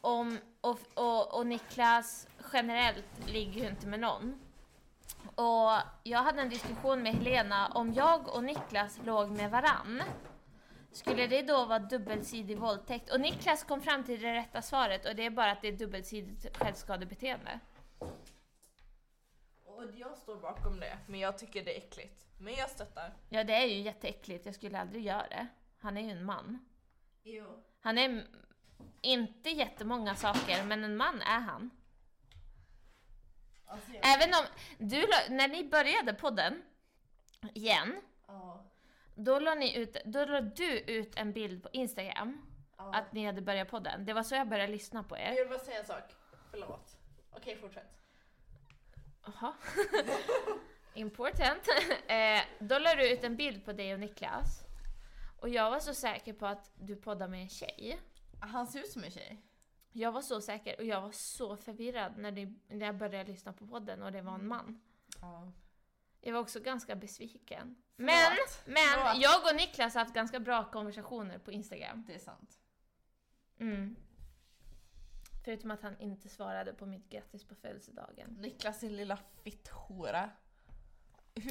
Om, 0.00 0.38
och, 0.60 0.78
och, 0.94 1.34
och 1.34 1.46
Niklas 1.46 2.28
generellt 2.52 3.26
ligger 3.26 3.60
ju 3.60 3.68
inte 3.68 3.86
med 3.86 4.00
någon. 4.00 4.40
Och 5.34 5.72
jag 6.02 6.18
hade 6.22 6.40
en 6.42 6.48
diskussion 6.48 7.02
med 7.02 7.12
Helena 7.14 7.68
om 7.68 7.94
jag 7.94 8.28
och 8.28 8.44
Niklas 8.44 8.98
låg 9.04 9.30
med 9.30 9.50
varann. 9.50 10.02
Skulle 10.92 11.26
det 11.26 11.42
då 11.42 11.64
vara 11.64 11.78
dubbelsidig 11.78 12.58
våldtäkt? 12.58 13.12
Och 13.12 13.20
Niklas 13.20 13.64
kom 13.64 13.80
fram 13.80 14.04
till 14.04 14.20
det 14.20 14.34
rätta 14.34 14.62
svaret 14.62 15.06
och 15.06 15.16
det 15.16 15.26
är 15.26 15.30
bara 15.30 15.50
att 15.50 15.62
det 15.62 15.68
är 15.68 15.72
dubbelsidigt 15.72 16.56
självskadebeteende. 16.56 17.60
Och 19.64 19.84
jag 19.94 20.18
står 20.18 20.36
bakom 20.36 20.80
det, 20.80 20.98
men 21.06 21.20
jag 21.20 21.38
tycker 21.38 21.64
det 21.64 21.76
är 21.76 21.78
äckligt. 21.78 22.26
Men 22.38 22.54
jag 22.54 22.70
stöttar. 22.70 23.12
Ja, 23.28 23.44
det 23.44 23.54
är 23.54 23.66
ju 23.66 23.80
jätteäckligt. 23.80 24.46
Jag 24.46 24.54
skulle 24.54 24.80
aldrig 24.80 25.04
göra 25.04 25.28
det. 25.28 25.46
Han 25.78 25.96
är 25.96 26.02
ju 26.02 26.10
en 26.10 26.24
man. 26.24 26.66
Jo. 27.22 27.64
Han 27.80 27.98
är 27.98 28.26
inte 29.00 29.50
jättemånga 29.50 30.14
saker, 30.14 30.64
men 30.64 30.84
en 30.84 30.96
man 30.96 31.22
är 31.22 31.40
han. 31.40 31.70
Alltså, 33.66 33.92
jag... 33.92 34.14
Även 34.14 34.34
om 34.34 34.44
du, 34.78 35.06
när 35.28 35.48
ni 35.48 35.64
började 35.64 36.14
podden 36.14 36.62
igen. 37.54 38.00
Då 39.14 39.38
la, 39.38 39.54
ni 39.54 39.76
ut, 39.78 39.96
då 40.04 40.24
la 40.24 40.40
du 40.40 40.78
ut 40.78 41.16
en 41.16 41.32
bild 41.32 41.62
på 41.62 41.68
Instagram 41.72 42.46
Ja. 42.76 42.94
att 42.94 43.12
ni 43.12 43.26
hade 43.26 43.42
börjat 43.42 43.68
podden. 43.70 44.04
Det 44.04 44.12
var 44.12 44.22
så 44.22 44.34
jag 44.34 44.48
började 44.48 44.72
lyssna 44.72 45.02
på 45.02 45.16
Jag 45.16 45.24
er. 45.26 45.34
vill 45.38 45.48
bara 45.48 45.58
säga 45.58 45.78
en 45.78 45.84
sak. 45.86 46.04
Förlåt. 46.50 46.96
Okej, 47.30 47.56
fortsätt. 47.56 47.98
Jaha. 49.26 49.52
Important. 50.94 51.68
eh, 52.06 52.40
då 52.58 52.78
la 52.78 52.94
du 52.94 53.12
ut 53.12 53.24
en 53.24 53.36
bild 53.36 53.64
på 53.64 53.72
dig 53.72 53.94
och 53.94 54.00
Niklas. 54.00 54.62
Och 55.40 55.48
jag 55.48 55.70
var 55.70 55.80
så 55.80 55.94
säker 55.94 56.32
på 56.32 56.46
att 56.46 56.70
du 56.74 56.96
poddar 56.96 57.28
med 57.28 57.42
en 57.42 57.48
tjej. 57.48 58.00
Han 58.40 58.66
ser 58.66 58.80
ut 58.80 58.90
som 58.90 59.04
en 59.04 59.10
tjej. 59.10 59.42
Jag 59.92 60.12
var 60.12 60.22
så 60.22 60.40
säker 60.40 60.76
och 60.78 60.84
jag 60.84 61.00
var 61.00 61.10
så 61.12 61.56
förvirrad 61.56 62.18
när, 62.18 62.30
ni, 62.30 62.58
när 62.68 62.86
jag 62.86 62.96
började 62.96 63.30
lyssna 63.30 63.52
på 63.52 63.66
podden 63.66 64.02
och 64.02 64.12
det 64.12 64.22
var 64.22 64.34
en 64.34 64.46
man. 64.46 64.80
Ja. 65.20 65.52
Jag 66.24 66.32
var 66.32 66.40
också 66.40 66.60
ganska 66.60 66.96
besviken. 66.96 67.76
Förlåt. 67.96 68.64
Men, 68.64 68.74
men 68.74 68.82
Förlåt. 68.94 69.22
jag 69.22 69.50
och 69.50 69.56
Niklas 69.56 69.94
har 69.94 70.00
haft 70.00 70.14
ganska 70.14 70.40
bra 70.40 70.70
konversationer 70.70 71.38
på 71.38 71.52
Instagram. 71.52 72.04
Det 72.06 72.14
är 72.14 72.18
sant. 72.18 72.58
Mm. 73.58 73.96
Förutom 75.44 75.70
att 75.70 75.82
han 75.82 76.00
inte 76.00 76.28
svarade 76.28 76.72
på 76.72 76.86
mitt 76.86 77.08
grattis 77.08 77.44
på 77.44 77.54
födelsedagen. 77.54 78.36
Niklas 78.40 78.80
sin 78.80 78.96
lilla 78.96 79.18
fitthora. 79.44 80.30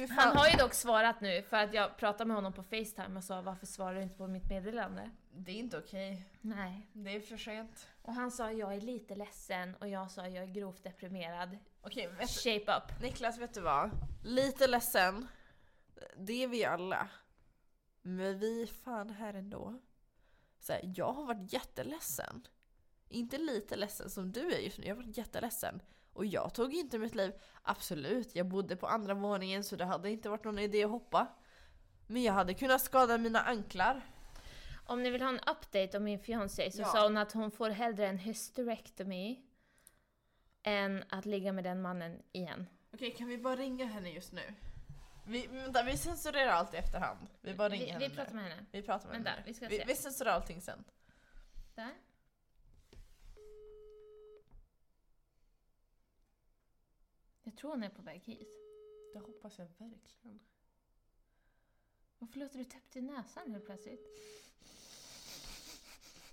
Han 0.08 0.36
har 0.36 0.48
ju 0.48 0.56
dock 0.56 0.74
svarat 0.74 1.20
nu 1.20 1.42
för 1.42 1.56
att 1.56 1.74
jag 1.74 1.96
pratade 1.96 2.28
med 2.28 2.36
honom 2.36 2.52
på 2.52 2.62
Facetime 2.62 3.16
och 3.16 3.24
sa 3.24 3.42
varför 3.42 3.66
svarar 3.66 3.94
du 3.94 4.02
inte 4.02 4.16
på 4.16 4.26
mitt 4.26 4.50
meddelande? 4.50 5.10
Det 5.32 5.52
är 5.52 5.56
inte 5.56 5.78
okej. 5.78 6.24
Nej. 6.40 6.88
Det 6.92 7.10
är 7.10 7.20
för 7.20 7.36
sent. 7.36 7.88
Och 8.02 8.14
han 8.14 8.30
sa 8.30 8.52
jag 8.52 8.74
är 8.74 8.80
lite 8.80 9.14
ledsen 9.14 9.74
och 9.74 9.88
jag 9.88 10.10
sa 10.10 10.28
jag 10.28 10.44
är 10.44 10.52
grovt 10.52 10.84
deprimerad. 10.84 11.58
Okej, 11.82 12.08
vet 12.08 12.30
Shape 12.30 12.76
up. 12.76 13.02
Niklas, 13.02 13.38
vet 13.38 13.54
du 13.54 13.60
vad? 13.60 13.90
Lite 14.24 14.66
ledsen. 14.66 15.28
Det 16.16 16.42
är 16.42 16.48
vi 16.48 16.64
alla. 16.64 17.08
Men 18.02 18.38
vi 18.38 18.62
är 18.62 18.66
fan 18.66 19.10
här 19.10 19.34
ändå. 19.34 19.80
Så 20.58 20.72
här, 20.72 20.92
jag 20.96 21.12
har 21.12 21.26
varit 21.26 21.52
jätteledsen. 21.52 22.46
Inte 23.08 23.38
lite 23.38 23.76
ledsen 23.76 24.10
som 24.10 24.32
du 24.32 24.54
är 24.54 24.58
just 24.58 24.78
nu, 24.78 24.86
jag 24.86 24.94
har 24.94 25.02
varit 25.02 25.18
jätteledsen. 25.18 25.82
Och 26.12 26.26
jag 26.26 26.54
tog 26.54 26.74
inte 26.74 26.98
mitt 26.98 27.14
liv. 27.14 27.32
Absolut, 27.62 28.36
jag 28.36 28.46
bodde 28.46 28.76
på 28.76 28.86
andra 28.86 29.14
våningen 29.14 29.64
så 29.64 29.76
det 29.76 29.84
hade 29.84 30.10
inte 30.10 30.28
varit 30.28 30.44
någon 30.44 30.58
idé 30.58 30.84
att 30.84 30.90
hoppa. 30.90 31.26
Men 32.06 32.22
jag 32.22 32.32
hade 32.32 32.54
kunnat 32.54 32.80
skada 32.82 33.18
mina 33.18 33.40
anklar. 33.40 34.00
Om 34.86 35.02
ni 35.02 35.10
vill 35.10 35.22
ha 35.22 35.28
en 35.28 35.40
update 35.40 35.96
om 35.96 36.04
min 36.04 36.18
fiancé 36.18 36.70
så 36.70 36.80
Ja. 36.82 36.86
sa 36.86 37.02
hon 37.02 37.16
att 37.16 37.32
hon 37.32 37.50
får 37.50 37.70
hellre 37.70 38.06
en 38.06 38.18
hysterectomy 38.18 39.40
än 40.62 41.04
att 41.08 41.26
ligga 41.26 41.52
med 41.52 41.64
den 41.64 41.82
mannen 41.82 42.22
igen. 42.32 42.66
Okej, 42.94 43.10
kan 43.14 43.28
vi 43.28 43.38
bara 43.38 43.56
ringa 43.56 43.84
henne 43.86 44.10
just 44.10 44.32
nu? 44.32 44.54
Vi, 45.26 45.46
vänta, 45.46 45.82
vi 45.82 45.96
censurerar 45.96 46.50
allt 46.52 46.74
i 46.74 46.76
efterhand. 46.76 47.18
Vi 47.40 47.54
bara 47.54 47.68
ringer 47.68 47.84
Vi, 47.86 47.90
henne 47.92 48.08
vi 48.08 48.14
pratar 48.14 48.34
med 48.34 48.44
henne. 48.44 48.66
Vi 48.72 48.82
pratar 48.82 49.08
med 49.08 49.14
Vänta, 49.16 49.30
henne. 49.30 49.42
vi 49.46 49.54
ska 49.54 49.68
vi, 49.68 49.78
se. 49.78 49.84
vi 49.86 49.94
censurerar 49.94 50.34
allting 50.34 50.60
sen. 50.60 50.84
Där. 51.74 51.94
Jag 57.42 57.56
tror 57.56 57.70
hon 57.70 57.82
är 57.82 57.88
på 57.88 58.02
väg 58.02 58.22
hit. 58.22 58.48
Det 59.12 59.18
hoppas 59.18 59.58
jag 59.58 59.66
verkligen. 59.78 60.40
Varför 62.18 62.38
låter 62.38 62.58
du 62.58 62.64
täppt 62.64 62.96
i 62.96 63.00
näsan 63.00 63.52
helt 63.52 63.66
plötsligt? 63.66 64.06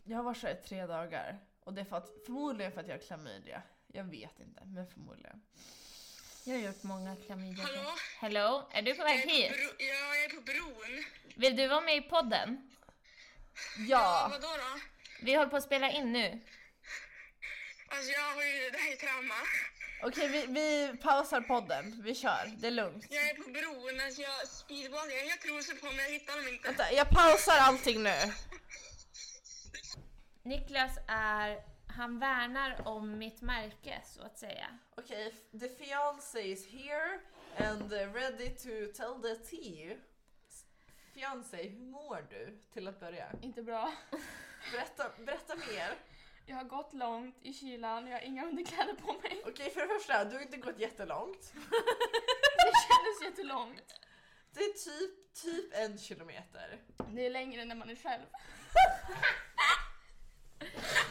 Jag 0.04 0.18
har 0.18 0.24
varit 0.24 0.38
så 0.38 0.48
här 0.48 0.54
i 0.54 0.68
tre 0.68 0.86
dagar. 0.86 1.40
Och 1.60 1.74
det 1.74 1.82
är 1.82 1.86
för 1.86 1.98
att, 1.98 2.10
förmodligen 2.26 2.72
för 2.72 2.82
att 2.82 2.88
jag 2.88 2.96
har 2.96 3.02
klamydia. 3.02 3.62
Jag 3.88 4.04
vet 4.04 4.40
inte, 4.40 4.66
men 4.66 4.88
förmodligen. 4.88 5.42
Jag 6.46 6.54
har 6.54 6.62
gjort 6.62 6.84
många 6.84 7.16
klamydia. 7.16 7.66
Hallå? 7.66 7.96
Hello? 8.20 8.70
Är 8.72 8.82
du 8.82 8.96
på 8.96 9.04
väg 9.04 9.20
hit? 9.20 9.52
Bro, 9.52 9.70
ja, 9.80 10.16
jag 10.16 10.24
är 10.24 10.30
på 10.30 10.42
bron. 10.42 11.04
Vill 11.36 11.56
du 11.56 11.68
vara 11.68 11.82
med 11.82 11.98
i 11.98 12.02
podden? 12.02 12.72
Ja! 13.78 14.28
Vadå 14.32 14.48
då? 14.48 14.80
Vi 15.22 15.36
håller 15.36 15.50
på 15.50 15.58
att 15.58 15.64
spela 15.64 15.92
in 15.92 16.14
nu. 16.14 16.40
Alltså 17.88 18.12
jag 18.12 18.36
har 18.36 18.44
ju, 18.44 18.70
det 18.70 18.78
här 18.78 18.92
är 18.92 18.96
trauma. 18.96 19.36
Okej, 20.02 20.28
vi, 20.28 20.46
vi 20.48 20.98
pausar 20.98 21.42
podden. 21.42 22.02
Vi 22.04 22.16
kör. 22.16 22.52
Det 22.58 22.68
är 22.68 22.72
lugnt. 22.72 23.06
Jag 23.10 23.30
är 23.30 23.36
på 23.36 23.50
bron, 23.50 24.06
alltså 24.06 24.22
jag 24.22 24.48
speedballar. 24.48 25.10
Jag 25.10 25.22
har 25.22 25.80
på 25.80 25.96
mig, 25.96 26.06
jag 26.06 26.12
hittar 26.12 26.36
dem 26.36 26.48
inte. 26.48 26.68
Vänta, 26.68 26.92
jag 26.94 27.10
pausar 27.10 27.58
allting 27.60 28.04
nu. 28.04 28.16
Niklas 30.44 30.98
är... 31.08 31.64
Han 31.88 32.20
värnar 32.20 32.88
om 32.88 33.18
mitt 33.18 33.42
märke, 33.42 34.02
så 34.06 34.24
att 34.24 34.38
säga. 34.38 34.80
Okej, 34.98 35.34
the 35.60 35.70
fiancé 35.70 36.40
is 36.40 36.68
here 36.68 37.20
and 37.58 37.92
ready 37.92 38.50
to 38.50 38.98
tell 38.98 39.22
the 39.22 39.36
tea. 39.36 39.98
Fiancé, 41.14 41.70
hur 41.70 41.86
mår 41.86 42.28
du 42.30 42.60
till 42.74 42.88
att 42.88 43.00
börja? 43.00 43.28
Inte 43.42 43.64
bra. 43.64 43.94
Berätta, 44.72 45.06
berätta 45.26 45.56
mer. 45.56 45.96
Jag 46.46 46.56
har 46.56 46.64
gått 46.64 46.94
långt 46.94 47.38
i 47.42 47.54
kylan, 47.54 48.08
jag 48.08 48.18
har 48.18 48.26
inga 48.26 48.46
underkläder 48.46 48.94
på 48.94 49.14
mig. 49.14 49.42
Okej, 49.48 49.70
för 49.72 49.82
det 49.82 49.88
första, 49.88 50.26
du 50.26 50.36
har 50.36 50.42
inte 50.42 50.58
gått 50.58 50.80
jättelångt. 50.80 51.54
Det 52.58 52.74
kändes 52.88 53.22
jättelångt. 53.24 53.84
Det 54.52 54.60
är 54.60 54.74
typ, 54.74 55.34
typ 55.34 55.74
en 55.74 55.98
kilometer. 55.98 56.82
Det 57.08 57.26
är 57.26 57.30
längre 57.30 57.62
än 57.62 57.68
när 57.68 57.76
man 57.76 57.90
är 57.90 57.96
själv. 57.96 58.26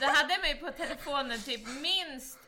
Du 0.00 0.06
hade 0.06 0.38
mig 0.38 0.60
på 0.60 0.70
telefonen 0.70 1.42
typ 1.42 1.66
minst 1.66 2.38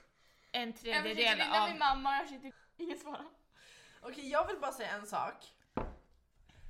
en 0.53 0.69
Jag 0.69 0.79
försökte 0.79 1.03
tredjedel 1.03 1.39
ringa 1.39 1.63
av... 1.63 1.69
min 1.69 1.79
mamma, 1.79 2.17
jag 2.17 2.27
försökte... 2.27 2.53
Ingen 2.77 2.99
svara. 2.99 3.27
Okej, 4.01 4.29
jag 4.31 4.47
vill 4.47 4.57
bara 4.61 4.73
säga 4.73 4.91
en 4.91 5.07
sak. 5.07 5.53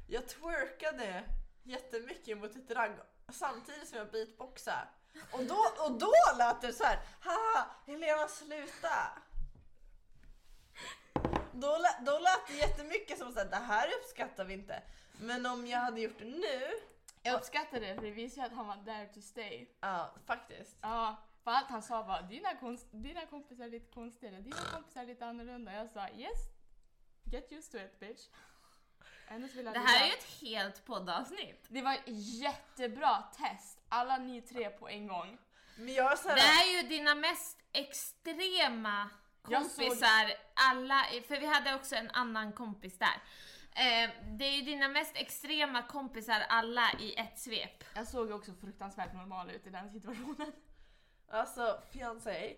Jag 0.08 0.28
twerkade 0.28 1.24
jättemycket 1.62 2.38
mot 2.38 2.56
ett 2.56 2.70
ragg 2.70 2.92
samtidigt 3.32 3.88
som 3.88 3.98
jag 3.98 4.10
beatboxade. 4.10 4.88
Och 5.32 5.44
då, 5.44 5.58
och 5.84 5.92
då 5.98 6.12
lät 6.38 6.60
det 6.60 6.72
så 6.72 6.84
här. 6.84 6.98
Haha, 7.20 7.66
Helena 7.86 8.28
sluta! 8.28 9.12
Då, 11.52 11.78
lät- 11.78 12.06
då 12.06 12.18
lät 12.18 12.46
det 12.46 12.54
jättemycket 12.56 13.18
som 13.18 13.28
att 13.28 13.50
det 13.50 13.56
här 13.56 13.88
uppskattar 13.98 14.44
vi 14.44 14.54
inte. 14.54 14.82
Men 15.20 15.46
om 15.46 15.66
jag 15.66 15.78
hade 15.78 16.00
gjort 16.00 16.18
det 16.18 16.24
nu, 16.24 16.70
Jag 17.22 17.34
uppskattade 17.34 17.86
det 17.86 17.94
för 17.94 18.02
det 18.02 18.10
visade 18.10 18.46
ju 18.46 18.52
att 18.52 18.56
han 18.56 18.66
var 18.66 18.84
there 18.84 19.06
to 19.14 19.20
stay. 19.20 19.66
ja 19.80 20.14
faktiskt. 20.26 20.76
Ja, 20.80 21.16
för 21.44 21.50
allt 21.50 21.70
han 21.70 21.82
sa 21.82 22.02
var 22.02 22.22
dina, 22.22 22.56
konst, 22.56 22.86
dina 22.90 23.26
kompisar 23.26 23.64
är 23.64 23.68
lite 23.70 23.92
konstigare, 23.94 24.40
dina 24.40 24.56
kompisar 24.72 25.02
är 25.02 25.06
lite 25.06 25.26
annorlunda. 25.26 25.72
Jag 25.74 25.90
sa 25.90 26.08
yes, 26.08 26.38
get 27.24 27.52
used 27.52 27.72
to 27.72 27.78
it 27.78 28.00
bitch. 28.00 28.26
Ändå 28.28 29.08
så 29.08 29.08
vill 29.08 29.18
jag 29.18 29.19
Det 29.30 29.78
här 29.78 30.02
är 30.02 30.06
ju 30.06 30.12
ett 30.12 30.40
helt 30.40 30.84
poddavsnitt. 30.84 31.64
Det 31.68 31.82
var 31.82 31.94
ett 31.94 32.02
jättebra 32.40 33.22
test, 33.22 33.78
alla 33.88 34.16
ni 34.16 34.42
tre 34.42 34.70
på 34.70 34.88
en 34.88 35.06
gång. 35.06 35.38
Men 35.76 35.94
jag 35.94 36.18
så 36.18 36.28
här, 36.28 36.36
Det 36.36 36.42
här 36.42 36.68
är 36.68 36.82
ju 36.82 36.88
dina 36.88 37.14
mest 37.14 37.58
extrema 37.72 39.10
Jag 39.48 39.66
såg- 39.66 39.86
kompisar, 39.86 40.32
alla, 40.54 41.04
för 41.28 41.40
vi 41.40 41.46
hade 41.46 41.74
också 41.74 41.94
en 41.96 42.10
annan 42.10 42.52
kompis 42.52 42.98
där. 42.98 43.22
Eh, 43.72 44.10
det 44.38 44.44
är 44.44 44.52
ju 44.52 44.62
dina 44.62 44.88
mest 44.88 45.16
extrema 45.16 45.82
kompisar 45.82 46.40
alla 46.48 46.92
i 47.00 47.14
ett 47.14 47.38
svep. 47.38 47.84
Jag 47.94 48.08
såg 48.08 48.26
ju 48.28 48.32
också 48.34 48.54
fruktansvärt 48.54 49.14
normal 49.14 49.50
ut 49.50 49.66
i 49.66 49.70
den 49.70 49.90
situationen. 49.90 50.52
Alltså, 51.28 51.82
fiancé. 51.92 52.56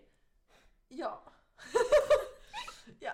Ja. 0.88 1.32
ja. 3.00 3.12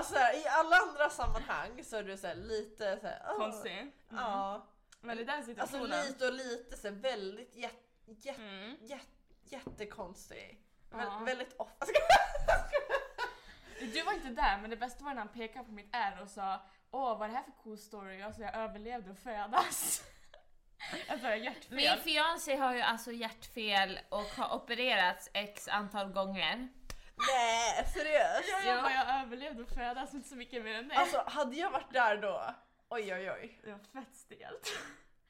Alltså 0.00 0.18
i 0.18 0.44
alla 0.48 0.76
andra 0.76 1.10
sammanhang 1.10 1.84
så 1.84 1.96
är 1.96 2.02
du 2.02 2.16
så 2.16 2.26
här, 2.26 2.34
lite 2.34 3.00
så 3.00 3.06
här, 3.06 3.22
åh. 3.28 3.36
Konstig. 3.36 3.72
Mm. 3.78 3.92
Ja. 4.10 4.66
Men 5.00 5.18
i 5.18 5.24
den 5.24 5.34
Alltså 5.36 5.50
situationen. 5.50 6.06
lite 6.06 6.26
och 6.26 6.32
lite 6.32 6.76
så 6.76 6.88
här, 6.88 6.94
väldigt 6.94 7.56
jät, 7.56 7.74
jät, 8.06 8.38
Mm. 8.38 8.76
jät, 8.80 9.06
jättekonstig. 9.44 10.62
Ja. 10.90 10.96
Vä- 10.98 11.24
väldigt 11.24 11.54
off. 11.60 11.68
Du 13.80 14.02
var 14.02 14.12
inte 14.12 14.28
där 14.28 14.58
men 14.60 14.70
det 14.70 14.76
bästa 14.76 15.04
var 15.04 15.10
när 15.14 15.18
han 15.18 15.28
pekade 15.28 15.64
på 15.64 15.70
mitt 15.72 15.88
ärr 15.92 16.22
och 16.22 16.28
sa 16.28 16.60
Åh 16.90 17.18
vad 17.18 17.22
är 17.22 17.28
det 17.32 17.36
här 17.38 17.44
för 17.44 17.52
cool 17.62 17.78
story? 17.78 18.18
Jag 18.18 18.34
sa 18.34 18.42
jag 18.42 18.54
överlevde 18.54 19.10
att 19.10 19.18
födas. 19.18 20.02
alltså 21.08 21.28
hjärtfel. 21.28 21.76
Min 21.76 21.96
fiancé 22.04 22.56
har 22.56 22.74
ju 22.74 22.80
alltså 22.80 23.12
hjärtfel 23.12 24.00
och 24.08 24.24
har 24.36 24.56
opererats 24.56 25.30
x 25.34 25.68
antal 25.68 26.12
gånger. 26.12 26.68
Nej, 27.28 27.86
seriöst? 27.94 28.48
Ja, 28.50 28.72
jag, 28.72 28.82
bara, 28.82 28.92
jag 28.92 29.22
överlevde 29.22 29.62
att 29.62 29.74
födas, 29.74 30.14
inte 30.14 30.28
så 30.28 30.36
mycket 30.36 30.64
mer 30.64 30.74
än 30.74 30.88
det. 30.88 30.94
Alltså 30.94 31.24
hade 31.26 31.56
jag 31.56 31.70
varit 31.70 31.92
där 31.92 32.16
då, 32.16 32.54
oj 32.88 33.14
oj 33.14 33.30
oj. 33.30 33.60
det 33.64 33.70
var 33.72 33.78
fett 33.78 34.14
stelt. 34.16 34.68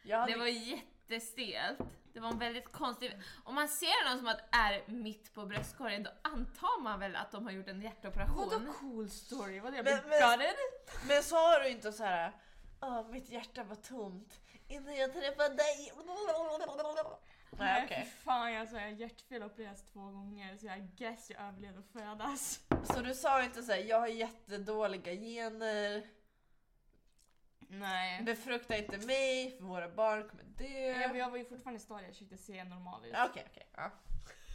Jag 0.02 0.18
hade, 0.18 0.32
Det 0.32 0.38
var 0.38 0.46
jättestelt. 0.46 1.78
Det 2.12 2.20
var 2.20 2.28
en 2.28 2.38
väldigt 2.38 2.72
konstig... 2.72 3.20
Om 3.44 3.54
man 3.54 3.68
ser 3.68 4.08
någon 4.08 4.18
som 4.18 4.28
att 4.28 4.40
är 4.52 4.82
mitt 4.86 5.34
på 5.34 5.46
bröstkorgen 5.46 6.02
då 6.02 6.10
antar 6.22 6.82
man 6.82 7.00
väl 7.00 7.16
att 7.16 7.30
de 7.30 7.44
har 7.46 7.52
gjort 7.52 7.68
en 7.68 7.82
hjärtoperation. 7.82 8.48
Vadå 8.50 8.72
cool 8.72 9.10
story? 9.10 9.60
Vadå 9.60 9.76
jag 9.76 9.84
Men- 9.84 10.08
men-? 10.08 10.54
Men 11.08 11.22
sa 11.22 11.58
du 11.58 11.68
inte 11.68 11.92
så 11.92 12.04
här, 12.04 12.32
Åh, 12.82 13.08
mitt 13.10 13.30
hjärta 13.30 13.64
var 13.64 13.76
tomt 13.76 14.40
innan 14.68 14.96
jag 14.96 15.12
träffade 15.12 15.54
dig? 15.54 15.92
Nej 17.50 17.84
okej. 17.84 18.04
fy 18.04 18.10
fan 18.24 18.56
alltså 18.56 18.76
jag 18.76 18.82
har 18.82 18.88
hjärtfel 18.88 19.42
opererats 19.42 19.82
två 19.92 20.00
gånger 20.00 20.56
så 20.56 20.66
jag 20.66 20.80
guess 20.96 21.30
jag 21.30 21.42
överlevde 21.48 21.78
att 21.78 21.92
födas. 21.92 22.60
Så 22.84 23.00
du 23.00 23.14
sa 23.14 23.44
inte 23.44 23.62
såhär, 23.62 23.78
jag 23.78 24.00
har 24.00 24.06
jättedåliga 24.06 25.12
gener, 25.14 26.02
Nej. 27.68 28.22
befrukta 28.22 28.76
inte 28.76 28.98
mig 29.06 29.56
för 29.58 29.64
våra 29.64 29.88
barn 29.88 30.28
kommer 30.28 30.44
dö. 30.44 31.00
Jag, 31.00 31.16
jag 31.16 31.30
var 31.30 31.38
ju 31.38 31.44
fortfarande 31.44 31.80
stolt, 31.80 32.02
jag 32.02 32.12
försökte 32.12 32.36
se 32.36 32.64
normal 32.64 33.04
ut. 33.04 33.14
Okej, 33.30 33.46
okej. 33.50 33.66
ja. 33.76 33.90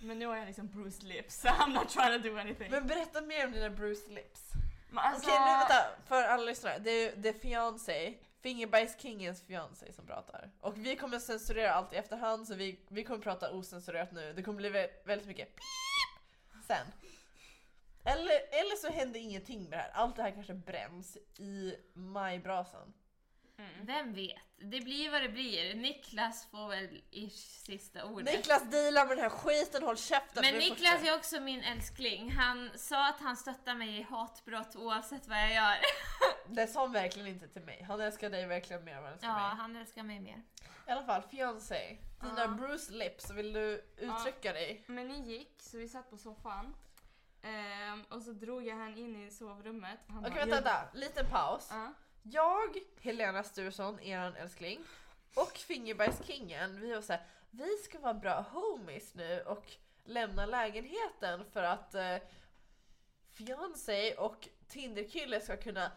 Men 0.01 0.19
nu 0.19 0.25
har 0.25 0.35
jag 0.35 0.45
liksom 0.45 0.67
bruised 0.67 1.03
lips, 1.03 1.41
so 1.41 1.47
I'm 1.47 1.73
not 1.73 1.89
trying 1.89 2.21
to 2.21 2.29
do 2.29 2.37
anything. 2.37 2.71
Men 2.71 2.87
berätta 2.87 3.21
mer 3.21 3.45
om 3.45 3.51
dina 3.51 3.69
bruised 3.69 4.13
lips. 4.13 4.51
Men 4.89 4.97
alltså, 4.97 5.29
Okej, 5.29 5.39
nu 5.39 5.45
vänta. 5.45 5.85
För 6.05 6.23
alla 6.23 6.43
lyssnare. 6.43 6.79
Det 6.79 6.91
är, 6.91 7.15
det 7.15 7.29
är 7.29 7.33
fiancé, 7.33 8.13
Fingerbajskingens 8.45 9.41
fiancé 9.41 9.93
som 9.93 10.05
pratar. 10.05 10.51
Och 10.59 10.77
vi 10.77 10.95
kommer 10.95 11.19
censurera 11.19 11.73
allt 11.73 11.93
i 11.93 11.95
efterhand 11.95 12.47
så 12.47 12.55
vi, 12.55 12.79
vi 12.87 13.03
kommer 13.03 13.21
prata 13.21 13.51
ocensurerat 13.51 14.11
nu. 14.11 14.33
Det 14.33 14.43
kommer 14.43 14.57
bli 14.57 14.89
väldigt 15.05 15.27
mycket 15.27 15.55
pip 15.55 16.63
sen. 16.67 16.87
Eller, 18.03 18.33
eller 18.51 18.75
så 18.75 18.89
händer 18.89 19.19
ingenting 19.19 19.63
med 19.63 19.71
det 19.71 19.77
här. 19.77 19.91
Allt 19.93 20.15
det 20.15 20.21
här 20.21 20.31
kanske 20.31 20.53
bränns 20.53 21.17
i 21.37 21.75
majbrasan. 21.93 22.93
Vem 23.81 24.13
vet? 24.13 24.35
Det 24.57 24.81
blir 24.81 25.11
vad 25.11 25.21
det 25.21 25.29
blir. 25.29 25.75
Niklas 25.75 26.45
får 26.51 26.67
väl 26.69 27.01
i 27.11 27.29
sista 27.29 28.05
ordet. 28.05 28.35
Niklas 28.35 28.69
dealar 28.71 29.05
med 29.07 29.17
den 29.17 29.23
här 29.23 29.29
skiten, 29.29 29.83
håll 29.83 29.97
käften! 29.97 30.41
Men 30.43 30.53
Niklas 30.53 31.03
är 31.03 31.15
också 31.15 31.39
min 31.39 31.63
älskling. 31.63 32.31
Han 32.31 32.71
sa 32.75 33.09
att 33.09 33.19
han 33.19 33.37
stöttar 33.37 33.75
mig 33.75 33.97
i 33.99 34.01
hatbrott 34.01 34.75
oavsett 34.75 35.27
vad 35.27 35.37
jag 35.37 35.53
gör. 35.53 35.77
Det 36.47 36.67
sa 36.67 36.79
han 36.81 36.91
verkligen 36.91 37.27
inte 37.27 37.47
till 37.47 37.61
mig. 37.61 37.83
Han 37.87 38.01
älskar 38.01 38.29
dig 38.29 38.45
verkligen 38.45 38.83
mer 38.83 38.91
än 38.95 39.01
vad 39.01 39.05
han 39.05 39.13
älskar 39.13 39.27
Ja, 39.29 39.47
mig. 39.47 39.57
han 39.57 39.75
älskar 39.75 40.03
mig 40.03 40.19
mer. 40.19 40.41
I 40.87 40.91
alla 40.91 41.03
fall, 41.05 41.21
fiancé. 41.21 41.97
Dina 42.21 42.41
Ja. 42.41 42.47
bruised 42.47 42.95
lips, 42.95 43.31
vill 43.31 43.53
du 43.53 43.85
uttrycka 43.97 44.53
dig? 44.53 44.83
Men 44.87 45.07
ni 45.07 45.19
gick, 45.31 45.55
så 45.61 45.77
vi 45.77 45.89
satt 45.89 46.09
på 46.09 46.17
soffan. 46.17 46.75
Ehm, 47.41 48.03
och 48.09 48.21
så 48.21 48.31
drog 48.31 48.65
jag 48.67 48.75
han 48.75 48.97
in 48.97 49.27
i 49.27 49.31
sovrummet. 49.31 49.99
Okej 50.09 50.21
bara, 50.21 50.29
vänta, 50.33 50.55
vänta. 50.55 50.81
Liten 50.93 51.29
paus. 51.29 51.67
Ja. 51.71 51.93
Jag, 52.31 52.77
Helena 53.01 53.43
Sturesson, 53.43 53.99
eran 53.99 54.35
älskling, 54.35 54.79
och 55.35 55.57
Fingerbajskingen, 55.57 56.81
vi 56.81 56.93
var 56.93 57.01
såhär, 57.01 57.21
vi 57.49 57.77
ska 57.77 57.99
vara 57.99 58.13
bra 58.13 58.45
homies 58.51 59.15
nu 59.15 59.41
och 59.41 59.71
lämna 60.03 60.45
lägenheten 60.45 61.45
för 61.51 61.63
att 61.63 61.95
eh, 61.95 62.17
fiancé 63.31 64.13
och 64.13 64.47
Tinderkille 64.67 65.41
ska 65.41 65.57
kunna 65.57 65.91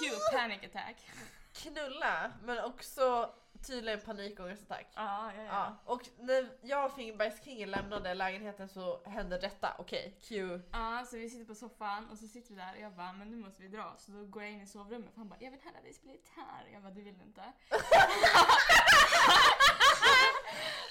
Cute 0.00 0.36
panic 0.38 0.64
attack. 0.64 1.10
knulla 1.52 2.32
men 2.42 2.64
också 2.64 3.34
tydligen 3.66 4.00
panikångestattack. 4.00 4.86
Ja, 4.94 5.32
ja, 5.36 5.42
ja. 5.42 5.48
Ja, 5.52 5.76
och 5.84 6.02
när 6.18 6.48
jag 6.62 6.86
och 6.86 6.94
Fingerbajskingen 6.94 7.70
lämnade 7.70 8.14
lägenheten 8.14 8.68
så 8.68 9.00
hände 9.04 9.38
detta. 9.38 9.74
Okej, 9.78 10.16
Q. 10.28 10.60
Ja, 10.72 11.04
så 11.10 11.16
vi 11.16 11.30
sitter 11.30 11.44
på 11.44 11.54
soffan 11.54 12.08
och 12.10 12.18
så 12.18 12.26
sitter 12.26 12.50
vi 12.50 12.56
där 12.56 12.74
och 12.74 12.80
jag 12.80 12.92
bara, 12.92 13.12
men 13.12 13.30
nu 13.30 13.36
måste 13.36 13.62
vi 13.62 13.68
dra. 13.68 13.94
Så 13.98 14.12
då 14.12 14.24
går 14.24 14.42
jag 14.42 14.52
in 14.52 14.62
i 14.62 14.66
sovrummet 14.66 15.10
för 15.12 15.18
han 15.18 15.28
bara, 15.28 15.38
jag 15.40 15.50
vill 15.50 15.60
höra 15.60 15.82
dig 15.82 15.92
spela 15.92 16.12
gitarr. 16.12 16.68
Jag 16.72 16.82
bara, 16.82 16.92
du 16.92 17.02
vill 17.02 17.20
inte. 17.26 17.42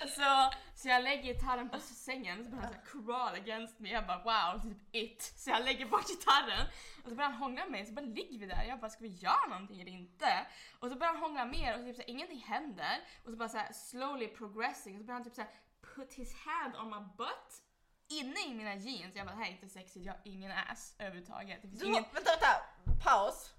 så, 0.07 0.51
så 0.75 0.87
jag 0.87 1.03
lägger 1.03 1.23
gitarren 1.33 1.69
på 1.69 1.79
sängen 1.79 2.43
så 2.45 2.49
börjar 2.49 2.63
han 2.63 2.73
så 2.73 2.79
crawl 2.91 3.35
against 3.35 3.79
me. 3.79 3.89
Jag 3.91 4.07
bara 4.07 4.17
wow, 4.53 4.61
typ 4.61 4.77
it. 4.91 5.33
Så 5.35 5.49
jag 5.49 5.65
lägger 5.65 5.85
bort 5.85 6.07
gitarren 6.07 6.67
och 7.03 7.09
så 7.09 7.15
börjar 7.15 7.29
han 7.29 7.39
hångla 7.39 7.61
med 7.61 7.71
mig. 7.71 7.85
Så 7.85 7.93
bara 7.93 8.05
ligger 8.05 8.39
vi 8.39 8.45
där. 8.45 8.63
Jag 8.63 8.79
bara, 8.79 8.89
ska 8.89 9.03
vi 9.03 9.09
göra 9.15 9.47
någonting 9.49 9.81
eller 9.81 9.91
inte? 9.91 10.45
Och 10.79 10.89
så 10.89 10.95
börjar 10.95 11.13
han 11.13 11.21
hångla 11.21 11.45
mer 11.45 11.73
och 11.79 11.85
typ 11.85 11.95
så 11.95 12.01
här, 12.01 12.09
ingenting 12.09 12.39
händer. 12.47 12.97
Och 13.23 13.31
så 13.31 13.37
bara 13.37 13.49
så 13.49 13.57
här 13.57 13.73
slowly 13.73 14.27
progressing. 14.27 14.95
Och 14.95 15.01
så 15.01 15.05
börjar 15.05 15.19
han 15.19 15.23
typ 15.23 15.35
så 15.35 15.41
här 15.41 15.51
put 15.95 16.13
his 16.13 16.35
hand 16.35 16.75
on 16.75 16.89
my 16.89 16.99
butt 17.17 17.63
inne 18.09 18.39
i 18.47 18.53
mina 18.53 18.75
jeans. 18.75 19.15
Jag 19.15 19.25
bara, 19.25 19.35
det 19.35 19.43
här 19.43 19.47
är 19.47 19.51
inte 19.55 19.69
sexigt, 19.69 20.05
jag 20.05 20.13
har 20.13 20.21
ingen 20.23 20.51
ass 20.51 20.95
överhuvudtaget. 20.99 21.61
Det 21.61 21.67
finns 21.67 21.79
Du 21.81 21.85
ingen... 21.87 22.03
vänta, 22.13 22.31
vänta! 22.31 23.03
Paus. 23.03 23.53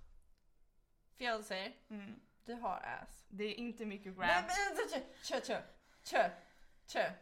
Fiancé, 1.19 1.73
Mm. 1.91 2.21
du 2.45 2.55
har 2.55 2.81
ass. 3.03 3.25
Det 3.29 3.45
är 3.45 3.55
inte 3.55 3.85
mycket 3.87 4.17
grab. 4.17 4.27
Nej 4.27 4.43
men 4.43 4.77
vänta, 4.77 5.09
kör, 5.23 5.41
kör, 5.41 5.63
kör, 6.11 6.31
kör. 6.87 7.13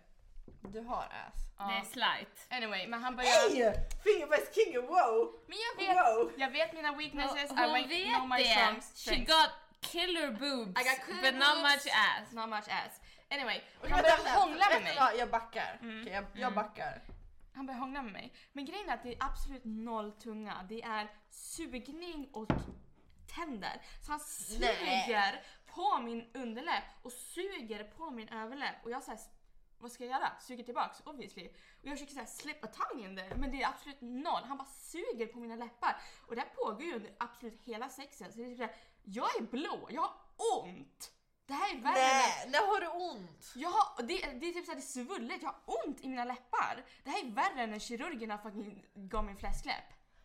Du 0.62 0.80
har 0.80 1.03
ass. 1.05 1.34
Ja. 1.59 1.64
Det 1.68 1.74
är 1.74 1.84
slight. 1.84 2.47
Anyway, 2.51 2.87
men 2.87 3.03
han 3.03 3.16
börjar... 3.16 3.30
Hej! 3.51 3.74
Fingerbajskingen, 4.05 4.82
wow! 4.87 5.41
Men 5.47 5.57
jag 5.66 5.87
vet, 5.87 5.97
Wow! 5.97 6.32
jag 6.37 6.51
vet 6.51 6.72
mina 6.72 6.93
weaknesses, 6.93 7.51
I 7.51 7.55
Hon 7.55 7.72
wait, 7.72 7.91
vet 7.91 8.14
know 8.14 8.28
my 8.28 8.37
det. 8.43 8.45
strong 8.49 8.80
She 9.16 9.24
got 9.24 9.51
killer 9.80 10.30
boobs, 10.30 10.80
I 10.80 10.84
got 10.84 11.07
killer 11.07 11.22
but 11.22 11.34
not 11.34 11.55
boobs. 11.57 11.62
much 11.74 11.87
ass. 11.95 12.32
Not 12.32 12.49
much 12.49 12.68
ass. 12.68 13.01
Anyway, 13.30 13.61
Okej, 13.78 13.91
han 13.91 14.03
börjar 14.03 14.39
hångla 14.41 14.64
med 14.72 14.82
mig. 14.82 14.97
Jag 15.18 15.30
backar. 15.30 15.78
Mm. 15.80 16.01
Okej, 16.03 16.12
jag, 16.14 16.24
jag 16.34 16.55
backar. 16.55 17.03
Han 17.55 17.66
börjar 17.66 17.80
hångla 17.80 18.03
med 18.03 18.12
mig. 18.12 18.32
Men 18.53 18.64
grejen 18.64 18.89
är 18.89 18.95
att 18.95 19.03
det 19.03 19.12
är 19.14 19.16
absolut 19.24 19.64
noll 19.64 20.12
tunga. 20.12 20.66
Det 20.68 20.82
är 20.82 21.09
sugning 21.30 22.28
och 22.32 22.47
tänder. 23.34 23.82
Så 24.03 24.11
han 24.12 24.20
suger 24.20 25.43
på 25.77 25.99
min 25.99 26.31
underläpp 26.35 26.85
och 27.03 27.12
suger 27.12 27.85
på 27.85 28.11
min 28.11 28.29
överläpp. 28.29 28.85
Och 28.85 28.91
jag 28.91 29.03
säger 29.03 29.20
vad 29.79 29.93
ska 29.93 30.05
jag 30.05 30.11
göra? 30.20 30.33
Suger 30.41 30.64
tillbaks 30.64 31.03
obviously. 31.05 31.49
Och 31.49 31.87
jag 31.87 31.93
försöker 31.99 32.12
såhär 32.14 32.27
slip 32.27 32.64
a 32.64 32.66
tongue 32.66 33.09
in 33.09 33.16
there 33.16 33.37
men 33.37 33.51
det 33.51 33.62
är 33.62 33.68
absolut 33.68 34.01
noll. 34.01 34.43
Han 34.45 34.59
bara 34.59 34.68
suger 34.68 35.27
på 35.27 35.39
mina 35.39 35.57
läppar. 35.57 35.97
Och 36.27 36.35
det 36.35 36.41
här 36.41 36.49
pågår 36.49 36.83
ju 36.83 36.95
under 36.95 37.14
absolut 37.18 37.61
hela 37.64 37.89
sexen. 37.89 38.33
Så 38.33 38.39
det 38.39 38.45
är 38.45 38.49
typ 38.49 38.57
såhär, 38.57 38.74
jag 39.05 39.37
är 39.41 39.43
blå, 39.43 39.89
jag 39.91 40.01
har 40.03 40.14
ont. 40.62 41.12
Det 41.47 41.53
här 41.53 41.74
är 41.77 41.81
värre 41.81 41.95
Nej, 41.95 42.49
när 42.49 42.66
har 42.66 42.81
du 42.81 42.87
ont? 42.87 43.53
Jag 43.55 43.68
har, 43.70 44.03
det, 44.03 44.39
det 44.41 44.47
är 44.47 44.53
typ 44.53 44.64
såhär, 44.64 44.77
det 44.77 44.83
är 44.83 45.05
svullet, 45.05 45.43
jag 45.43 45.49
har 45.49 45.85
ont 45.87 46.01
i 46.01 46.09
mina 46.09 46.24
läppar. 46.24 46.85
Det 47.05 47.11
här 47.11 47.24
är 47.24 47.31
värre 47.31 47.62
än 47.62 47.70
när 47.70 47.79
kirurgerna 47.79 48.39
fucking 48.39 48.87
gav 48.95 49.24
mig 49.24 49.37
fläskläpp. 49.37 49.85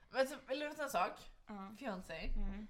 Men 0.10 0.28
så, 0.28 0.36
vill 0.47 0.60
du 0.60 0.66
en 0.66 0.89
sak? 0.89 1.12
Ja. 1.47 1.72
Fiancé, 1.80 2.30
Mm. 2.36 2.68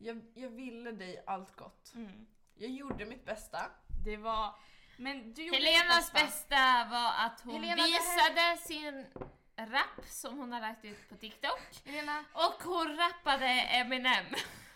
Jag, 0.00 0.22
jag 0.34 0.50
ville 0.50 0.92
dig 0.92 1.24
allt 1.26 1.56
gott. 1.56 1.92
Mm. 1.94 2.26
Jag 2.54 2.70
gjorde 2.70 3.06
mitt 3.06 3.24
bästa. 3.24 3.58
Det 4.04 4.16
var... 4.16 4.54
Men 4.96 5.32
du 5.32 5.42
gjorde 5.42 5.58
Helenas 5.58 6.12
ditt 6.12 6.22
bästa 6.22 6.84
var 6.90 7.26
att 7.26 7.40
hon 7.40 7.54
Helena, 7.54 7.82
visade 7.82 8.56
sin 8.56 9.06
rap 9.56 10.06
som 10.06 10.38
hon 10.38 10.52
har 10.52 10.60
lagt 10.60 10.84
ut 10.84 11.08
på 11.08 11.16
TikTok. 11.16 11.60
Helena, 11.84 12.24
Och 12.32 12.62
hon 12.64 12.96
rappade 12.96 13.46
Eminem. 13.46 14.24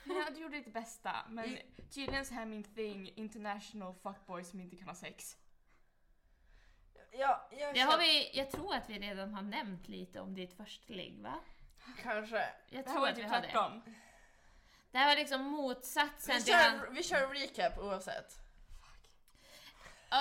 Helena, 0.05 0.31
du 0.31 0.41
gjorde 0.41 0.57
ditt 0.57 0.73
bästa. 0.73 1.13
Men 1.29 1.59
tydligen 1.91 2.25
så 2.25 2.35
här 2.35 2.47
min 2.47 2.65
thing, 2.65 3.13
international 3.17 3.95
fuckboys 3.95 4.51
som 4.51 4.61
inte 4.61 4.77
kan 4.77 4.89
ha 4.89 4.95
sex. 4.95 5.37
Ja, 7.13 7.49
jag 7.51 7.75
Det 7.75 7.81
har 7.81 7.99
vi, 7.99 8.31
jag 8.35 8.51
tror 8.51 8.75
att 8.75 8.91
vi 8.91 8.99
redan 8.99 9.35
har 9.35 9.43
nämnt 9.43 9.89
lite 9.89 10.21
om 10.21 10.35
ditt 10.35 10.57
första 10.57 10.93
ligg 10.93 11.23
va? 11.23 11.35
Kanske. 12.03 12.45
Jag 12.69 12.83
här 12.87 12.95
tror 12.95 13.09
att 13.09 13.19
vi 13.19 13.23
typ 13.23 13.31
har 13.31 13.41
det. 13.41 13.93
Det 14.95 14.99
här 14.99 15.09
var 15.09 15.17
liksom 15.17 15.43
motsatsen 15.43 16.35
Vi 16.39 16.45
till 16.45 16.55
han... 16.55 16.81
kör, 16.81 16.91
vi 16.91 17.03
kör 17.03 17.27
recap 17.27 17.79
oavsett. 17.79 18.39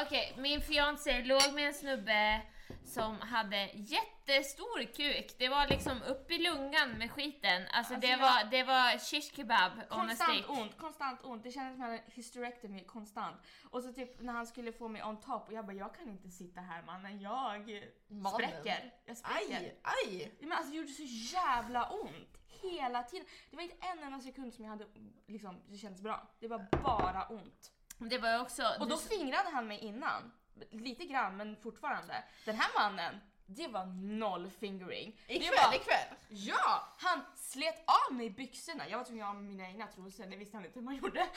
Okej, 0.06 0.34
min 0.38 0.62
fiancé 0.62 1.22
låg 1.24 1.54
med 1.54 1.68
en 1.68 1.74
snubbe 1.74 2.42
som 2.86 3.22
hade 3.22 3.70
jättestor 3.74 4.84
kuk. 4.94 5.36
Det 5.38 5.50
var 5.50 5.68
liksom 5.68 6.02
upp 6.02 6.32
i 6.32 6.38
lungan 6.38 6.92
med 6.92 7.12
skiten. 7.12 7.68
Alltså, 7.72 7.94
Alltså, 7.94 8.08
det, 8.10 8.16
var, 8.16 8.44
det 8.52 8.64
var 8.64 8.98
shish 8.98 9.36
kebab 9.36 9.72
Konstant 9.90 10.50
ont, 10.50 10.78
konstant 10.78 11.24
ont. 11.24 11.44
Det 11.44 11.52
kändes 11.52 11.76
som 11.76 11.84
att 11.84 11.92
jag 11.92 11.98
hade 11.98 12.12
hysterectomy 12.12 12.84
konstant. 12.84 13.42
Och 13.72 13.84
så 13.84 13.94
typ 13.94 14.22
när 14.22 14.34
han 14.34 14.48
skulle 14.48 14.74
få 14.74 14.88
mig 14.88 15.04
on 15.04 15.20
top 15.22 15.48
och 15.48 15.54
jag 15.54 15.66
bara 15.66 15.74
jag 15.78 15.96
kan 15.96 16.10
inte 16.10 16.30
sitta 16.30 16.62
här 16.62 16.82
mannen, 16.82 17.22
jag 17.22 17.90
Mannen. 18.08 18.34
spräcker. 18.34 18.94
Jag 19.06 19.18
spräcker. 19.18 19.56
Aj, 19.56 19.82
aj! 19.84 20.36
Men 20.40 20.52
alltså 20.52 20.72
det 20.72 20.78
gjorde 20.78 20.92
så 20.92 21.04
jävla 21.36 21.90
ont 21.90 22.43
hela 22.70 23.04
tiden. 23.04 23.28
Det 23.50 23.56
var 23.56 23.64
inte 23.64 23.76
en 23.86 24.00
enda 24.04 24.20
sekund 24.20 24.54
som 24.54 24.64
jag 24.64 24.72
hade 24.72 24.88
liksom, 25.28 25.62
det 25.68 25.78
kändes 25.78 26.02
bra. 26.02 26.28
Det 26.40 26.48
var 26.48 26.68
bara 26.84 27.28
ont. 27.28 27.72
Det 27.98 28.18
var 28.18 28.40
också... 28.42 28.64
Och 28.80 28.88
då 28.88 28.96
du- 28.96 29.02
fingrade 29.02 29.50
han 29.50 29.68
mig 29.68 29.80
innan. 29.80 30.32
Lite 30.72 31.06
grann 31.06 31.38
men 31.38 31.56
fortfarande. 31.58 32.24
Den 32.46 32.56
här 32.56 32.70
mannen, 32.80 33.20
det 33.46 33.68
var 33.68 33.86
noll 33.86 34.50
fingering. 34.50 35.20
Ikväll, 35.28 35.50
var, 35.66 35.76
ikväll! 35.76 36.18
Ja! 36.30 36.88
Han 36.98 37.22
slet 37.36 37.84
av 38.10 38.16
mig 38.16 38.30
byxorna. 38.30 38.90
Jag 38.90 38.98
var 38.98 39.06
tvungen 39.06 39.24
att 39.28 39.34
ha 39.34 39.42
mina 39.42 39.68
egna 39.68 39.88
trosor, 39.88 40.26
det 40.26 40.38
visste 40.38 40.58
han 40.58 40.66
inte 40.66 40.80
hur 40.80 40.86
man 40.86 40.96
gjorde. 40.96 41.28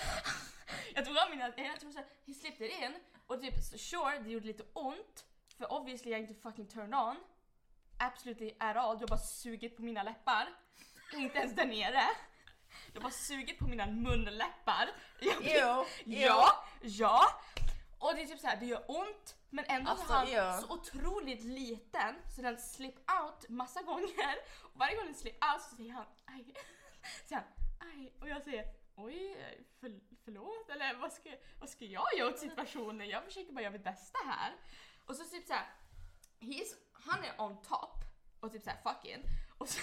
Jag 0.94 1.04
tog 1.04 1.18
av 1.18 1.30
mina 1.30 1.52
egna 1.56 1.76
trosor, 1.76 2.04
he 2.26 2.34
slipped 2.34 2.66
it 2.70 2.82
in 2.82 2.94
och 3.26 3.40
typ 3.40 3.54
sure, 3.80 4.18
det 4.18 4.30
gjorde 4.30 4.46
lite 4.46 4.64
ont. 4.72 5.24
För 5.58 5.72
obviously 5.72 6.10
jag 6.10 6.18
är 6.20 6.22
inte 6.22 6.34
fucking 6.34 6.66
turned 6.66 6.94
on. 6.94 7.16
Absolutely 7.98 8.52
at 8.58 8.76
all. 8.76 8.98
Du 8.98 9.02
har 9.02 9.08
bara 9.08 9.18
sugit 9.18 9.76
på 9.76 9.82
mina 9.82 10.02
läppar. 10.02 10.48
Inte 11.12 11.38
ens 11.38 11.54
där 11.54 11.66
nere. 11.66 12.02
Du 12.92 12.98
har 12.98 13.02
bara 13.02 13.10
sugit 13.12 13.58
på 13.58 13.66
mina 13.66 13.86
munläppar. 13.86 14.88
Jag 15.20 15.38
blir- 15.38 15.60
Jo, 15.60 15.86
Ja, 16.04 16.64
ja. 16.82 17.40
Och 17.98 18.14
det 18.14 18.22
är 18.22 18.26
typ 18.26 18.40
så 18.40 18.46
här, 18.46 18.56
det 18.56 18.66
gör 18.66 18.84
ont 18.88 19.36
men 19.50 19.64
ändå 19.68 19.90
Alltså, 19.90 20.06
så 20.06 20.12
är 20.12 20.16
han 20.16 20.30
ja. 20.32 20.58
så 20.60 20.72
otroligt 20.74 21.42
liten 21.44 22.14
så 22.36 22.42
den 22.42 22.58
slip 22.60 22.94
out 23.10 23.48
massa 23.48 23.82
gånger. 23.82 24.36
Och 24.62 24.78
varje 24.78 24.96
gång 24.96 25.04
den 25.04 25.14
slip 25.14 25.44
out 25.44 25.62
så 25.62 25.76
säger 25.76 25.92
han 25.92 26.06
aj. 26.26 26.54
Så 27.28 27.34
han, 27.34 27.44
aj. 27.94 28.12
Och 28.20 28.28
jag 28.28 28.42
säger 28.42 28.64
oj, 28.94 29.36
för, 29.80 30.00
förlåt 30.24 30.70
eller 30.70 30.94
vad 30.94 31.12
ska, 31.12 31.30
vad 31.60 31.70
ska 31.70 31.84
jag 31.84 32.14
göra 32.18 32.28
åt 32.28 32.38
situationen? 32.38 33.08
Jag 33.08 33.24
försöker 33.24 33.52
bara 33.52 33.60
göra 33.60 33.72
mitt 33.72 33.84
bästa 33.84 34.18
här. 34.26 34.54
Och 35.06 35.16
så 35.16 35.24
typ 35.24 35.46
så 35.46 35.52
här, 35.54 35.66
he's, 36.40 36.74
han 36.92 37.24
är 37.24 37.40
on 37.40 37.62
top 37.62 37.94
och 38.40 38.52
typ 38.52 38.62
såhär 38.62 38.78
fuck 38.82 39.04
in. 39.04 39.22
Och 39.58 39.68
sen 39.68 39.82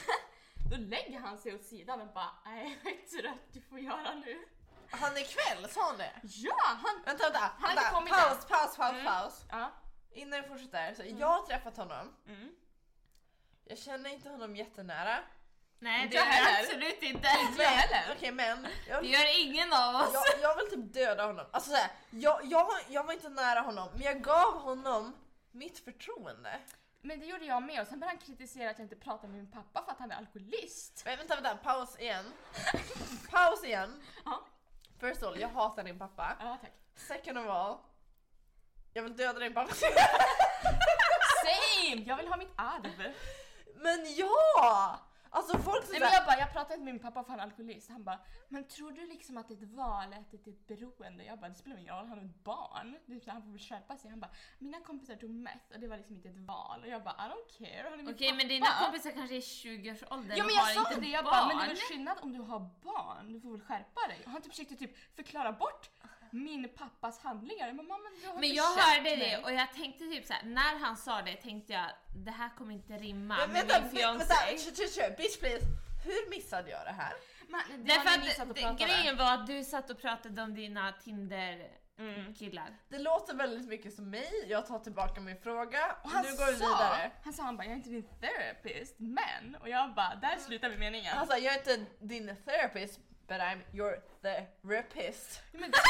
då 0.71 0.77
lägger 0.77 1.19
han 1.19 1.37
sig 1.37 1.55
åt 1.55 1.63
sidan 1.63 2.01
och 2.01 2.07
bara 2.13 2.31
nej 2.45 2.79
jag 2.83 2.93
är 2.93 3.21
trött, 3.21 3.39
du 3.53 3.61
får 3.61 3.79
göra 3.79 4.13
nu. 4.13 4.45
Han 4.91 5.17
ikväll, 5.17 5.69
sa 5.69 5.85
han 5.87 5.97
det? 5.97 6.11
Ja! 6.23 6.55
Han, 6.65 7.01
Vänta, 7.05 7.23
vänta, 7.23 7.51
Han 7.59 7.75
vänta. 7.75 7.91
paus, 7.91 8.43
än. 8.43 8.49
paus, 8.49 8.75
paus, 8.77 8.91
Mm. 8.91 9.05
paus. 9.05 9.45
ja. 9.51 9.71
Innan 10.11 10.39
jag 10.39 10.47
fortsätter, 10.47 10.93
så 10.95 11.03
jag 11.19 11.27
har 11.27 11.45
träffat 11.45 11.77
honom. 11.77 12.13
Mm. 12.27 12.51
Jag 13.65 13.77
känner 13.77 14.09
inte 14.09 14.29
honom 14.29 14.55
jättenära. 14.55 15.19
Nej 15.79 16.07
det 16.07 16.15
gör 16.15 16.25
jag 16.25 16.59
absolut 16.63 17.03
inte. 17.03 17.27
Inte 17.49 17.61
jag 17.63 17.69
heller. 17.69 18.15
Okej 18.17 18.31
men, 18.31 18.67
jag, 18.89 19.03
Det 19.03 19.07
gör 19.09 19.39
ingen 19.41 19.73
av 19.73 19.95
oss. 19.95 20.13
jag, 20.13 20.41
jag 20.41 20.55
vill 20.55 20.69
typ 20.69 20.93
döda 20.93 21.25
honom. 21.25 21.45
Alltså 21.51 21.69
såhär, 21.71 21.91
jag, 22.09 22.39
jag, 22.45 22.67
jag 22.89 23.03
var 23.03 23.13
inte 23.13 23.29
nära 23.29 23.59
honom, 23.59 23.89
men 23.93 24.01
jag 24.01 24.21
gav 24.21 24.53
honom 24.61 25.15
mitt 25.51 25.79
förtroende. 25.79 26.59
Men 27.05 27.19
det 27.19 27.25
gjorde 27.25 27.45
jag 27.45 27.63
med 27.63 27.81
och 27.81 27.87
sen 27.87 27.99
började 27.99 28.17
han 28.17 28.25
kritisera 28.25 28.69
att 28.69 28.79
jag 28.79 28.85
inte 28.85 28.95
pratade 28.95 29.27
med 29.27 29.37
min 29.37 29.51
pappa 29.51 29.83
för 29.85 29.91
att 29.91 29.99
han 29.99 30.11
är 30.11 30.15
alkoholist. 30.15 31.01
Men 31.05 31.17
vänta, 31.17 31.35
vänta, 31.35 31.57
paus 31.57 31.99
igen. 31.99 32.25
Paus 33.31 33.63
igen. 33.63 34.03
Ja. 34.25 34.43
First 34.99 35.23
of 35.23 35.29
all, 35.29 35.39
jag 35.39 35.49
hatar 35.49 35.83
din 35.83 35.99
pappa. 35.99 36.37
Ja 36.39 36.57
tack. 36.61 36.71
Second 36.95 37.37
of 37.37 37.47
all, 37.47 37.77
jag 38.93 39.03
vill 39.03 39.17
döda 39.17 39.39
din 39.39 39.53
pappa. 39.53 39.73
Same! 41.43 42.01
Jag 42.05 42.17
vill 42.17 42.27
ha 42.27 42.37
mitt 42.37 42.53
arv. 42.55 43.13
Men 43.75 44.15
ja! 44.15 44.99
Alltså 45.35 45.57
folk 45.57 45.83
som 45.83 45.91
Nej, 45.91 45.99
men 45.99 46.09
såhär, 46.09 46.19
jag 46.19 46.25
bara, 46.25 46.39
jag 46.39 46.51
pratade 46.53 46.83
med 46.83 46.93
min 46.93 46.99
pappa 46.99 47.23
för 47.23 47.29
han 47.29 47.39
är 47.39 47.43
alkoholist. 47.43 47.89
Han 47.89 48.03
bara, 48.03 48.19
men 48.49 48.67
tror 48.67 48.91
du 48.91 49.07
liksom 49.07 49.37
att 49.37 49.47
det 49.47 49.53
är 49.53 49.63
ett 49.63 49.71
val, 49.71 50.13
att 50.13 50.31
det 50.31 50.47
är 50.47 50.51
ett 50.51 50.67
beroende? 50.67 51.23
Jag 51.23 51.39
bara, 51.39 51.49
det 51.49 51.55
spelar 51.55 51.77
ingen 51.77 51.95
roll, 51.95 52.07
han 52.07 52.19
är 52.19 52.25
ett 52.25 52.43
barn. 52.43 52.97
Det 53.05 53.15
är 53.15 53.19
så, 53.19 53.31
han 53.31 53.43
får 53.43 53.49
väl 53.49 53.59
skärpa 53.59 53.97
sig. 53.97 54.09
Han 54.09 54.19
bara, 54.19 54.31
mina 54.59 54.79
kompisar 54.79 55.15
tog 55.15 55.29
meth 55.29 55.73
och 55.73 55.79
det 55.79 55.87
var 55.87 55.97
liksom 55.97 56.15
inte 56.15 56.29
ett 56.29 56.37
val. 56.37 56.81
Och 56.81 56.87
jag 56.87 57.03
bara, 57.03 57.15
I 57.15 57.29
don't 57.31 57.57
care, 57.57 57.83
han 57.83 57.93
är 57.93 57.97
min 57.97 58.15
Okej 58.15 58.27
pappa. 58.27 58.37
men 58.37 58.47
dina 58.47 58.67
kompisar 58.83 59.11
kanske 59.11 59.35
är 59.35 59.37
i 59.37 59.41
20-årsåldern 59.41 60.37
Ja 60.37 60.43
men 60.43 60.55
jag 60.55 60.61
har 60.61 60.73
sa 60.73 60.89
inte 60.89 61.01
det, 61.01 61.07
jag 61.07 61.25
bara, 61.25 61.47
men 61.47 61.57
det 61.57 61.63
är 61.63 61.67
väl 61.67 61.77
skillnad 61.77 62.17
om 62.21 62.33
du 62.33 62.39
har 62.39 62.59
barn, 62.81 63.33
du 63.33 63.39
får 63.41 63.51
väl 63.51 63.61
skärpa 63.61 64.07
dig. 64.07 64.21
Och 64.25 64.31
han 64.31 64.41
typ 64.41 64.51
försökte 64.51 64.75
typ 64.75 65.15
förklara 65.15 65.51
bort 65.51 65.89
min 66.33 66.69
pappas 66.75 67.19
handlingar. 67.19 67.67
Jag 67.67 67.75
bara, 67.75 67.87
mamma 67.87 68.09
du 68.21 68.27
har 68.27 68.35
Men 68.39 68.53
jag 68.53 68.63
hörde 68.63 69.01
mig." 69.01 69.17
det 69.19 69.37
och 69.37 69.51
jag 69.53 69.73
tänkte 69.73 70.03
typ 70.03 70.25
såhär, 70.25 70.43
när 70.43 70.79
han 70.79 70.97
sa 70.97 71.21
det 71.21 71.35
tänkte 71.35 71.73
jag 71.73 71.85
det 72.15 72.31
här 72.31 72.49
kommer 72.57 72.73
inte 72.73 72.93
rimma 72.93 73.37
men 73.37 73.49
med 73.51 73.65
vänta, 73.67 73.81
min 73.81 73.95
vänta, 73.95 74.35
fiancé. 74.35 74.71
tj, 74.87 75.01
bitch 75.17 75.39
please. 75.39 75.65
Hur 76.05 76.29
missade 76.29 76.69
jag 76.69 76.85
det 76.85 76.91
här? 76.91 77.13
Men, 77.47 77.61
det 77.85 77.93
var 77.97 78.03
Därför 78.17 78.71
att 78.71 78.79
grejen 78.79 79.17
var 79.17 79.33
att 79.33 79.47
du 79.47 79.63
satt 79.63 79.89
och 79.89 80.01
pratade 80.01 80.41
om 80.41 80.53
dina 80.55 80.91
Tinder 80.91 81.67
Mm. 81.99 82.33
killar. 82.35 82.77
Det 82.89 82.99
låter 82.99 83.33
väldigt 83.35 83.67
mycket 83.67 83.93
som 83.93 84.09
mig, 84.09 84.45
jag 84.47 84.67
tar 84.67 84.79
tillbaka 84.79 85.21
min 85.21 85.37
fråga. 85.37 85.95
Och 86.03 86.09
han 86.09 86.25
nu 86.25 86.31
går 86.31 86.51
vi 86.51 86.57
sa, 86.59 86.65
vidare. 86.65 87.11
han 87.23 87.33
sa 87.33 87.43
han 87.43 87.57
bara, 87.57 87.63
jag 87.63 87.71
är 87.71 87.75
inte 87.75 87.89
din 87.89 88.07
therapist, 88.21 88.95
men, 88.99 89.55
och 89.61 89.69
jag 89.69 89.93
bara, 89.93 90.15
där 90.15 90.37
slutar 90.37 90.69
vi 90.69 90.77
meningen. 90.77 91.17
Han 91.17 91.27
sa, 91.27 91.37
jag 91.37 91.53
är 91.53 91.57
inte 91.57 91.85
din 91.99 92.35
therapist, 92.45 92.99
but 93.27 93.37
I'm 93.37 93.61
your 93.73 94.01
therapist. 94.21 95.41
Ja, 95.51 95.59
men 95.59 95.71
typ, 95.71 95.81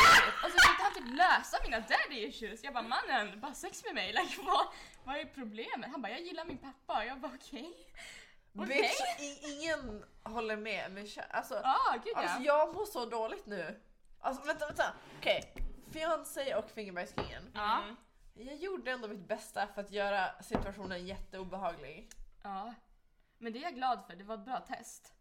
och 0.43 0.49
så 0.51 0.57
försökte 0.57 0.83
han 0.83 0.93
typ 0.93 1.17
lösa 1.17 1.57
mina 1.63 1.79
daddy 1.79 2.25
issues. 2.27 2.63
Jag 2.63 2.73
bara 2.73 2.83
mannen, 2.83 3.39
bara 3.39 3.53
sex 3.53 3.83
med 3.85 3.95
mig, 3.95 4.13
like, 4.13 4.41
vad, 4.41 4.65
vad 5.03 5.15
är 5.17 5.25
problemet? 5.25 5.91
Han 5.91 6.01
bara 6.01 6.11
jag 6.11 6.21
gillar 6.21 6.45
min 6.45 6.57
pappa 6.57 7.05
jag 7.05 7.19
bara 7.19 7.31
okej. 7.35 7.73
Okej. 8.55 8.67
Bitch, 8.67 9.21
i, 9.21 9.51
ingen 9.53 10.05
håller 10.23 10.57
med 10.57 10.91
mig. 10.91 11.15
Alltså, 11.29 11.55
Ah, 11.63 11.93
gud 12.03 12.13
ja. 12.15 12.19
alltså 12.21 12.41
jag 12.41 12.75
mår 12.75 12.85
så 12.85 13.05
dåligt 13.05 13.45
nu. 13.45 13.79
Alltså 14.19 14.43
vänta, 14.47 14.65
vänta. 14.67 14.93
Okej, 15.19 15.53
fiancé 15.91 16.55
och 16.55 16.69
Fingerbergskingen. 16.69 17.51
Ja. 17.53 17.81
Jag 18.33 18.55
gjorde 18.55 18.91
ändå 18.91 19.07
mitt 19.07 19.27
bästa 19.27 19.67
för 19.67 19.81
att 19.81 19.91
göra 19.91 20.41
situationen 20.43 21.05
jätteobehaglig. 21.05 22.09
ja. 22.43 22.73
Men 23.37 23.53
det 23.53 23.59
är 23.59 23.63
jag 23.63 23.75
glad 23.75 24.03
för, 24.07 24.15
det 24.15 24.23
var 24.23 24.35
ett 24.35 24.45
bra 24.45 24.59
test. 24.59 25.13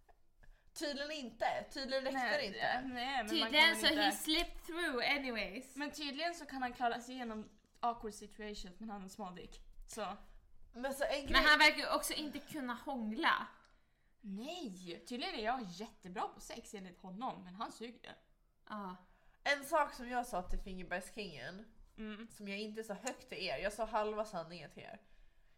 Tydligen 0.75 1.11
inte, 1.11 1.65
tydligen 1.73 2.05
räckte 2.05 2.37
det 2.37 2.47
inte. 2.47 2.81
Nej, 2.85 3.17
men 3.17 3.29
Tydligen 3.29 3.77
så 3.77 3.83
väl 3.83 3.99
he 3.99 4.05
inte... 4.07 4.17
slipped 4.17 4.63
through 4.67 5.11
anyways. 5.17 5.77
Men 5.77 5.91
tydligen 5.91 6.35
så 6.35 6.47
kan 6.47 6.63
han 6.63 6.73
klara 6.73 7.01
sig 7.01 7.15
igenom 7.15 7.49
awkward 7.81 8.15
situations 8.15 8.81
men 8.81 8.91
han 8.91 9.01
har 9.01 9.05
en 9.05 9.11
small 9.11 9.35
dick. 9.35 9.61
Så. 9.87 10.17
Men 10.75 10.95
så 10.95 11.05
en 11.05 11.11
grej... 11.11 11.33
Men 11.33 11.45
han 11.45 11.59
verkar 11.59 11.79
ju 11.79 11.95
också 11.95 12.13
inte 12.13 12.39
kunna 12.39 12.75
hångla. 12.75 13.47
Nej! 14.21 15.05
Tydligen 15.09 15.35
är 15.35 15.45
jag 15.45 15.63
jättebra 15.63 16.29
på 16.29 16.41
sex 16.41 16.75
enligt 16.75 16.99
honom 17.03 17.45
men 17.45 17.55
han 17.55 17.73
suger. 17.73 18.17
Ja. 18.69 18.97
En 19.45 19.65
sak 19.65 19.95
som 19.95 20.09
jag 20.09 20.27
sa 20.27 20.43
till 20.43 20.59
Fingerbergskingen, 20.59 21.65
Mm. 21.99 22.29
som 22.37 22.49
jag 22.49 22.59
inte 22.59 22.85
sa 22.85 22.95
högt 22.95 23.29
till 23.29 23.39
er, 23.39 23.59
jag 23.59 23.73
sa 23.73 23.85
halva 23.87 24.25
sanningen 24.25 24.71
till 24.71 24.83
er. 24.83 25.01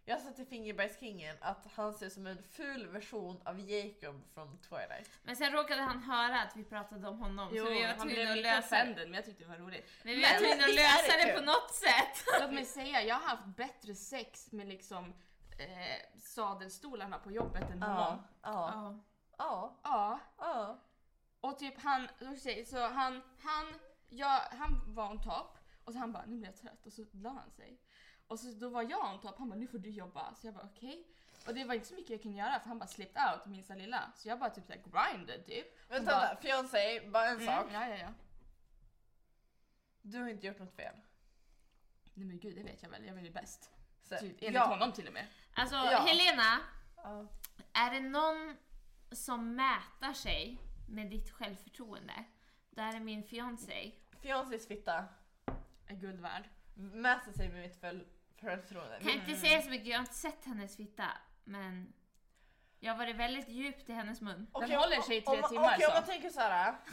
Jag 0.07 0.21
sa 0.21 0.31
till 0.31 0.47
Fingerbergskingen 0.47 1.37
att 1.41 1.67
han 1.75 1.95
ser 1.95 2.07
ut 2.07 2.13
som 2.13 2.27
en 2.27 2.43
ful 2.43 2.87
version 2.87 3.41
av 3.45 3.61
Jacob 3.61 4.23
från 4.35 4.59
Twilight. 4.59 5.11
Men 5.23 5.37
sen 5.37 5.53
råkade 5.53 5.83
han 5.83 6.03
höra 6.03 6.41
att 6.43 6.57
vi 6.57 6.65
pratade 6.65 7.09
om 7.09 7.19
honom 7.19 7.49
Jo, 7.53 7.65
så 7.65 7.71
vi 7.71 7.83
var 7.83 7.89
han 7.89 8.09
blev 8.09 8.15
tvungna 8.17 8.33
att 8.33 8.39
lösa 8.39 8.85
det. 8.85 8.95
men 8.95 9.15
jag 9.15 9.25
tyckte 9.25 9.45
det 9.45 9.49
var 9.51 9.57
roligt. 9.57 9.91
Men 10.03 10.15
vi 10.15 10.23
var 10.23 10.39
tvungna 10.39 10.65
att 10.65 10.75
lösa 10.75 11.17
det 11.17 11.33
det 11.33 11.39
på 11.39 11.45
något 11.45 11.75
sätt. 11.75 12.25
Låt 12.41 12.53
mig 12.53 12.65
säga, 12.65 13.03
jag 13.03 13.15
har 13.15 13.29
haft 13.29 13.45
bättre 13.57 13.95
sex 13.95 14.53
med 14.53 14.67
liksom 14.69 15.05
eh, 15.59 16.19
sadelstolarna 16.21 17.19
på 17.19 17.31
jobbet 17.33 17.71
än 17.71 17.83
honom. 17.83 18.23
Ja, 18.43 18.95
Ja. 19.39 19.77
ja, 19.85 20.21
Ja. 20.39 20.79
Och 21.41 21.59
typ 21.59 21.75
han, 21.83 22.09
så 22.67 22.79
han, 22.89 23.23
han, 23.43 23.75
ja, 24.09 24.43
han 24.51 24.95
var 24.95 25.11
on 25.11 25.23
top 25.23 25.59
och 25.85 25.93
så 25.93 25.99
han 25.99 26.13
bara 26.13 26.25
nu 26.27 26.37
blir 26.37 26.49
jag 26.49 26.57
trött 26.57 26.87
och 26.87 26.93
så 26.93 27.05
la 27.13 27.31
han 27.31 27.51
sig. 27.51 27.81
Och 28.35 28.41
så 28.41 28.51
då 28.51 28.69
var 28.69 28.83
jag 28.83 29.15
on 29.15 29.21
top, 29.21 29.39
han 29.39 29.49
bara 29.49 29.59
nu 29.59 29.67
får 29.67 29.79
du 29.79 29.91
jobba. 29.91 30.35
Så 30.35 30.47
jag 30.47 30.55
bara 30.55 30.65
okej. 30.75 31.07
Och 31.47 31.55
det 31.55 31.65
var 31.65 31.75
inte 31.75 31.87
så 31.87 31.95
mycket 31.95 32.11
jag 32.11 32.23
kunde 32.23 32.39
göra 32.39 32.61
för 32.61 32.69
han 32.69 32.79
bara 32.79 32.87
slipped 32.87 33.23
out 33.33 33.47
minsta 33.47 33.75
lilla. 33.75 34.13
Så 34.17 34.29
jag 34.29 34.39
bara 34.39 34.51
typ 34.51 34.67
såhär 34.67 34.83
grinded 34.85 35.47
typ. 35.47 35.91
Vänta, 35.91 36.11
bara, 36.13 36.21
vänta, 36.21 36.43
fiancé, 36.43 37.01
bara 37.09 37.27
en 37.29 37.47
sak. 37.47 37.63
Mm, 37.71 37.75
ja, 37.75 37.89
ja, 37.89 37.97
ja. 37.97 38.13
Du 40.03 40.19
har 40.21 40.29
inte 40.29 40.47
gjort 40.47 40.59
något 40.59 40.77
fel. 40.77 40.95
Nej 42.15 42.27
men 42.27 42.39
gud 42.39 42.57
det 42.57 42.63
vet 42.63 42.83
jag 42.83 42.91
väl, 42.91 43.05
jag 43.05 43.15
var 43.15 43.21
ju 43.21 43.31
bäst. 43.31 43.71
Så, 44.03 44.17
Typ, 44.17 44.37
enligt 44.41 44.55
ja. 44.55 44.67
honom 44.67 44.93
till 44.93 45.07
och 45.07 45.13
med. 45.13 45.27
Alltså 45.55 45.75
Ja. 45.77 45.99
Helena, 46.07 46.61
Ja. 46.97 47.27
är 47.73 47.91
det 47.91 48.01
någon 48.01 48.57
som 49.13 49.55
mätar 49.57 50.13
sig 50.13 50.59
med 50.89 51.11
ditt 51.11 51.31
självförtroende? 51.31 52.25
Där 52.71 52.97
är 52.97 53.01
min 53.01 53.23
fiancé. 53.23 53.93
Fiancés 54.21 54.69
fitta 54.69 55.05
Är 55.87 55.95
guld 55.97 56.21
värd. 56.21 56.49
mäter 56.75 57.33
sig 57.33 57.49
med 57.49 57.61
mitt 57.63 57.77
förtroende. 58.45 58.99
Kan 59.03 59.11
inte 59.11 59.37
säga 59.37 59.63
så 59.63 59.71
mycket, 59.71 59.87
jag 59.87 59.97
har 59.97 60.01
inte 60.01 60.15
sett 60.15 60.45
hennes 60.45 60.77
fitta. 60.77 61.07
Men 61.45 61.93
jag 62.81 62.93
har 62.93 62.99
varit 62.99 63.17
väldigt 63.17 63.49
djupt 63.49 63.89
i 63.89 63.93
hennes 63.93 64.21
mun. 64.21 64.47
Okej, 64.53 64.77
håller 64.77 65.01
sig 65.03 65.17
i 65.17 65.21
tre 65.21 65.43
om, 65.43 65.49
timmar, 65.49 65.75
Okej, 65.75 65.87
om 65.87 65.93
så. 65.93 65.99
man 65.99 66.05
tänker 66.07 66.31
såhär. 66.31 66.75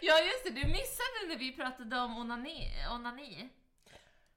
Ja 0.00 0.20
just 0.20 0.44
det, 0.44 0.50
du 0.50 0.66
missade 0.66 1.28
när 1.28 1.36
vi 1.36 1.52
pratade 1.52 2.00
om 2.00 2.18
onani. 2.18 2.72
onani. 2.90 3.48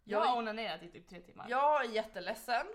Jag 0.04 0.20
har 0.26 0.38
onanerat 0.38 0.84
i 0.84 0.88
typ 0.92 1.10
tre 1.10 1.20
timmar. 1.20 1.46
jag 1.50 1.86
är 1.86 1.90
jätteledsen. 1.90 2.66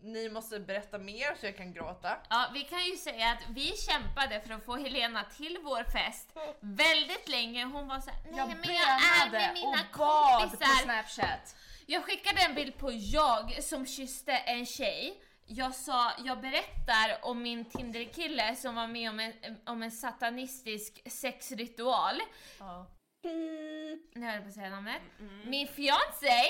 Ni 0.00 0.28
måste 0.28 0.60
berätta 0.60 0.98
mer 0.98 1.34
så 1.40 1.46
jag 1.46 1.56
kan 1.56 1.72
gråta. 1.72 2.16
Ja, 2.30 2.50
vi 2.54 2.64
kan 2.64 2.84
ju 2.84 2.96
säga 2.96 3.30
att 3.30 3.42
vi 3.50 3.66
kämpade 3.76 4.40
för 4.40 4.54
att 4.54 4.64
få 4.64 4.76
Helena 4.76 5.24
till 5.24 5.58
vår 5.62 5.84
fest 5.84 6.28
väldigt 6.60 7.28
länge. 7.28 7.64
Hon 7.64 7.88
var 7.88 8.00
såhär, 8.00 8.20
nej 8.24 8.34
Jag 8.38 8.48
men 8.48 8.58
jag 8.74 9.26
är 9.26 9.30
med 9.30 9.54
mina 9.54 9.68
och 9.70 9.98
bad 9.98 10.42
på 10.42 10.48
kompisar. 10.48 10.82
snapchat. 10.82 11.56
Jag 11.86 12.04
skickade 12.04 12.40
en 12.40 12.54
bild 12.54 12.78
på 12.78 12.92
jag 12.92 13.62
som 13.62 13.86
kysste 13.86 14.32
en 14.32 14.66
tjej. 14.66 15.20
Jag 15.46 15.74
sa, 15.74 16.12
jag 16.24 16.40
berättar 16.40 17.18
om 17.22 17.42
min 17.42 17.64
Tinder-kille 17.64 18.56
som 18.56 18.74
var 18.74 18.86
med 18.86 19.10
om 19.10 19.20
en, 19.20 19.32
om 19.66 19.82
en 19.82 19.90
satanistisk 19.90 21.10
sexritual. 21.10 22.20
Ja. 22.58 22.86
Nu 23.22 24.00
höll 24.14 24.34
jag 24.34 24.42
på 24.42 24.48
att 24.48 24.54
säga 24.54 24.70
namnet. 24.70 25.02
Min 25.44 25.68
fiancé, 25.68 26.42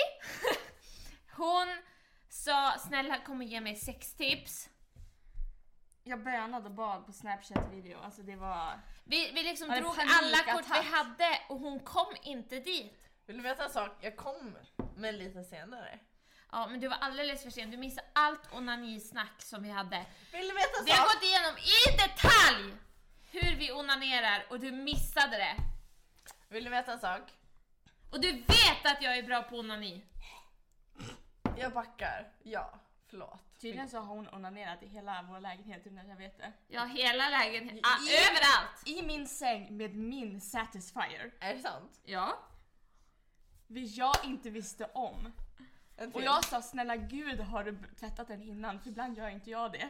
hon 1.36 1.66
sa 2.28 2.74
snälla 2.88 3.18
kom 3.18 3.40
och 3.40 3.44
ge 3.44 3.60
mig 3.60 3.76
sextips. 3.76 4.68
Jag 6.02 6.24
bönade 6.24 6.66
och 6.68 6.74
bad 6.74 7.06
på 7.06 7.12
snapchat 7.12 7.72
video, 7.72 7.98
alltså 7.98 8.22
det 8.22 8.36
var... 8.36 8.80
Vi, 9.04 9.30
vi 9.34 9.42
liksom 9.42 9.68
drog 9.68 9.94
alla 9.98 10.52
kort 10.52 10.66
vi 10.70 10.88
hade 10.88 11.38
och 11.48 11.58
hon 11.58 11.80
kom 11.80 12.14
inte 12.22 12.60
dit. 12.60 13.03
Vill 13.26 13.36
du 13.36 13.42
veta 13.42 13.64
en 13.64 13.70
sak? 13.70 13.90
Jag 14.00 14.16
kom 14.16 14.56
men 14.96 15.16
lite 15.18 15.44
senare. 15.44 15.98
Ja 16.52 16.66
men 16.66 16.80
du 16.80 16.88
var 16.88 16.96
alldeles 17.00 17.42
för 17.42 17.50
sen, 17.50 17.70
du 17.70 17.76
missade 17.76 18.06
allt 18.12 18.52
onanisnack 18.52 19.42
som 19.42 19.62
vi 19.62 19.70
hade. 19.70 20.06
Vill 20.32 20.48
du 20.48 20.54
veta 20.54 20.78
en 20.78 20.84
Vi 20.84 20.90
har 20.90 20.98
sak? 21.06 21.14
gått 21.14 21.22
igenom 21.22 21.54
i 21.58 21.96
detalj 21.96 22.74
hur 23.30 23.56
vi 23.56 23.72
onanerar 23.72 24.46
och 24.50 24.60
du 24.60 24.72
missade 24.72 25.36
det. 25.36 25.56
Vill 26.48 26.64
du 26.64 26.70
veta 26.70 26.92
en 26.92 26.98
sak? 26.98 27.22
Och 28.12 28.20
du 28.20 28.32
vet 28.32 28.84
att 28.86 29.02
jag 29.02 29.16
är 29.18 29.22
bra 29.22 29.42
på 29.42 29.56
onani. 29.58 30.04
Jag 31.56 31.72
backar. 31.72 32.32
Ja, 32.42 32.78
förlåt. 33.10 33.60
Tydligen 33.60 33.88
så 33.88 33.98
har 33.98 34.14
hon 34.14 34.28
onanerat 34.28 34.82
i 34.82 34.86
hela 34.86 35.26
vår 35.30 35.40
lägenhet 35.40 35.82
utan 35.86 35.98
att 35.98 36.08
jag 36.08 36.16
vet 36.16 36.38
det. 36.38 36.52
Ja, 36.68 36.84
hela 36.84 37.28
lägenheten, 37.28 37.78
I- 37.78 37.82
ah, 37.84 37.98
överallt. 38.30 38.82
I 38.88 39.02
min 39.02 39.28
säng 39.28 39.76
med 39.76 39.94
min 39.94 40.40
Satisfyer. 40.40 41.34
Är 41.40 41.54
det 41.54 41.60
sant? 41.60 42.00
Ja. 42.04 42.38
Vilket 43.74 43.96
jag 43.96 44.16
inte 44.24 44.50
visste 44.50 44.84
om. 44.94 45.32
Och 46.12 46.22
jag 46.22 46.44
sa 46.44 46.62
snälla 46.62 46.96
gud 46.96 47.40
har 47.40 47.64
du 47.64 47.78
tvättat 48.00 48.28
den 48.28 48.42
innan? 48.42 48.80
För 48.80 48.88
ibland 48.88 49.18
gör 49.18 49.28
inte 49.28 49.50
jag 49.50 49.72
det. 49.72 49.88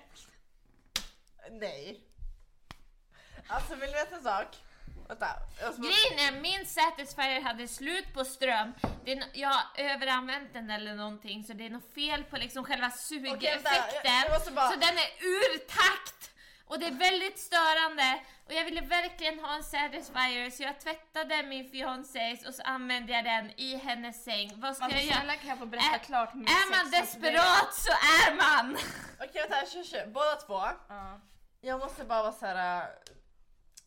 Nej. 1.50 2.00
Alltså 3.46 3.74
vill 3.74 3.86
du 3.90 3.92
veta 3.92 4.16
en 4.16 4.22
sak? 4.22 4.46
Vänta. 5.08 5.26
Jag 5.60 5.72
ska... 5.74 5.82
Grejen 5.82 6.34
är, 6.36 6.40
min 6.40 6.66
Satisfyer 6.66 7.40
hade 7.40 7.68
slut 7.68 8.14
på 8.14 8.24
ström. 8.24 8.72
Det 9.04 9.12
är 9.12 9.16
no- 9.16 9.30
jag 9.32 9.48
har 9.48 9.64
överanvänt 9.76 10.52
den 10.52 10.70
eller 10.70 10.94
någonting 10.94 11.44
så 11.44 11.52
det 11.52 11.66
är 11.66 11.70
något 11.70 11.94
fel 11.94 12.24
på 12.24 12.36
liksom 12.36 12.64
själva 12.64 12.90
sugeffekten. 12.90 13.62
vänta, 13.62 13.70
jag- 14.04 14.24
jag 14.24 14.32
måste 14.38 14.52
bara- 14.52 14.68
Så 14.70 14.74
den 14.78 14.94
är 14.98 15.08
ur 15.20 15.58
takt! 15.58 16.30
Och 16.66 16.78
det 16.78 16.86
är 16.86 16.90
väldigt 16.92 17.38
störande. 17.38 18.20
Och 18.46 18.52
jag 18.52 18.64
ville 18.64 18.80
verkligen 18.80 19.38
ha 19.40 19.54
en 19.56 19.64
Satisfyer 19.64 20.50
så 20.50 20.62
jag 20.62 20.80
tvättade 20.80 21.42
min 21.42 21.70
fiancés 21.70 22.46
och 22.46 22.54
så 22.54 22.62
använde 22.62 23.12
jag 23.12 23.24
den 23.24 23.50
i 23.56 23.76
hennes 23.76 24.24
säng. 24.24 24.52
Vad 24.60 24.76
ska 24.76 24.84
Alltså, 24.84 24.98
jag 25.00 25.24
göra? 25.24 25.36
kan 25.36 25.48
jag 25.48 25.58
få 25.58 25.66
berätta 25.66 25.94
Är- 25.94 25.98
klart 25.98 26.34
min 26.34 26.44
Är 26.44 26.70
man 26.70 26.90
sexakt 26.90 27.12
desperat 27.22 27.74
så 27.74 27.90
är 27.92 28.34
man! 28.36 28.76
Okej 29.20 29.46
vänta, 29.50 29.66
kör, 29.66 29.82
kör. 29.84 30.06
Båda 30.06 30.36
två. 30.36 30.60
Ja. 30.88 31.20
Jag 31.60 31.80
måste 31.80 32.04
bara 32.04 32.22
vara 32.22 32.32
såhär 32.32 32.80
äh, 32.80 32.86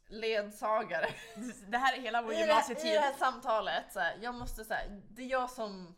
ledsagare. 0.10 1.10
Det 1.68 1.78
här 1.78 1.94
är 1.98 2.02
hela 2.02 2.22
vår 2.22 2.34
I 2.34 2.36
det, 2.36 2.42
I 2.44 2.48
gymnasietid. 2.48 2.94
det 2.94 3.00
här 3.00 3.14
samtalet, 3.14 3.94
så 3.94 4.00
här, 4.00 4.18
jag 4.22 4.36
måste 4.36 4.66
säga, 4.66 4.90
det 5.10 5.22
är 5.22 5.28
jag 5.28 5.50
som 5.50 5.96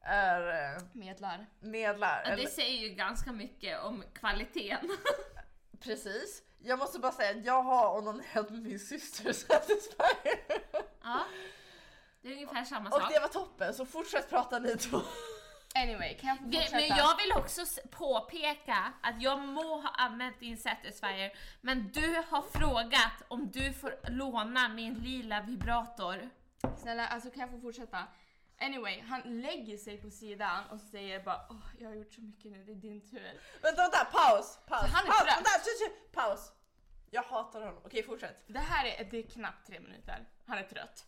är 0.00 0.72
äh, 0.76 0.82
Medlar. 0.92 1.46
medlar. 1.60 2.22
Ja, 2.24 2.30
eller- 2.30 2.42
Det 2.44 2.50
säger 2.50 2.78
ju 2.88 2.94
ganska 2.94 3.32
mycket 3.32 3.80
om 3.80 4.04
kvaliteten. 4.14 4.88
Precis. 5.84 6.42
Jag 6.58 6.78
måste 6.78 6.98
bara 6.98 7.12
säga 7.12 7.30
att 7.38 7.44
jag 7.44 7.62
har 7.62 7.98
onanerat 7.98 8.50
med 8.50 8.62
min 8.62 8.78
syster 8.78 9.32
Satisfyer. 9.32 10.62
Ja. 11.02 11.24
Det 12.22 12.28
är 12.28 12.32
ungefär 12.32 12.64
samma 12.64 12.90
Och 12.90 13.00
sak. 13.00 13.12
det 13.12 13.20
var 13.20 13.28
toppen, 13.28 13.74
så 13.74 13.86
fortsätt 13.86 14.30
prata 14.30 14.58
ni 14.58 14.76
två. 14.76 15.00
Anyway, 15.74 16.14
kan 16.14 16.28
jag 16.28 16.38
få 16.38 16.44
fortsätta? 16.44 16.76
Men 16.76 16.88
jag 16.88 17.16
vill 17.16 17.32
också 17.36 17.62
påpeka 17.90 18.92
att 19.02 19.22
jag 19.22 19.38
må 19.40 19.80
ha 19.80 19.88
använt 19.88 20.40
din 20.40 20.56
Satisfyer, 20.56 21.32
men 21.60 21.90
du 21.92 22.22
har 22.28 22.42
frågat 22.42 23.22
om 23.28 23.50
du 23.50 23.72
får 23.72 24.10
låna 24.10 24.68
min 24.68 24.94
lila 24.94 25.40
vibrator. 25.40 26.30
Snälla, 26.82 27.06
alltså 27.06 27.30
kan 27.30 27.40
jag 27.40 27.50
få 27.50 27.60
fortsätta? 27.60 28.06
Anyway, 28.64 29.00
han 29.00 29.20
lägger 29.40 29.76
sig 29.76 29.98
på 29.98 30.10
sidan 30.10 30.64
och 30.70 30.80
säger 30.80 31.20
bara 31.22 31.46
åh, 31.50 31.66
jag 31.78 31.88
har 31.88 31.96
gjort 31.96 32.14
så 32.14 32.20
mycket 32.20 32.52
nu, 32.52 32.64
det 32.64 32.72
är 32.72 32.76
din 32.76 33.00
tur. 33.10 33.40
Vänta, 33.62 33.82
vänta, 33.82 34.04
paus! 34.04 34.58
Paus! 34.66 34.90
Han 34.92 35.06
är 35.06 35.10
paus, 35.10 35.26
vänta, 35.26 35.50
tju, 35.50 35.70
tju, 35.84 35.90
paus! 36.12 36.52
Jag 37.10 37.22
hatar 37.22 37.60
honom. 37.60 37.82
Okej, 37.84 38.02
fortsätt. 38.02 38.44
Det 38.46 38.58
här 38.58 38.84
är, 38.84 39.04
det 39.04 39.18
är 39.18 39.22
knappt 39.22 39.66
tre 39.66 39.80
minuter. 39.80 40.28
Han 40.46 40.58
är 40.58 40.62
trött. 40.62 41.06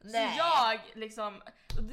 Nej. 0.00 0.32
Så 0.32 0.38
jag 0.38 0.80
liksom, 0.94 1.42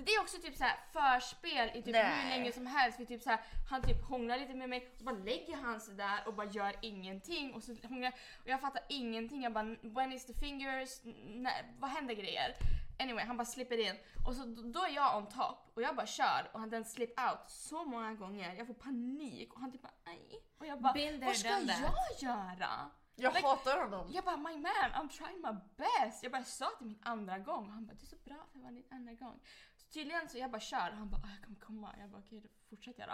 det 0.05 0.11
är 0.11 0.21
också 0.21 0.37
typ 0.37 0.57
så 0.57 0.63
här 0.63 0.77
förspel 0.93 1.69
i 1.69 1.81
typ 1.81 1.93
Nej. 1.93 2.21
hur 2.21 2.29
länge 2.29 2.51
som 2.51 2.65
helst. 2.65 2.97
För 2.97 3.05
typ 3.05 3.21
så 3.21 3.29
här, 3.29 3.39
han 3.69 3.81
typ 3.81 4.03
hånglar 4.03 4.37
lite 4.37 4.53
med 4.53 4.69
mig 4.69 4.89
och 4.97 5.05
bara 5.05 5.15
lägger 5.15 5.55
han 5.55 5.81
sig 5.81 5.95
där 5.95 6.27
och 6.27 6.33
bara 6.33 6.47
gör 6.47 6.75
ingenting. 6.81 7.53
Och 7.53 7.63
så 7.63 7.75
hånglar 7.83 8.13
och 8.43 8.49
jag 8.49 8.61
fattar 8.61 8.83
ingenting. 8.89 9.43
Jag 9.43 9.53
bara 9.53 9.75
when 9.81 10.13
is 10.13 10.25
the 10.25 10.33
fingers? 10.33 10.89
Nej, 11.25 11.65
vad 11.79 11.89
händer 11.89 12.13
grejer? 12.13 12.55
Anyway, 12.99 13.25
han 13.25 13.37
bara 13.37 13.45
slipper 13.45 13.77
in 13.77 13.95
och 14.25 14.35
så 14.35 14.45
då 14.45 14.79
är 14.83 14.89
jag 14.95 15.17
on 15.17 15.27
top 15.29 15.71
och 15.73 15.81
jag 15.81 15.95
bara 15.95 16.05
kör 16.05 16.49
och 16.53 16.59
han 16.59 16.69
den 16.69 16.85
slip 16.85 17.19
out 17.19 17.39
så 17.49 17.85
många 17.85 18.13
gånger. 18.13 18.53
Jag 18.55 18.67
får 18.67 18.73
panik 18.73 19.53
och 19.53 19.59
han 19.59 19.71
typ 19.71 19.81
bara 19.81 19.93
nej. 20.05 20.43
Och 20.57 20.65
jag 20.65 20.81
bara 20.81 20.93
there, 20.93 21.25
vad 21.25 21.35
ska 21.35 21.49
jag 21.49 21.67
that." 21.67 22.21
göra? 22.21 22.91
Jag 23.15 23.33
Like- 23.33 23.41
hatar 23.47 23.81
honom. 23.83 24.11
Jag 24.13 24.23
bara 24.23 24.37
my 24.37 24.57
man, 24.57 24.91
I'm 24.93 25.09
trying 25.09 25.41
my 25.41 25.53
best. 25.77 26.23
Jag 26.23 26.31
bara 26.31 26.43
sa 26.43 26.69
till 26.77 26.87
min 26.87 26.99
andra 27.03 27.39
gång 27.39 27.67
och 27.67 27.73
han 27.73 27.85
bara 27.85 27.93
du 27.93 28.01
är 28.05 28.07
så 28.07 28.15
bra 28.15 28.35
för 28.51 28.57
att 28.59 28.63
vara 28.63 28.71
din 28.73 28.85
andra 28.91 29.13
gång. 29.13 29.39
Så 29.75 29.87
tydligen 29.89 30.29
så 30.29 30.37
jag 30.37 30.51
bara 30.51 30.59
kör 30.61 30.89
och 30.89 30.97
han 30.97 31.09
bara 31.09 31.21
"Ah, 31.21 31.29
jag 31.35 31.43
kommer 31.45 31.59
komma. 31.59 31.95
Jag 31.99 32.09
bara 32.09 32.21
okej 32.25 32.39
då 32.41 32.47
fortsätter 32.69 32.99
jag 33.01 33.09
då. 33.09 33.13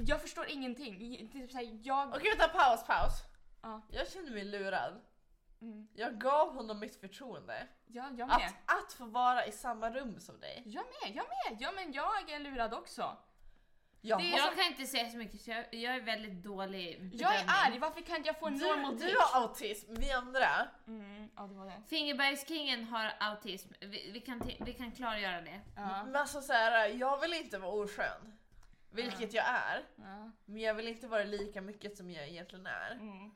Eh, 0.00 0.04
Jag 0.08 0.20
förstår 0.20 0.46
ingenting. 0.50 0.98
Det 0.98 1.04
är 1.22 1.26
typ 1.28 1.50
såhär, 1.50 1.78
jag... 1.82 2.08
Okej, 2.08 2.30
vänta, 2.38 2.48
paus, 2.58 2.84
paus. 2.86 3.12
Ja. 3.62 3.82
Jag 3.90 4.08
känner 4.08 4.30
mig 4.30 4.44
lurad. 4.44 5.00
Mm. 5.60 5.88
Jag 5.94 6.20
gav 6.20 6.54
honom 6.54 6.80
mitt 6.80 6.96
förtroende. 7.00 7.68
Ja, 7.92 8.10
jag 8.18 8.28
med. 8.28 8.36
Att, 8.66 8.84
att 8.86 8.92
få 8.92 9.04
vara 9.04 9.46
i 9.46 9.52
samma 9.52 9.90
rum 9.90 10.20
som 10.20 10.40
dig. 10.40 10.62
Jag 10.66 10.84
med, 10.84 11.16
jag 11.16 11.24
med. 11.24 11.60
Ja 11.60 11.72
men 11.72 11.92
jag 11.92 12.30
är 12.30 12.38
lurad 12.38 12.74
också. 12.74 13.16
Jag, 14.04 14.18
Det 14.18 14.32
är- 14.32 14.36
Jag 14.38 14.56
kan 14.56 14.66
inte 14.66 14.86
säga 14.86 15.10
så 15.10 15.16
mycket, 15.16 15.40
så 15.40 15.50
jag, 15.50 15.74
jag 15.74 15.94
är 15.96 16.00
väldigt 16.00 16.42
dålig 16.42 16.96
bedömning. 16.98 17.18
Jag 17.20 17.34
är 17.36 17.44
arg, 17.68 17.78
varför 17.78 18.00
kan 18.00 18.16
inte 18.16 18.28
jag 18.28 18.38
få 18.38 18.46
en 18.46 18.54
normal 18.54 18.98
du, 18.98 19.04
dick? 19.04 19.14
du 19.14 19.18
har 19.20 19.42
autism, 19.42 19.94
vi 19.94 20.12
andra. 20.12 20.68
Mm, 20.86 21.28
ja 21.36 21.42
det 21.42 21.54
var 21.54 21.66
det. 21.66 21.82
Fingerbergskingen 21.88 22.84
har 22.84 23.12
autism, 23.20 23.68
vi, 23.80 24.10
vi, 24.12 24.20
kan, 24.20 24.42
vi 24.60 24.72
kan 24.72 24.92
klargöra 24.92 25.40
det. 25.40 25.60
Ja. 25.76 26.04
Men 26.04 26.16
alltså 26.16 26.40
så 26.40 26.52
här, 26.52 26.88
jag 26.88 27.20
vill 27.20 27.32
inte 27.34 27.58
vara 27.58 27.72
oskön. 27.72 28.38
Vilket 28.90 29.32
jag 29.32 29.44
är. 29.48 29.84
Ja. 29.96 30.30
Men 30.44 30.60
jag 30.62 30.74
vill 30.74 30.88
inte 30.88 31.06
vara 31.06 31.24
lika 31.24 31.60
mycket 31.60 31.96
som 31.96 32.10
jag 32.10 32.28
egentligen 32.28 32.66
är. 32.66 32.90
Mm. 32.90 33.30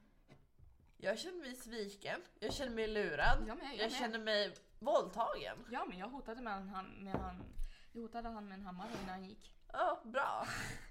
Jag 0.99 1.19
känner 1.19 1.39
mig 1.43 1.55
sviken, 1.55 2.23
jag 2.41 2.53
känner 2.55 2.73
mig 2.73 2.87
lurad, 2.87 3.45
Jag 3.49 3.57
med, 3.59 3.67
jag 3.67 3.75
jag 3.75 3.91
med. 3.91 3.93
känner 3.99 4.19
mig 4.19 4.55
våldtagen. 4.79 5.67
ja 5.73 5.85
men 5.85 5.99
jag 5.99 6.09
hotade 6.09 6.43
med 6.43 6.53
han, 6.69 6.87
med 6.87 7.15
han, 7.15 7.45
jag 7.93 8.01
hotade 8.03 8.29
han 8.29 8.49
med 8.49 8.55
en 8.59 8.65
hammare 8.67 8.89
innan 9.03 9.09
han 9.09 9.25
gick. 9.25 9.55
Ja, 9.73 10.01
bra. 10.05 10.47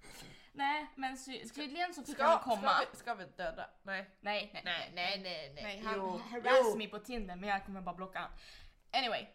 Nej 0.54 0.88
men 0.96 1.18
sy- 1.18 1.50
tydligen 1.50 1.94
så 1.94 2.04
fick 2.04 2.16
Ska, 2.16 2.26
han 2.28 2.40
komma. 2.40 2.70
ska, 2.74 2.86
vi, 2.92 2.98
ska 2.98 3.14
vi 3.14 3.26
döda? 3.26 3.70
Nej. 3.84 4.10
Nej, 4.20 4.52
nej, 4.54 4.62
Nej, 4.66 4.92
nej, 4.96 5.22
nej, 5.24 5.52
nej. 5.56 5.64
Nej, 5.64 5.80
han 5.80 5.96
Jo, 5.96 6.18
harassade 6.18 6.70
jo. 6.72 6.78
mig 6.78 6.88
på 6.88 7.00
Tinder 7.00 7.36
men 7.36 7.50
jag 7.50 7.66
kommer 7.66 7.82
bara 7.82 7.96
blocka 7.96 8.20
han. 8.20 8.32
Anyway. 8.92 9.28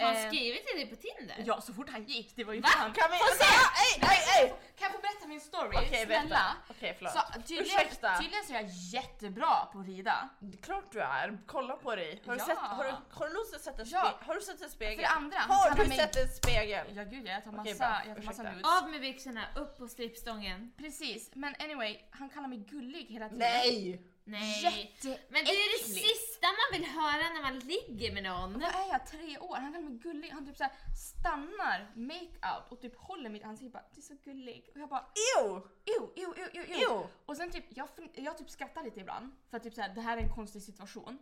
Har 0.00 0.06
han 0.06 0.16
eh, 0.16 0.28
skrivit 0.28 0.66
till 0.66 0.76
dig 0.76 0.86
på 0.90 0.96
Tinder? 0.96 1.36
Ja, 1.46 1.60
så 1.60 1.72
fort 1.74 1.90
han 1.90 2.04
gick. 2.04 2.36
Det 2.36 2.44
var 2.44 2.52
ju 2.54 2.60
Va? 2.60 2.68
fan... 2.68 2.92
Kan 2.92 3.10
vi... 3.10 3.16
Få 3.18 3.24
se! 3.24 3.44
Ej, 3.84 4.10
ej, 4.10 4.42
ej! 4.42 4.48
Kan 4.48 4.84
jag 4.86 4.92
få 4.92 4.98
berätta 5.00 5.26
min 5.26 5.40
story? 5.40 5.76
Okej, 5.76 6.06
berätta. 6.06 6.20
Snälla. 6.20 6.56
Okej, 6.70 6.94
förlåt. 6.98 7.12
Så 7.12 7.20
tydligen, 7.46 7.64
Ursäkta. 7.64 8.18
tydligen 8.20 8.44
så 8.44 8.52
är 8.52 8.56
jag 8.60 8.70
jättebra 8.70 9.66
på 9.72 9.78
att 9.78 9.86
rida. 9.86 10.28
Det 10.40 10.58
är 10.58 10.62
klart 10.62 10.92
du 10.92 11.00
är. 11.00 11.38
Kolla 11.46 11.76
på 11.76 11.96
dig. 11.96 12.22
Har 12.26 12.32
du, 12.34 12.38
Ja. 12.40 12.46
sett, 12.46 12.58
har 12.58 12.84
du, 12.84 12.90
har 13.10 13.26
du 13.28 13.32
någonsin 13.32 13.58
sett 13.60 13.78
en, 13.78 13.86
spe, 13.86 13.96
Ja. 13.96 14.18
har 14.26 14.34
du 14.34 14.40
sett 14.40 14.62
en 14.62 14.70
spegel? 14.70 14.96
För 14.96 15.02
det 15.02 15.08
andra, 15.08 15.38
har 15.38 15.74
du 15.76 15.88
mig- 15.88 15.98
sett 15.98 16.16
en 16.16 16.28
spegel? 16.28 16.86
Ja 16.96 17.04
gud 17.04 17.26
jag 17.26 17.44
tar 17.44 17.52
massa, 17.52 17.74
bra. 17.78 18.02
jag 18.06 18.16
tar 18.16 18.24
massa 18.24 18.42
nudes. 18.42 18.82
Av 18.82 18.90
med 18.90 19.00
byxorna, 19.00 19.44
upp 19.56 19.78
på 19.78 19.88
strippstången. 19.88 20.72
Precis, 20.78 21.30
men 21.34 21.54
anyway, 21.58 21.98
han 22.10 22.28
kallar 22.28 22.48
mig 22.48 22.58
gullig 22.58 23.06
hela 23.08 23.28
tiden. 23.28 23.38
Nej! 23.38 24.02
Nej. 24.28 24.62
Jätte... 24.62 25.20
Men 25.28 25.44
det 25.44 25.50
är 25.50 25.78
det 25.78 25.84
sista 25.84 26.46
man 26.46 26.78
vill 26.78 26.88
höra 26.88 27.30
när 27.34 27.42
man 27.42 27.58
ligger 27.58 28.12
med 28.12 28.22
någon. 28.22 28.52
Vad 28.52 28.62
är 28.62 28.88
jag? 28.92 29.06
Tre 29.06 29.38
år? 29.38 29.56
Han 29.56 29.72
kallar 29.72 29.88
mig 29.88 29.98
gullig. 29.98 30.30
Han 30.30 30.46
typ 30.46 30.56
såhär 30.56 30.72
stannar 31.10 31.92
make-out 31.94 32.68
och 32.68 32.80
typ 32.80 32.96
håller 32.96 33.30
mitt 33.30 33.44
ansikte 33.44 33.72
bara 33.72 33.84
du 33.94 34.00
är 34.00 34.02
så 34.02 34.14
gullig. 34.24 34.70
Och 34.74 34.80
jag 34.80 34.88
bara 34.88 35.06
Ew! 35.38 35.62
ew, 35.84 36.08
ew, 36.16 36.32
ew, 36.36 36.50
ew, 36.54 36.82
ew. 36.82 37.08
Och 37.26 37.36
sen 37.36 37.50
typ, 37.50 37.64
jag, 37.68 37.88
jag 38.14 38.38
typ 38.38 38.50
skrattar 38.50 38.84
lite 38.84 39.00
ibland 39.00 39.32
för 39.50 39.56
att 39.56 39.62
typ 39.62 39.74
såhär, 39.74 39.94
det 39.94 40.00
här 40.00 40.16
är 40.16 40.22
en 40.22 40.34
konstig 40.34 40.62
situation. 40.62 41.18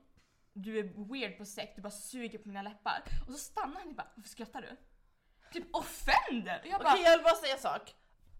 Du 0.53 0.79
är 0.79 1.13
weird 1.13 1.39
på 1.39 1.45
sex, 1.45 1.73
du 1.77 1.83
bara 1.83 1.91
suger 1.91 2.39
på 2.39 2.49
mina 2.49 2.63
läppar. 2.63 3.03
Och 3.27 3.33
så 3.33 3.39
stannar 3.39 3.81
han 3.81 3.89
och 3.89 3.95
bara, 3.95 4.11
varför 4.15 4.31
skrattar 4.31 4.63
du? 4.63 4.77
Typ 5.53 5.75
offender! 5.75 6.61
Och 6.61 6.67
jag 6.67 6.81
Okej 6.81 6.85
bara, 6.85 6.99
jag 6.99 7.17
vill 7.17 7.25
bara 7.25 7.37
säga 7.37 7.55
en 7.55 7.61
sak. 7.61 7.95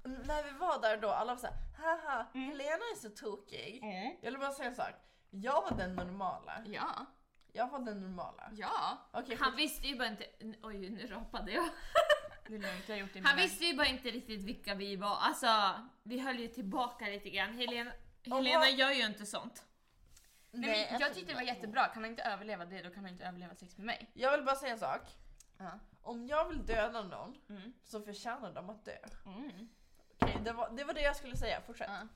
När 0.05 0.43
vi 0.43 0.51
var 0.59 0.81
där 0.81 0.97
då, 0.97 1.11
alla 1.11 1.35
var 1.35 1.41
såhär 1.41 1.57
haha, 1.77 2.27
Helena 2.35 2.85
är 2.95 2.97
så 2.97 3.11
tokig. 3.11 3.81
Mm. 3.83 4.17
Jag 4.23 4.31
vill 4.31 4.41
bara 4.41 4.53
säga 4.53 4.69
en 4.69 4.75
sak. 4.75 4.95
Jag 5.31 5.63
var 5.63 5.71
den 5.79 5.95
normala. 5.97 6.63
ja, 6.67 7.07
Jag 7.53 7.69
var 7.71 7.79
den 7.79 8.01
normala. 8.01 8.51
ja. 8.53 8.99
Okej, 9.13 9.37
Han 9.41 9.57
visste 9.57 9.87
ju 9.87 9.97
bara 9.99 10.09
inte... 10.09 10.27
Oj, 10.63 10.91
nu 10.91 11.07
rapade 11.07 11.53
jag. 11.53 11.69
Det 12.49 12.55
är 12.55 12.59
lugnt, 12.59 12.85
jag 12.89 12.95
har 12.97 13.01
gjort 13.01 13.13
det 13.13 13.21
Han 13.25 13.37
visste 13.37 13.65
ju 13.65 13.77
bara 13.77 13.87
inte 13.87 14.11
riktigt 14.11 14.43
vilka 14.43 14.75
vi 14.75 14.97
var. 14.97 15.17
Alltså, 15.21 15.73
vi 16.03 16.19
höll 16.21 16.39
ju 16.41 16.49
tillbaka 16.49 17.05
lite 17.07 17.31
grann. 17.31 17.55
Helena, 17.55 17.93
Helena 18.25 18.59
vad- 18.59 18.71
gör 18.73 18.91
ju 18.91 19.07
inte 19.07 19.27
sånt. 19.27 19.65
Nej, 20.51 20.71
men 20.71 20.81
jag 20.81 20.93
alltså, 21.03 21.15
tyckte 21.15 21.33
det 21.33 21.37
var 21.37 21.43
jättebra, 21.43 21.85
kan 21.89 22.03
han 22.03 22.11
inte 22.11 22.23
överleva 22.23 22.65
det 22.65 22.83
då 22.83 22.91
kan 22.91 23.05
han 23.05 23.13
inte 23.13 23.25
överleva 23.25 23.55
sex 23.55 23.77
med 23.77 23.87
mig. 23.87 24.11
Jag 24.15 24.31
vill 24.37 24.45
bara 24.45 24.57
säga 24.57 24.73
en 24.73 24.79
sak. 24.79 25.01
Ja. 25.59 25.79
Om 26.03 26.27
jag 26.27 26.49
vill 26.49 26.67
döda 26.67 27.03
någon 27.03 27.37
Mm. 27.49 27.73
så 27.85 28.01
förtjänar 28.01 28.53
de 28.53 28.71
att 28.71 28.85
dö. 28.85 28.97
Mm. 29.27 29.69
Okej, 30.25 30.41
det, 30.45 30.53
var, 30.53 30.71
det 30.77 30.85
var 30.85 30.95
det 30.95 31.03
jag 31.03 31.17
skulle 31.17 31.37
säga. 31.37 31.61
Fortsätt. 31.67 31.91
Ja. 31.91 32.09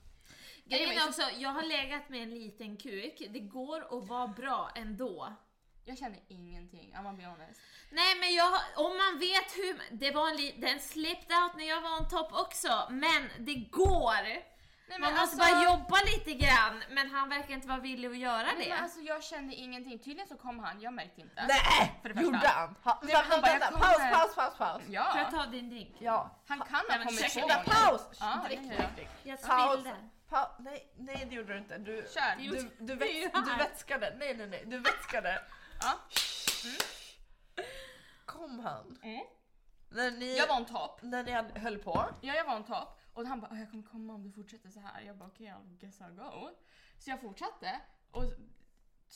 Grejen 0.64 0.98
är 0.98 1.08
också, 1.08 1.22
jag 1.38 1.50
har 1.50 1.62
legat 1.62 2.08
med 2.08 2.22
en 2.22 2.30
liten 2.30 2.76
kuk. 2.76 3.22
Det 3.30 3.40
går 3.40 3.98
att 3.98 4.08
vara 4.08 4.26
bra 4.26 4.70
ändå. 4.74 5.36
Jag 5.84 5.98
känner 5.98 6.18
ingenting, 6.28 6.94
I'm 6.94 7.02
gonna 7.02 7.12
be 7.12 7.24
honest. 7.26 7.60
Nej 7.90 8.14
men 8.20 8.34
jag, 8.34 8.60
om 8.76 8.96
man 8.96 9.18
vet 9.18 9.56
hur, 9.56 9.96
det 9.96 10.10
var 10.10 10.28
en 10.30 10.36
li, 10.36 10.54
den 10.58 10.80
slipped 10.80 11.36
out 11.42 11.56
när 11.56 11.68
jag 11.68 11.80
var 11.80 12.00
on 12.00 12.08
top 12.08 12.32
också, 12.32 12.86
men 12.90 13.28
det 13.38 13.54
går! 13.54 14.57
Nej, 14.88 14.98
man 15.00 15.14
måste 15.14 15.36
bara 15.36 15.62
jobba 15.64 15.96
lite 16.16 16.34
grann, 16.34 16.82
men 16.90 17.10
han 17.10 17.28
verkar 17.28 17.54
inte 17.54 17.68
vara 17.68 17.78
villig 17.80 18.08
att 18.08 18.16
göra 18.18 18.42
Nej, 18.42 18.54
det. 18.58 18.68
men 18.74 18.82
alltså 18.82 19.00
jag 19.00 19.24
kände 19.24 19.54
ingenting. 19.54 19.98
Tydligen 19.98 20.28
så 20.28 20.36
kom 20.36 20.58
han, 20.58 20.80
jag 20.80 20.92
märkte 20.92 21.20
inte. 21.20 21.46
Nej! 21.48 21.98
För 22.02 22.08
det 22.08 22.14
första. 22.14 22.26
Gjorde 22.26 22.48
han? 22.48 22.74
Ha, 22.82 23.00
Nej, 23.02 23.14
han 23.14 23.40
bara, 23.40 23.58
paus, 23.58 23.70
kommer- 23.70 24.10
paus, 24.12 24.34
paus, 24.34 24.54
paus. 24.58 24.82
Får 24.84 24.94
Ja, 24.94 25.18
jag 25.18 25.30
ta 25.30 25.46
din 25.46 25.70
drink? 25.70 25.96
Ja. 25.98 26.30
han 26.48 26.58
kan 26.60 26.74
ha 26.74 27.04
kommit 27.04 27.34
gånger. 27.34 27.64
paus! 27.64 28.02
Ja, 28.20 28.40
drick, 28.46 28.58
det 28.60 28.66
drick, 28.76 28.94
drick. 28.96 29.08
Jag 29.22 29.38
spillde. 29.38 29.96
Pa 30.28 30.56
nej, 30.58 30.92
nej 30.96 31.26
det 31.30 31.34
gjorde 31.34 31.52
du 31.52 31.58
inte. 31.58 31.78
Du, 31.78 32.06
Kör. 32.14 32.36
Det 32.38 32.48
du, 32.48 32.70
du, 32.86 32.94
väts, 32.94 33.32
du 33.50 33.56
vätskade. 33.58 34.14
Nej, 34.18 34.34
nej, 34.36 34.46
nej. 34.46 34.62
Du 34.66 34.78
vätskade. 34.78 35.42
Ja. 35.82 35.98
Kom 38.26 38.60
han? 38.60 38.98
Mm. 39.02 39.20
När 39.88 40.10
ni, 40.10 40.36
Jag 40.38 40.46
var 40.46 40.56
en 40.56 40.64
topp. 40.66 40.98
när 41.02 41.22
ni 41.22 41.60
höll 41.60 41.78
på. 41.78 42.04
Ja, 42.20 42.34
jag 42.34 42.44
var 42.44 42.56
en 42.56 42.64
topp. 42.64 42.97
Och 43.18 43.26
han 43.26 43.40
bara, 43.40 43.50
"Ah, 43.52 43.58
jag 43.58 43.70
kommer 43.70 43.82
komma 43.82 44.14
om 44.14 44.22
du 44.22 44.32
fortsätter 44.32 44.70
så 44.70 44.80
här. 44.80 45.00
Jag 45.00 45.16
bara, 45.16 45.28
okej, 45.28 45.54
okay, 45.54 45.72
I 45.72 45.76
guess 45.76 46.00
I'll 46.00 46.16
go. 46.16 46.50
Så 46.98 47.10
jag 47.10 47.20
fortsatte. 47.20 47.80
Och 48.10 48.24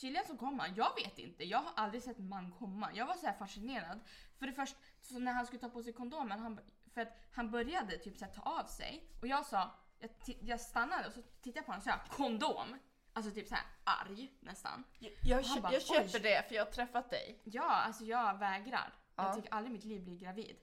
tydligen 0.01 0.27
så 0.27 0.37
kom 0.37 0.59
han. 0.59 0.75
Jag 0.75 0.95
vet 0.95 1.19
inte. 1.19 1.43
Jag 1.43 1.57
har 1.57 1.71
aldrig 1.75 2.03
sett 2.03 2.19
en 2.19 2.29
man 2.29 2.51
komma. 2.51 2.89
Jag 2.93 3.05
var 3.05 3.15
så 3.15 3.25
här 3.25 3.33
fascinerad. 3.33 3.99
För 4.39 4.45
det 4.47 4.53
först, 4.53 4.75
så 5.01 5.19
när 5.19 5.33
han 5.33 5.45
skulle 5.45 5.59
ta 5.59 5.69
på 5.69 5.83
sig 5.83 5.93
kondomen, 5.93 6.39
han, 6.39 6.59
för 6.93 7.01
att 7.01 7.13
han 7.31 7.51
började 7.51 7.97
typ 7.97 8.17
så 8.17 8.25
här, 8.25 8.31
ta 8.31 8.41
av 8.41 8.65
sig. 8.65 9.09
Och 9.21 9.27
jag 9.27 9.45
sa, 9.45 9.75
jag, 9.99 10.09
jag 10.41 10.59
stannade 10.59 11.07
och 11.07 11.13
så 11.13 11.21
tittade 11.21 11.59
jag 11.59 11.65
på 11.65 11.71
honom 11.71 11.79
och 11.79 12.09
sa 12.09 12.15
kondom. 12.15 12.79
Alltså 13.13 13.31
typ 13.31 13.47
så 13.47 13.55
här 13.55 13.65
arg 13.83 14.33
nästan. 14.39 14.83
Jag, 14.99 15.11
jag, 15.43 15.61
bara, 15.61 15.73
jag 15.73 15.81
köper 15.81 16.19
det 16.19 16.47
för 16.47 16.55
jag 16.55 16.65
har 16.65 16.71
träffat 16.71 17.09
dig. 17.09 17.41
Ja, 17.43 17.71
alltså 17.71 18.03
jag 18.03 18.37
vägrar. 18.37 18.93
Ja. 19.15 19.23
Jag 19.23 19.35
tycker 19.35 19.53
aldrig 19.53 19.73
mitt 19.73 19.83
liv 19.83 20.03
bli 20.03 20.17
gravid. 20.17 20.55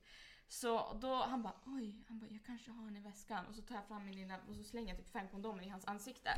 Så 0.51 0.93
då 1.01 1.23
han 1.23 1.43
bara 1.43 1.55
oj, 1.67 2.05
han 2.09 2.19
bara 2.19 2.31
jag 2.31 2.45
kanske 2.47 2.71
har 2.71 2.85
den 2.85 2.97
i 2.97 3.01
väskan 3.01 3.47
och 3.47 3.55
så 3.55 3.63
tar 3.63 3.75
jag 3.75 3.87
fram 3.87 4.05
min 4.05 4.15
lilla 4.15 4.39
och 4.49 4.57
så 4.57 4.65
slänger 4.65 4.89
jag 4.89 4.99
typ 4.99 5.13
fem 5.13 5.29
kondomer 5.29 5.63
i 5.63 5.69
hans 5.69 5.85
ansikte. 5.85 6.31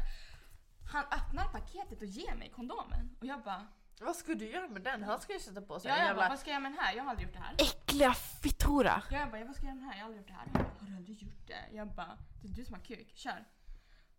Han 0.92 1.04
öppnar 1.04 1.48
paketet 1.52 2.00
och 2.00 2.06
ger 2.06 2.34
mig 2.34 2.50
kondomen 2.50 3.16
och 3.20 3.26
jag 3.26 3.42
bara 3.42 3.66
Vad 4.00 4.16
ska 4.16 4.34
du 4.34 4.50
göra 4.50 4.68
med 4.68 4.82
den? 4.82 5.02
Han 5.02 5.20
ska 5.20 5.32
ju 5.32 5.38
sätta 5.38 5.62
på 5.62 5.80
sig 5.80 5.88
ja, 5.88 5.94
en 5.94 6.00
jag 6.00 6.08
jävla 6.08 6.22
bara, 6.22 6.28
vad 6.28 6.38
ska 6.38 6.50
jag 6.50 6.54
göra 6.54 6.62
med 6.62 6.72
den 6.72 6.78
här? 6.84 6.94
Jag 6.94 7.02
har 7.02 7.10
aldrig 7.10 7.28
gjort 7.28 7.34
det 7.36 7.40
här. 7.42 7.54
äckliga 7.54 8.14
fittora. 8.14 9.02
Ja, 9.10 9.18
jag 9.18 9.30
bara, 9.30 9.44
vad 9.44 9.56
ska 9.56 9.66
jag 9.66 9.74
göra 9.74 9.80
med 9.80 9.84
den 9.84 9.90
här? 9.90 9.98
Jag 9.98 10.04
har 10.04 10.06
aldrig 10.06 10.20
gjort 10.20 10.28
det 10.28 10.34
här. 10.34 10.46
Han 10.52 10.62
bara, 10.62 10.80
har 10.80 10.86
du 10.86 10.96
aldrig 10.96 11.22
gjort 11.22 11.46
det? 11.46 11.68
Jag 11.72 11.88
bara, 11.88 12.18
det 12.42 12.48
är 12.48 12.52
du 12.52 12.64
som 12.64 12.74
har 12.74 12.80
kuk, 12.80 13.12
kör. 13.14 13.44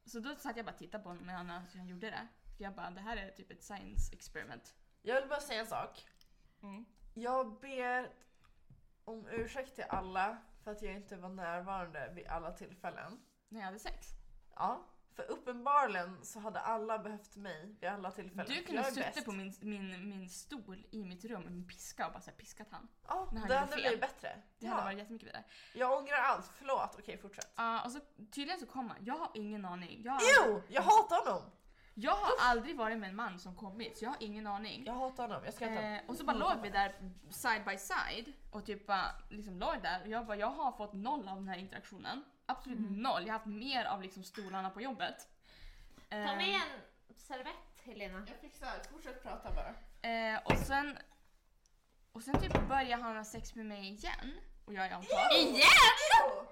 Så 0.06 0.20
då 0.20 0.36
satt 0.36 0.58
jag 0.58 0.66
bara 0.66 0.72
och 0.72 0.78
tittade 0.78 1.04
på 1.04 1.10
honom 1.10 1.26
medan 1.26 1.50
han, 1.50 1.64
han 1.76 1.88
gjorde 1.88 2.10
det. 2.10 2.28
För 2.58 2.64
jag 2.64 2.76
bara, 2.76 2.90
det 2.90 3.02
här 3.02 3.18
är 3.18 3.30
typ 3.32 3.52
ett 3.52 3.64
science 3.64 4.14
experiment. 4.14 4.76
Jag 5.02 5.22
vill 5.22 5.30
bara 5.30 5.40
säga 5.42 5.60
en 5.60 5.68
sak. 5.68 6.06
Mm. 6.62 6.86
Jag 7.14 7.60
ber 7.60 8.10
om 9.06 9.28
ursäkt 9.28 9.76
till 9.76 9.86
alla 9.90 10.38
för 10.64 10.72
att 10.72 10.82
jag 10.82 10.94
inte 10.94 11.18
var 11.18 11.30
närvarande 11.30 12.12
vid 12.16 12.28
alla 12.28 12.52
tillfällen. 12.52 13.20
När 13.50 13.60
jag 13.60 13.66
hade 13.66 13.80
sex. 13.80 14.08
Ja, 14.56 14.88
för 15.16 15.32
uppenbarligen 15.32 16.26
så 16.26 16.40
hade 16.40 16.60
alla 16.60 17.00
behövt 17.00 17.36
mig 17.36 17.76
vid 17.80 17.90
alla 17.90 18.12
tillfällen. 18.12 18.46
Du 18.50 18.64
kunde 18.64 18.84
suttit 18.84 19.26
på 19.26 19.32
min, 19.32 19.54
min, 19.62 20.10
min 20.10 20.30
stol 20.30 20.86
i 20.92 21.04
mitt 21.04 21.26
rum 21.26 21.42
med 21.42 21.52
min 21.52 21.68
piska 21.68 22.08
och 22.08 22.14
bara 22.14 22.22
så 22.22 22.30
här 22.30 22.38
piskat 22.38 22.68
han. 22.72 22.88
Ja, 23.08 23.30
när 23.32 23.40
han 23.40 23.50
det 23.50 23.58
hade 23.58 23.72
fel. 23.72 23.82
blivit 23.82 24.02
bättre. 24.02 24.42
Det 24.60 24.66
ja. 24.66 24.72
hade 24.72 24.84
varit 24.84 24.98
jättemycket 24.98 25.28
bättre. 25.28 25.44
Jag 25.74 25.98
ångrar 25.98 26.18
allt, 26.18 26.52
förlåt. 26.56 26.96
Okej, 27.00 27.18
fortsätt. 27.18 27.54
Ja, 27.56 27.84
och 27.86 27.92
så 27.92 28.00
tydligen 28.32 28.60
så 28.60 28.66
kom 28.66 28.90
han. 28.90 28.98
Jag 29.06 29.18
har 29.18 29.32
ingen 29.34 29.66
aning. 29.66 30.02
Jag 30.06 30.12
har, 30.12 30.22
Jo, 30.46 30.62
jag 30.68 30.82
hatar 30.82 31.26
honom! 31.26 31.52
Jag 31.94 32.16
har 32.16 32.32
aldrig 32.40 32.78
varit 32.78 32.98
med 33.00 33.10
en 33.10 33.16
man 33.16 33.40
som 33.40 33.56
kommit 33.56 33.98
så 33.98 34.06
jag 34.06 34.10
har 34.10 34.18
ingen 34.20 34.48
aning. 34.48 34.84
Jag 34.86 34.94
hatar 34.94 35.24
honom, 35.28 35.42
jag 35.46 35.54
ska 35.54 35.68
inte... 35.68 35.82
Eh, 35.82 36.02
och 36.08 36.16
så 36.16 36.24
bara 36.24 36.38
låg 36.38 36.62
vi 36.62 36.70
där 36.70 36.96
side 37.30 37.66
by 37.66 37.78
side 37.78 38.34
och 38.52 38.66
typ 38.66 38.88
bara 38.88 39.06
liksom 39.30 39.60
låg 39.60 39.82
där 39.82 40.02
och 40.02 40.08
jag 40.08 40.26
bara 40.26 40.38
jag 40.38 40.52
har 40.52 40.72
fått 40.72 40.94
noll 40.94 41.28
av 41.28 41.36
den 41.36 41.48
här 41.48 41.58
interaktionen. 41.58 42.24
Absolut 42.46 42.78
Mm. 42.80 42.94
noll. 43.02 43.22
Jag 43.22 43.34
har 43.34 43.40
haft 43.40 43.46
mer 43.46 43.86
av 43.86 44.02
liksom 44.02 44.24
stolarna 44.24 44.70
på 44.70 44.82
jobbet. 44.82 45.28
Ta 46.10 46.16
Eh, 46.18 46.36
med 46.38 46.56
en 46.56 47.16
servett 47.16 47.56
Helena. 47.84 48.26
Jag 48.28 48.38
fixar, 48.38 48.92
fortsätt 48.92 49.24
prata 49.24 49.50
bara. 49.52 49.74
Eh, 50.10 50.40
och 50.46 50.58
sen 50.58 50.98
och 52.12 52.24
sen 52.24 52.42
typ 52.42 52.68
börjar 52.70 52.98
han 52.98 53.16
ha 53.16 53.24
sex 53.24 53.56
med 53.56 53.66
mig 53.66 53.90
igen. 53.90 54.34
Och 54.66 54.74
jag 54.74 54.86
är 54.86 54.92
antar. 54.92 55.38
Igen? 55.40 55.60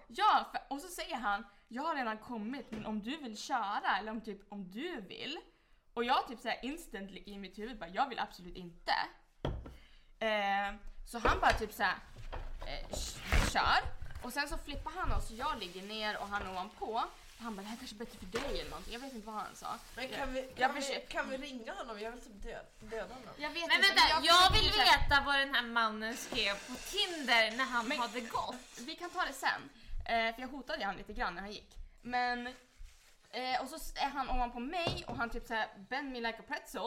Ja, 0.07 0.45
för, 0.51 0.61
och 0.75 0.81
så 0.81 0.87
säger 0.87 1.15
han 1.15 1.45
jag 1.73 1.83
har 1.83 1.95
redan 1.95 2.17
kommit 2.17 2.71
men 2.71 2.85
om 2.85 3.01
du 3.01 3.17
vill 3.17 3.37
köra 3.37 3.97
eller 3.99 4.11
om 4.11 4.21
typ 4.21 4.41
om 4.51 4.71
du 4.71 5.01
vill. 5.01 5.37
Och 5.93 6.03
jag 6.03 6.27
typ 6.27 6.39
såhär 6.39 6.59
instantly 6.65 7.23
i 7.25 7.37
mitt 7.37 7.57
huvud 7.59 7.79
bara 7.79 7.89
jag 7.89 8.09
vill 8.09 8.19
absolut 8.19 8.55
inte. 8.55 8.93
Eh, 10.19 10.75
så 11.07 11.19
han 11.19 11.39
bara 11.39 11.53
typ 11.53 11.73
såhär 11.73 11.95
eh, 12.67 12.97
kör 13.51 13.79
och 14.23 14.33
sen 14.33 14.49
så 14.49 14.57
flippar 14.57 14.91
han 14.95 15.11
oss 15.11 15.29
och 15.31 15.35
jag 15.37 15.59
ligger 15.59 15.81
ner 15.81 16.17
och 16.17 16.27
han 16.27 16.47
ovanpå. 16.47 17.03
Han 17.39 17.55
bara 17.55 17.61
det 17.61 17.67
här 17.67 17.77
kanske 17.77 17.95
är 17.95 17.97
bättre 17.97 18.17
för 18.19 18.25
dig 18.25 18.59
eller 18.59 18.69
någonting. 18.69 18.93
Jag 18.93 18.99
vet 18.99 19.13
inte 19.13 19.27
vad 19.27 19.35
han 19.35 19.55
sa. 19.55 19.77
Men 19.95 20.03
Jag- 20.09 20.13
kan 20.19 20.33
vi, 20.33 20.39
jag 20.55 20.71
kan, 20.71 20.75
vi, 20.75 21.05
kan 21.09 21.29
vi 21.29 21.37
ringa 21.37 21.73
honom? 21.73 21.99
Jag 21.99 22.11
vill 22.11 22.21
typ 22.21 22.43
döda, 22.43 22.61
döda 22.79 23.13
honom. 23.13 23.33
Jag 23.37 23.49
vet 23.49 23.67
Men 23.67 23.77
inte, 23.77 23.87
vänta, 23.87 24.01
jag 24.25 24.37
försöker 24.47 24.61
vill 24.61 24.71
veta 24.71 25.23
vad 25.25 25.35
den 25.39 25.55
här 25.55 25.63
mannen 25.63 26.17
skrev 26.17 26.53
på 26.67 26.73
Tinder 26.75 27.57
när 27.57 27.65
han 27.65 27.87
Men- 27.87 27.99
hade 27.99 28.21
gått. 28.21 28.79
Vi 28.79 28.95
kan 28.95 29.09
ta 29.09 29.25
det 29.25 29.33
sen. 29.33 29.61
Eh, 30.05 30.35
för 30.35 30.41
jag 30.41 30.47
hotade 30.47 30.85
han 30.85 30.95
lite 30.97 31.13
grann 31.13 31.35
när 31.35 31.41
han 31.41 31.51
gick. 31.51 31.75
Men, 32.01 32.47
eh, 33.29 33.61
och 33.61 33.67
så 33.67 33.75
är 33.99 34.09
han 34.09 34.29
ovanpå 34.29 34.59
mig 34.59 35.03
och 35.07 35.15
han 35.17 35.29
typ 35.29 35.47
såhär 35.47 35.67
bend 35.89 36.11
me 36.11 36.19
like 36.21 36.39
a 36.39 36.43
pretzel. 36.47 36.81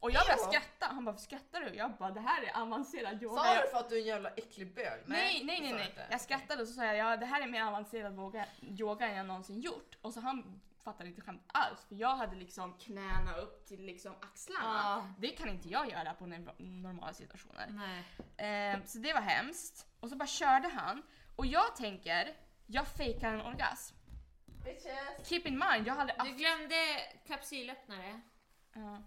Och 0.00 0.10
jag 0.10 0.22
börjar 0.26 0.38
Ew. 0.38 0.50
skratta. 0.52 0.94
Han 0.94 1.04
bara, 1.04 1.12
"Varför 1.12 1.24
skrattar 1.24 1.60
du? 1.60 1.74
Jag 1.74 1.92
bara, 1.96 2.10
det 2.10 2.20
här 2.20 2.42
är 2.42 2.62
avancerad 2.62 3.22
yoga. 3.22 3.42
Sa 3.42 3.62
du 3.62 3.68
för 3.70 3.78
att 3.78 3.88
du 3.88 3.94
är 3.96 4.00
en 4.00 4.06
jävla 4.06 4.30
äcklig 4.30 4.74
bög? 4.74 5.02
Nej, 5.06 5.44
nej, 5.44 5.60
nej, 5.60 5.72
nej. 5.72 6.06
Jag 6.10 6.20
skrattade 6.20 6.62
och 6.62 6.68
så 6.68 6.74
sa 6.74 6.84
jag, 6.84 6.96
ja 6.96 7.16
det 7.16 7.26
här 7.26 7.42
är 7.42 7.46
mer 7.46 7.62
avancerad 7.64 8.12
yoga, 8.60 9.06
än 9.08 9.16
jag 9.16 9.26
någonsin 9.26 9.60
gjort. 9.60 9.98
Och 10.02 10.12
så 10.14 10.20
han 10.20 10.60
fattade 10.84 11.08
inte 11.08 11.20
skämt 11.22 11.42
alls 11.46 11.84
för 11.88 11.94
jag 11.94 12.16
hade 12.16 12.36
liksom 12.36 12.78
knäna 12.78 13.34
upp 13.36 13.66
till 13.66 13.82
liksom 13.84 14.14
axlarna. 14.20 15.14
Det 15.18 15.28
kan 15.28 15.48
inte 15.48 15.68
jag 15.68 15.90
göra 15.90 16.14
på 16.14 16.26
nor- 16.26 16.54
normala 16.58 17.12
situationer. 17.12 17.66
Nej. 18.36 18.72
Eh, 18.72 18.84
så 18.84 18.98
det 18.98 19.12
var 19.12 19.20
hemskt. 19.20 19.86
Och 20.00 20.08
så 20.08 20.16
bara 20.16 20.26
körde 20.26 20.68
han. 20.68 21.02
Och 21.36 21.46
jag 21.46 21.76
tänker, 21.76 22.34
jag 22.72 22.86
fejkar 22.88 23.34
en 23.34 23.40
orgasm. 23.40 23.96
Bitches! 24.64 25.28
Keep 25.28 25.42
in 25.44 25.58
mind, 25.58 25.86
jag 25.86 25.94
hade 25.94 26.14
Du 26.24 26.30
glömde 26.30 26.76
kapsylöppnare. 27.26 28.20
Ja. 28.74 29.02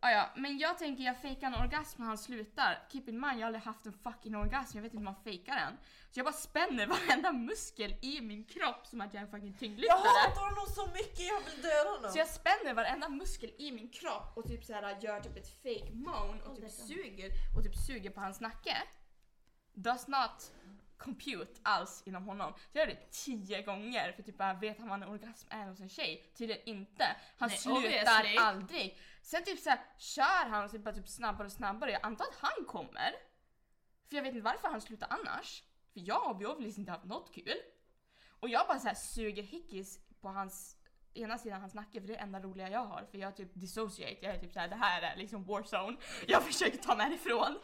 Ah, 0.00 0.10
ja, 0.10 0.30
men 0.36 0.58
jag 0.58 0.78
tänker 0.78 1.04
jag 1.04 1.20
fejkar 1.20 1.46
en 1.46 1.54
orgasm 1.54 2.02
när 2.02 2.08
han 2.08 2.18
slutar. 2.18 2.86
Keep 2.92 3.02
in 3.08 3.20
mind, 3.20 3.32
jag 3.32 3.40
har 3.40 3.46
aldrig 3.46 3.62
haft 3.62 3.86
en 3.86 3.92
fucking 3.92 4.36
orgasm, 4.36 4.76
jag 4.76 4.82
vet 4.82 4.92
inte 4.92 4.98
hur 4.98 5.04
man 5.04 5.22
fejkar 5.24 5.56
den. 5.56 5.78
Så 6.10 6.18
jag 6.18 6.26
bara 6.26 6.32
spänner 6.32 6.86
varenda 6.96 7.32
muskel 7.32 7.94
i 8.00 8.20
min 8.20 8.44
kropp 8.44 8.86
som 8.86 9.00
att 9.00 9.14
jag 9.14 9.20
är 9.20 9.26
en 9.26 9.30
fucking 9.30 9.50
Jag 9.50 9.58
tyngdlyftare. 9.58 9.98
hatar 9.98 10.40
honom 10.40 10.66
så 10.66 10.86
mycket, 10.86 11.26
jag 11.26 11.40
vill 11.40 11.62
döda 11.62 11.90
honom! 11.90 12.10
Så 12.12 12.18
jag 12.18 12.28
spänner 12.28 12.74
varenda 12.74 13.08
muskel 13.08 13.50
i 13.58 13.72
min 13.72 13.88
kropp 13.88 14.36
och 14.36 14.48
typ 14.48 14.64
så 14.64 14.72
här 14.72 15.00
gör 15.00 15.20
typ 15.20 15.36
ett 15.36 15.62
fake 15.62 15.92
moan 15.92 16.40
och 16.42 16.56
typ 16.56 16.70
suger 16.70 17.30
och 17.56 17.64
typ 17.64 17.76
suger 17.86 18.10
på 18.10 18.20
hans 18.20 18.40
nacke. 18.40 18.76
Does 19.72 20.08
not 20.08 20.52
compute 20.98 21.60
alls 21.62 22.02
inom 22.06 22.24
honom. 22.24 22.52
Så 22.72 22.78
jag 22.78 22.88
gör 22.88 22.94
det 22.94 23.10
tio 23.10 23.62
gånger 23.62 24.12
för 24.12 24.22
typ 24.22 24.38
bara 24.38 24.54
vet 24.54 24.78
han 24.78 24.88
vad 24.88 25.02
en 25.02 25.08
orgasm 25.08 25.48
är 25.50 25.66
hos 25.66 25.80
en 25.80 25.88
tjej? 25.88 26.32
Tydligen 26.36 26.62
inte. 26.64 27.16
Han 27.38 27.48
Nej, 27.48 27.58
slutar 27.58 27.78
obviously. 27.78 28.36
aldrig. 28.36 28.98
Sen 29.22 29.44
typ 29.44 29.58
så 29.58 29.70
här, 29.70 29.80
kör 29.98 30.48
han 30.48 30.64
och 30.64 30.70
så 30.70 30.78
bara 30.78 30.94
typ 30.94 31.08
snabbare 31.08 31.46
och 31.46 31.52
snabbare. 31.52 31.90
Jag 31.92 32.06
antar 32.06 32.24
att 32.24 32.38
han 32.40 32.64
kommer. 32.66 33.12
För 34.08 34.16
jag 34.16 34.22
vet 34.22 34.34
inte 34.34 34.44
varför 34.44 34.68
han 34.68 34.80
slutar 34.80 35.08
annars. 35.10 35.62
För 35.92 36.00
jag 36.00 36.20
har 36.20 36.46
obviously 36.46 36.80
inte 36.80 36.92
haft 36.92 37.04
något 37.04 37.34
kul. 37.34 37.56
Och 38.40 38.48
jag 38.48 38.66
bara 38.66 38.78
så 38.78 38.88
här 38.88 38.94
suger 38.94 39.42
hickis 39.42 40.00
på 40.20 40.28
hans 40.28 40.76
ena 41.22 41.38
sidan 41.38 41.60
hans 41.60 41.74
nacke 41.74 42.00
för 42.00 42.08
det 42.08 42.12
är 42.14 42.16
det 42.16 42.22
enda 42.22 42.40
roliga 42.40 42.68
jag 42.70 42.84
har. 42.84 43.06
För 43.10 43.18
jag 43.18 43.36
typ 43.36 43.48
dissociate, 43.54 44.16
jag 44.20 44.34
är 44.34 44.38
typ 44.38 44.52
såhär 44.52 44.68
det 44.68 44.76
här 44.76 45.02
är 45.02 45.16
liksom 45.16 45.44
warzone. 45.44 45.96
Jag 46.26 46.42
försöker 46.42 46.78
ta 46.78 46.96
mig 46.96 47.14
ifrån. 47.14 47.58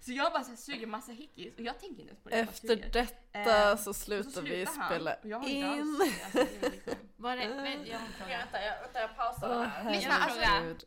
Så 0.00 0.12
jag 0.12 0.32
bara 0.32 0.42
så 0.44 0.50
här 0.50 0.56
suger 0.56 0.86
massa 0.86 1.12
hickis 1.12 1.54
och 1.54 1.60
jag 1.60 1.80
tänker 1.80 2.00
inte 2.00 2.10
ens 2.12 2.22
på 2.22 2.28
det. 2.28 2.36
Efter 2.36 2.76
detta 2.92 3.14
Eh, 3.32 3.76
så 3.76 3.94
slutar 3.94 4.42
vi 4.42 4.48
slutar 4.66 4.72
han, 4.80 4.90
spela 4.90 5.14
och 5.14 5.28
jag 5.28 5.38
har 5.38 5.48
in. 5.48 5.64
alltså, 5.64 6.04
det 6.32 6.66
är 6.66 6.70
liksom- 6.70 6.94
Var 7.16 7.36
det, 7.36 7.48
vänta, 7.48 7.86
jag. 7.88 7.98
Vänta, 8.28 8.62
jag, 8.62 8.80
vänta, 8.80 9.00
jag 9.00 9.16
pausar 9.16 9.48
det 9.48 9.64
här. 9.64 9.92
Lyssna, 9.92 10.14
alltså-. 10.14 10.86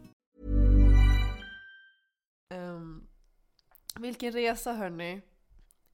Vilken 4.01 4.31
resa 4.31 4.73
hörni. 4.73 5.21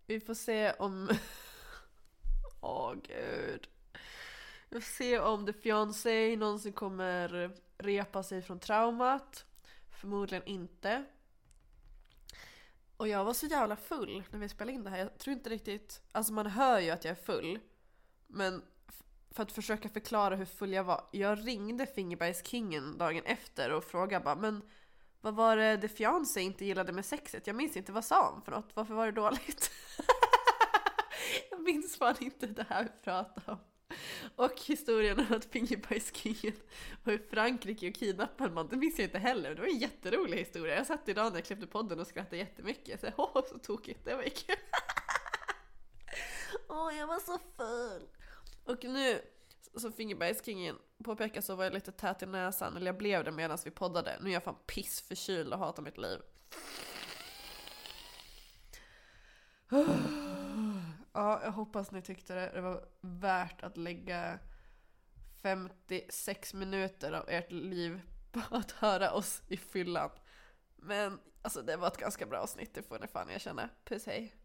Vi 0.05 0.20
får 0.20 0.34
se 0.34 0.72
om... 0.72 1.10
Åh 2.62 2.93
gud. 2.93 3.68
Vi 4.70 4.82
får 4.82 4.91
se 4.97 5.20
om 5.20 5.45
The 5.45 5.53
Fiancé 5.53 6.36
någonsin 6.36 6.74
kommer 6.74 7.51
repa 7.78 8.24
sig 8.24 8.41
från 8.41 8.60
traumat. 8.60 9.45
Förmodligen 9.89 10.47
inte. 10.47 11.05
Och 12.97 13.08
jag 13.08 13.26
var 13.26 13.34
så 13.34 13.45
jävla 13.45 13.76
full 13.76 14.24
när 14.32 14.39
vi 14.39 14.49
spelade 14.49 14.74
in 14.74 14.84
det 14.84 14.89
här. 14.89 14.97
Jag 14.97 15.18
tror 15.18 15.34
inte 15.34 15.49
riktigt... 15.49 16.01
Alltså 16.12 16.34
man 16.34 16.47
hör 16.47 16.80
ju 16.80 16.89
att 16.89 17.05
jag 17.05 17.12
är 17.12 17.24
full. 17.24 17.60
Men 18.28 18.62
för 19.32 19.43
att 19.43 19.51
försöka 19.51 19.89
förklara 19.89 20.36
hur 20.36 20.45
full 20.45 20.74
jag 20.74 20.84
var. 20.84 21.08
Jag 21.12 21.47
ringde 21.47 21.86
Fingerbergskingen 21.86 22.97
dagen 22.97 23.24
efter 23.26 23.72
och 23.72 23.84
frågade 23.84 24.26
bara 24.26 24.36
men 24.36 24.62
vad 25.28 25.36
var 25.36 25.58
det 25.58 25.78
The 25.78 25.88
Fiance 25.88 26.42
inte 26.42 26.66
gillade 26.66 26.92
med 26.92 27.06
sexet? 27.06 27.48
Jag 27.48 27.56
minns 27.56 27.78
inte 27.78 27.92
vad 27.92 28.06
sa 28.06 28.32
han 28.32 28.42
för 28.42 28.52
något? 28.52 28.70
Varför 28.74 28.94
var 28.94 29.06
det 29.06 29.12
dåligt? 29.12 29.72
jag 31.52 31.62
minns 31.62 31.98
fan 31.98 32.16
inte 32.20 32.48
det 32.48 32.66
här 32.70 32.84
vi 32.84 32.90
pratade 33.04 33.52
om. 33.52 33.58
Och 34.36 34.62
historien 34.66 35.20
om 35.20 35.38
att 35.38 35.46
Fingerbergskingen 35.46 36.54
var 37.04 37.14
i 37.14 37.18
Frankrike 37.18 37.90
och 37.90 37.96
kidnappade 37.96 38.50
en 38.50 38.54
man, 38.54 38.68
det 38.68 38.78
minns 38.78 39.00
jag 39.00 39.08
inte 39.08 39.20
heller. 39.20 39.56
Det 39.56 39.62
var 39.62 39.68
en 39.68 39.78
jätterolig 39.78 40.38
historia. 40.38 40.76
Jag 40.76 40.88
satt 40.88 41.10
idag 41.10 41.32
när 41.32 41.40
jag 41.40 41.46
klippte 41.46 41.68
podden 41.68 42.00
och 42.00 42.08
skrattade 42.08 42.38
jättemycket. 42.38 43.02
Så, 43.02 43.08
åh, 43.18 43.44
så 43.50 43.60
tokigt, 43.60 44.06
det 44.06 44.16
var 44.16 44.24
ju 44.24 44.30
kul. 44.30 44.56
Åh, 46.70 46.98
jag 46.98 47.08
var 47.08 47.20
så 47.20 47.40
full. 47.58 48.08
Och 48.64 48.84
nu, 48.84 49.22
som 49.80 49.92
Fingerbergskingen 49.92 50.76
påpekar 51.04 51.42
så 51.42 51.56
var 51.56 51.64
jag 51.64 51.74
lite 51.74 51.92
tät 51.92 52.24
i 52.24 52.26
näsan, 52.26 52.78
eller 52.78 52.86
jag 52.86 52.98
blev 52.98 53.24
det 53.24 53.32
medan 53.32 53.58
vi 53.66 53.72
poddade. 53.72 54.18
Nu 54.22 54.30
är 54.30 54.34
jag 54.34 54.44
fan 54.44 54.58
pissförkyld 54.68 55.54
och 55.54 55.60
hatar 55.60 55.84
mitt 55.84 55.98
liv. 55.98 56.20
Ja, 61.14 61.42
jag 61.44 61.52
hoppas 61.52 61.92
ni 61.92 62.02
tyckte 62.02 62.36
det, 62.36 62.52
det 62.54 62.62
var 62.62 62.86
värt 63.02 63.64
att 63.64 63.78
lägga 63.78 64.40
56 65.42 66.54
minuter 66.54 67.12
av 67.12 67.30
ert 67.30 67.52
liv 67.52 68.02
på 68.32 68.42
att 68.56 68.72
höra 68.72 69.12
oss 69.12 69.42
i 69.48 69.58
fyllan. 69.58 70.10
Men 70.76 71.20
alltså 71.42 71.62
det 71.62 71.78
var 71.78 71.88
ett 71.88 71.98
ganska 71.98 72.26
bra 72.26 72.40
avsnitt, 72.40 72.74
det 72.74 72.84
får 72.84 73.00
ni 73.00 73.08
fan 73.08 73.30
erkänna. 73.30 73.70
Puss 73.84 74.06
hej. 74.06 74.36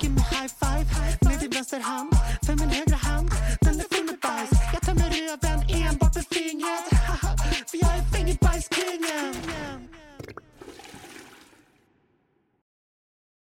Ge 0.00 0.08
mig 0.08 0.24
high 0.34 0.50
five 0.60 0.86
med 1.26 1.40
din 1.40 1.50
vänsterhand 1.50 2.10
För 2.46 2.54
min 2.60 2.70
högra 2.78 2.96
hand, 2.96 3.30
den 3.60 3.74
är 3.80 3.86
full 3.94 4.06
med 4.06 4.18
bajs. 4.22 4.50
Jag 4.72 4.82
tömmer 4.86 5.08
röven 5.18 5.60
enbart 5.80 6.14
med 6.14 6.26
fingret. 6.34 6.86
För 7.70 7.78
jag 7.82 7.92
är 7.98 8.02
fingerbajskingen 8.12 9.34